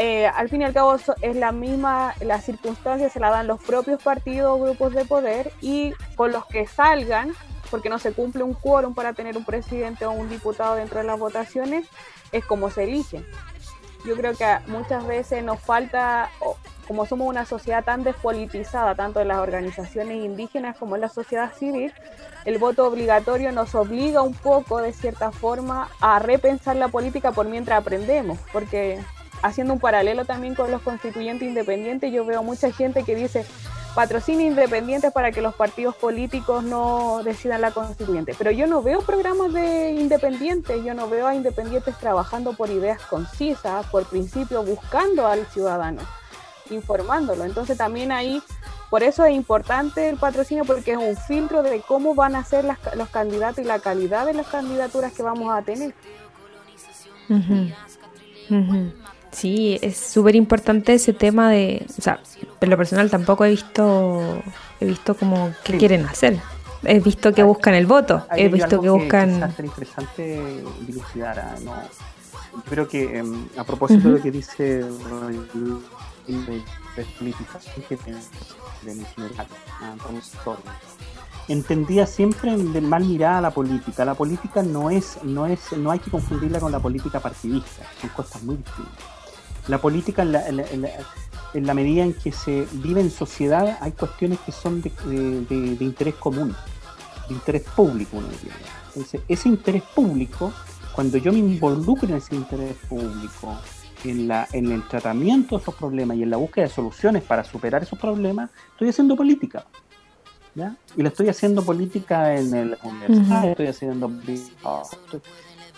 eh, 0.00 0.26
al 0.26 0.48
fin 0.48 0.62
y 0.62 0.64
al 0.64 0.72
cabo 0.72 0.96
es 1.22 1.34
la 1.34 1.50
misma, 1.50 2.14
las 2.20 2.44
circunstancias 2.44 3.12
se 3.12 3.18
la 3.18 3.30
dan 3.30 3.48
los 3.48 3.60
propios 3.60 4.00
partidos 4.00 4.52
o 4.52 4.62
grupos 4.62 4.94
de 4.94 5.04
poder 5.04 5.52
y 5.60 5.92
con 6.14 6.30
los 6.30 6.46
que 6.46 6.68
salgan 6.68 7.32
porque 7.70 7.88
no 7.88 7.98
se 7.98 8.12
cumple 8.12 8.42
un 8.42 8.54
quórum 8.54 8.94
para 8.94 9.12
tener 9.12 9.36
un 9.36 9.44
presidente 9.44 10.06
o 10.06 10.12
un 10.12 10.28
diputado 10.28 10.74
dentro 10.76 10.98
de 10.98 11.04
las 11.04 11.18
votaciones, 11.18 11.86
es 12.32 12.44
como 12.44 12.70
se 12.70 12.84
elige. 12.84 13.24
Yo 14.04 14.16
creo 14.16 14.34
que 14.34 14.46
muchas 14.68 15.06
veces 15.06 15.42
nos 15.42 15.60
falta, 15.60 16.30
como 16.86 17.04
somos 17.04 17.28
una 17.28 17.44
sociedad 17.44 17.84
tan 17.84 18.04
despolitizada, 18.04 18.94
tanto 18.94 19.20
en 19.20 19.28
las 19.28 19.38
organizaciones 19.38 20.24
indígenas 20.24 20.76
como 20.78 20.94
en 20.94 21.00
la 21.02 21.08
sociedad 21.08 21.52
civil, 21.52 21.92
el 22.44 22.58
voto 22.58 22.86
obligatorio 22.86 23.50
nos 23.52 23.74
obliga 23.74 24.22
un 24.22 24.34
poco, 24.34 24.80
de 24.80 24.92
cierta 24.92 25.32
forma, 25.32 25.90
a 26.00 26.18
repensar 26.20 26.76
la 26.76 26.88
política 26.88 27.32
por 27.32 27.46
mientras 27.46 27.80
aprendemos, 27.80 28.38
porque 28.52 29.00
haciendo 29.42 29.74
un 29.74 29.80
paralelo 29.80 30.24
también 30.24 30.54
con 30.54 30.70
los 30.70 30.82
constituyentes 30.82 31.46
independientes, 31.46 32.12
yo 32.12 32.24
veo 32.24 32.42
mucha 32.42 32.72
gente 32.72 33.02
que 33.02 33.14
dice, 33.14 33.44
patrocinio 33.94 34.46
independientes 34.46 35.12
para 35.12 35.32
que 35.32 35.40
los 35.40 35.54
partidos 35.54 35.94
políticos 35.96 36.62
no 36.62 37.22
decidan 37.24 37.60
la 37.60 37.70
constituyente. 37.70 38.34
Pero 38.36 38.50
yo 38.50 38.66
no 38.66 38.82
veo 38.82 39.00
programas 39.00 39.52
de 39.52 39.92
independientes, 39.92 40.84
yo 40.84 40.94
no 40.94 41.08
veo 41.08 41.26
a 41.26 41.34
independientes 41.34 41.96
trabajando 41.98 42.52
por 42.52 42.70
ideas 42.70 43.00
concisas, 43.02 43.86
por 43.86 44.04
principio, 44.06 44.62
buscando 44.62 45.26
al 45.26 45.46
ciudadano, 45.46 46.02
informándolo. 46.70 47.44
Entonces 47.44 47.76
también 47.76 48.12
ahí, 48.12 48.42
por 48.90 49.02
eso 49.02 49.24
es 49.24 49.34
importante 49.34 50.08
el 50.08 50.16
patrocinio, 50.16 50.64
porque 50.64 50.92
es 50.92 50.98
un 50.98 51.16
filtro 51.16 51.62
de 51.62 51.80
cómo 51.80 52.14
van 52.14 52.36
a 52.36 52.44
ser 52.44 52.64
las, 52.64 52.78
los 52.96 53.08
candidatos 53.08 53.64
y 53.64 53.66
la 53.66 53.80
calidad 53.80 54.26
de 54.26 54.34
las 54.34 54.46
candidaturas 54.46 55.12
que 55.12 55.22
vamos 55.22 55.52
a 55.52 55.62
tener. 55.62 55.94
Sí, 59.38 59.78
es 59.82 59.96
súper 59.96 60.34
importante 60.34 60.94
ese 60.94 61.12
tema 61.12 61.48
de, 61.48 61.86
o 61.96 62.02
sea, 62.02 62.18
en 62.60 62.70
lo 62.70 62.76
personal 62.76 63.08
tampoco 63.08 63.44
he 63.44 63.50
visto, 63.50 64.42
he 64.80 64.84
visto 64.84 65.14
como 65.14 65.52
qué 65.62 65.78
quieren 65.78 66.04
hacer. 66.06 66.40
He 66.82 66.98
visto 66.98 67.32
que 67.32 67.44
buscan 67.44 67.74
el 67.74 67.86
voto, 67.86 68.26
he 68.36 68.48
visto 68.48 68.80
que 68.80 68.90
buscan... 68.90 69.44
Es 69.44 69.60
interesante 69.60 70.42
dilucidar, 70.84 71.38
¿ah? 71.38 71.54
¿no? 71.64 71.72
Yo 72.52 72.62
creo 72.68 72.88
que 72.88 73.18
em, 73.18 73.46
a 73.56 73.62
propósito 73.62 74.08
de 74.08 74.16
lo 74.16 74.22
que 74.22 74.32
dice 74.32 74.82
de 74.82 76.62
despolitización 76.96 77.84
que 77.88 77.96
general, 77.96 79.46
entendía 81.46 82.06
siempre 82.06 82.56
de 82.56 82.80
mal 82.80 83.04
mirada 83.04 83.38
a 83.38 83.40
la 83.42 83.50
política. 83.52 84.04
La 84.04 84.14
política 84.14 84.64
no 84.64 84.90
es, 84.90 85.22
no 85.22 85.46
es, 85.46 85.72
no 85.76 85.92
hay 85.92 86.00
que 86.00 86.10
confundirla 86.10 86.58
con 86.58 86.72
la 86.72 86.80
política 86.80 87.20
partidista, 87.20 87.84
son 88.00 88.10
cosas 88.10 88.42
muy 88.42 88.56
distintas 88.56 89.17
la 89.68 89.78
política, 89.78 90.22
en 90.22 90.32
la, 90.32 90.48
en, 90.48 91.66
la, 91.66 91.74
medida 91.74 92.02
en 92.02 92.14
que 92.14 92.32
se 92.32 92.66
vive 92.72 93.00
en 93.00 93.10
sociedad, 93.10 93.78
hay 93.80 93.92
cuestiones 93.92 94.38
que 94.40 94.52
son 94.52 94.80
de, 94.80 94.90
interés 95.80 96.14
común, 96.14 96.54
de 97.28 97.34
interés 97.34 97.62
público, 97.62 98.16
uno 98.16 98.28
diría. 98.28 98.54
Entonces, 98.88 99.20
ese 99.28 99.48
interés 99.48 99.82
público, 99.94 100.52
cuando 100.94 101.18
yo 101.18 101.32
me 101.32 101.38
involucro 101.38 102.08
en 102.08 102.16
ese 102.16 102.34
interés 102.34 102.76
público, 102.88 103.58
en, 104.04 104.28
la, 104.28 104.48
en 104.52 104.72
el 104.72 104.86
tratamiento 104.88 105.56
de 105.56 105.62
esos 105.62 105.74
problemas 105.74 106.16
y 106.16 106.22
en 106.22 106.30
la 106.30 106.36
búsqueda 106.36 106.66
de 106.66 106.72
soluciones 106.72 107.22
para 107.22 107.44
superar 107.44 107.82
esos 107.82 107.98
problemas, 107.98 108.50
estoy 108.72 108.88
haciendo 108.88 109.16
política. 109.16 109.66
¿ya? 110.54 110.76
Y 110.96 111.02
lo 111.02 111.08
estoy 111.08 111.28
haciendo 111.28 111.62
política 111.62 112.34
en 112.36 112.54
el 112.54 112.78
universidad, 112.82 113.44
estoy 113.50 113.66
haciendo... 113.66 114.10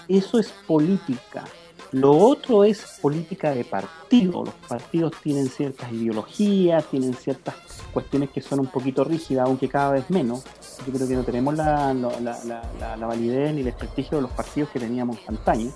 Eso 0.09 0.39
es 0.39 0.49
política. 0.67 1.45
Lo 1.93 2.13
otro 2.17 2.63
es 2.65 2.99
política 3.03 3.51
de 3.51 3.65
partido. 3.65 4.45
Los 4.45 4.55
partidos 4.69 5.13
tienen 5.23 5.49
ciertas 5.49 5.93
ideologías, 5.93 6.85
tienen 6.87 7.15
ciertas 7.15 7.55
cuestiones 7.93 8.31
que 8.31 8.41
son 8.41 8.61
un 8.61 8.67
poquito 8.67 9.03
rígidas, 9.03 9.47
aunque 9.47 9.69
cada 9.69 9.93
vez 9.93 10.09
menos. 10.09 10.45
Yo 10.87 10.93
creo 10.93 11.09
que 11.09 11.15
no 11.15 11.25
tenemos 11.25 11.57
la, 11.57 11.93
validez 13.01 13.55
ni 13.55 13.63
el 13.63 13.73
prestigio 13.73 14.19
de 14.19 14.23
los 14.23 14.31
partidos 14.31 14.71
que 14.71 14.79
teníamos 14.79 15.19
antaño. 15.27 15.73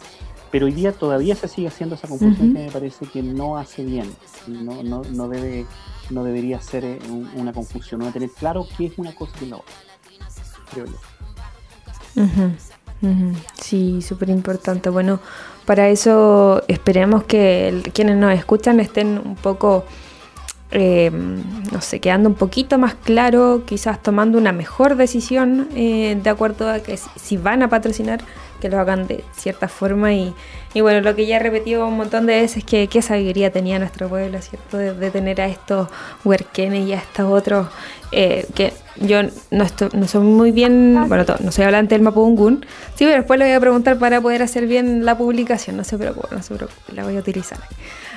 pero 0.53 0.67
hoy 0.67 0.73
día 0.73 0.93
todavía 0.93 1.35
se 1.35 1.49
sigue 1.49 1.67
haciendo 1.67 1.97
esa 1.97 2.07
confusión 2.07 2.55
que 2.55 2.61
me 2.61 2.71
parece 2.71 3.07
que 3.07 3.23
no 3.23 3.59
hace 3.59 3.85
bien, 3.85 4.09
no, 4.47 4.85
no, 4.85 5.03
no, 5.03 5.29
debe, 5.29 5.67
no 6.11 6.23
debería 6.23 6.61
ser 6.61 6.85
eh, 6.85 6.99
una 7.35 7.53
confusión, 7.53 8.03
no 8.03 8.13
tener 8.13 8.31
claro 8.31 8.65
qué 8.77 8.87
es 8.87 8.97
una 8.97 9.13
cosa 9.17 9.33
y 9.41 9.47
la 9.47 9.57
otra, 9.57 9.75
creo 10.71 10.87
yo. 10.87 10.93
Sí, 13.61 14.01
súper 14.01 14.31
importante. 14.31 14.89
Bueno, 14.89 15.21
para 15.65 15.89
eso 15.89 16.63
esperemos 16.69 17.25
que 17.25 17.83
quienes 17.93 18.17
nos 18.17 18.33
escuchan 18.35 18.81
estén 18.81 19.21
un 19.25 19.37
poco 19.37 19.85
eh, 20.77 21.11
no 21.73 21.81
sé, 21.81 22.01
quedando 22.01 22.29
un 22.29 22.35
poquito 22.35 22.79
más 22.79 22.95
claro, 22.95 23.63
quizás 23.65 24.03
tomando 24.03 24.39
una 24.39 24.51
mejor 24.51 24.97
decisión 24.97 25.69
eh, 25.77 26.19
de 26.21 26.31
acuerdo 26.31 26.69
a 26.69 26.81
que 26.81 26.97
si 26.97 27.37
van 27.37 27.63
a 27.63 27.69
patrocinar, 27.69 28.21
que 28.65 28.71
lo 28.71 28.81
hagan 28.81 29.07
de 29.07 29.23
cierta 29.37 29.69
forma. 29.69 30.15
Y, 30.15 30.33
bueno, 30.75 31.03
lo 31.03 31.15
que 31.15 31.27
ya 31.27 31.37
he 31.37 31.39
repetido 31.39 31.87
un 31.87 31.99
montón 31.99 32.25
de 32.25 32.41
veces 32.41 32.59
es 32.59 32.65
que 32.65 32.89
qué 32.89 33.03
sabiduría 33.03 33.51
tenía 33.51 33.79
nuestro 33.79 34.09
pueblo, 34.09 34.41
¿cierto? 34.41 34.79
De, 34.79 35.11
tener 35.11 35.39
a 35.43 35.49
estos 35.49 35.89
huerquenes 36.25 36.89
y 36.89 36.95
a 36.95 36.97
estos 36.97 37.31
otros 37.31 37.67
eh, 38.11 38.47
que 38.55 38.73
yo 38.97 39.21
no, 39.51 39.65
estoy, 39.65 39.91
soy 40.09 40.23
muy 40.23 40.51
bien, 40.51 41.05
bueno, 41.09 41.27
no 41.41 41.53
soy 41.53 41.67
hablante 41.67 41.95
del 41.95 42.01
Mapudungun, 42.01 42.65
sí, 42.95 43.05
pero 43.05 43.17
después 43.17 43.39
le 43.39 43.45
voy 43.45 43.55
a 43.55 43.61
preguntar 43.61 43.99
para 43.99 44.19
poder 44.23 44.43
hacer 44.43 44.67
bien 44.67 45.05
la 45.05 45.19
publicación, 45.19 45.77
no 45.77 45.85
se 45.85 45.99
preocupe, 45.99 46.29
no 46.35 46.43
se 46.43 46.55
preocupe, 46.55 46.95
la 46.95 47.05
voy 47.05 47.19
a 47.19 47.21
utilizar. 47.21 47.59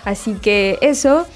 Así 0.06 0.36
que 0.36 0.78
eso. 0.80 1.28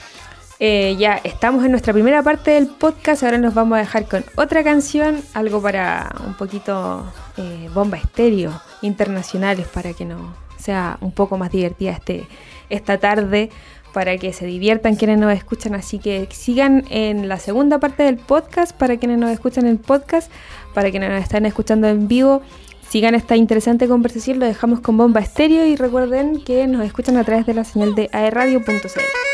Eh, 0.63 0.95
ya 0.99 1.19
estamos 1.23 1.65
en 1.65 1.71
nuestra 1.71 1.91
primera 1.91 2.21
parte 2.21 2.51
del 2.51 2.67
podcast, 2.67 3.23
ahora 3.23 3.39
nos 3.39 3.55
vamos 3.55 3.77
a 3.77 3.79
dejar 3.79 4.05
con 4.05 4.23
otra 4.35 4.63
canción, 4.63 5.19
algo 5.33 5.59
para 5.59 6.13
un 6.23 6.35
poquito 6.35 7.03
eh, 7.37 7.67
bomba 7.73 7.97
estéreo, 7.97 8.61
internacionales, 8.83 9.67
para 9.67 9.93
que 9.93 10.05
no 10.05 10.35
sea 10.59 10.99
un 11.01 11.13
poco 11.13 11.39
más 11.39 11.49
divertida 11.51 11.93
este, 11.93 12.27
esta 12.69 12.99
tarde, 12.99 13.49
para 13.91 14.15
que 14.17 14.33
se 14.33 14.45
diviertan 14.45 14.95
quienes 14.97 15.17
nos 15.17 15.33
escuchan, 15.33 15.73
así 15.73 15.97
que 15.97 16.27
sigan 16.29 16.85
en 16.91 17.27
la 17.27 17.37
segunda 17.37 17.79
parte 17.79 18.03
del 18.03 18.17
podcast, 18.17 18.77
para 18.77 18.97
quienes 18.97 19.17
nos 19.17 19.31
escuchan 19.31 19.65
el 19.65 19.79
podcast, 19.79 20.31
para 20.75 20.91
quienes 20.91 21.09
nos 21.09 21.23
están 21.23 21.47
escuchando 21.47 21.87
en 21.87 22.07
vivo. 22.07 22.43
Sigan 22.87 23.15
esta 23.15 23.35
interesante 23.35 23.87
conversación, 23.87 24.37
lo 24.37 24.45
dejamos 24.45 24.81
con 24.81 24.95
Bomba 24.95 25.21
Estéreo 25.21 25.65
y 25.65 25.75
recuerden 25.75 26.43
que 26.43 26.67
nos 26.67 26.85
escuchan 26.85 27.17
a 27.17 27.23
través 27.23 27.47
de 27.47 27.55
la 27.55 27.63
señal 27.63 27.95
de 27.95 28.11
aerradio.cl. 28.13 29.30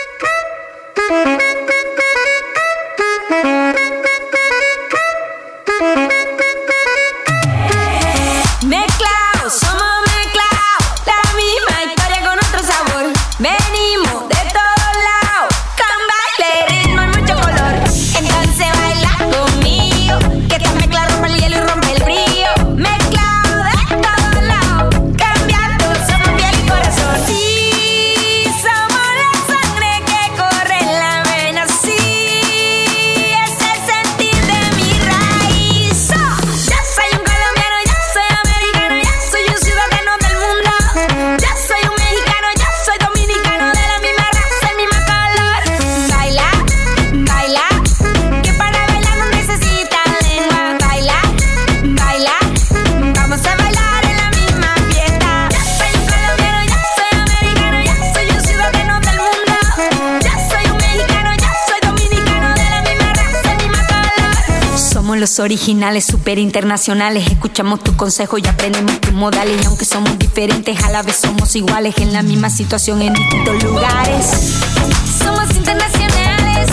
Música 1.09 1.86
originales, 65.39 66.05
super 66.05 66.37
internacionales. 66.37 67.27
Escuchamos 67.29 67.83
tu 67.83 67.95
consejo 67.95 68.37
y 68.37 68.47
aprendemos 68.47 68.99
tus 69.01 69.13
modales. 69.13 69.61
Y 69.61 69.65
aunque 69.65 69.85
somos 69.85 70.17
diferentes, 70.17 70.83
a 70.83 70.91
la 70.91 71.03
vez 71.03 71.17
somos 71.17 71.55
iguales. 71.55 71.95
En 71.97 72.13
la 72.13 72.23
misma 72.23 72.49
situación, 72.49 73.01
en 73.01 73.13
distintos 73.13 73.63
lugares. 73.63 74.25
Somos 75.19 75.55
internacionales, 75.55 76.69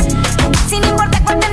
sin 0.69 0.85
importar 0.85 1.23
cuánto 1.25 1.44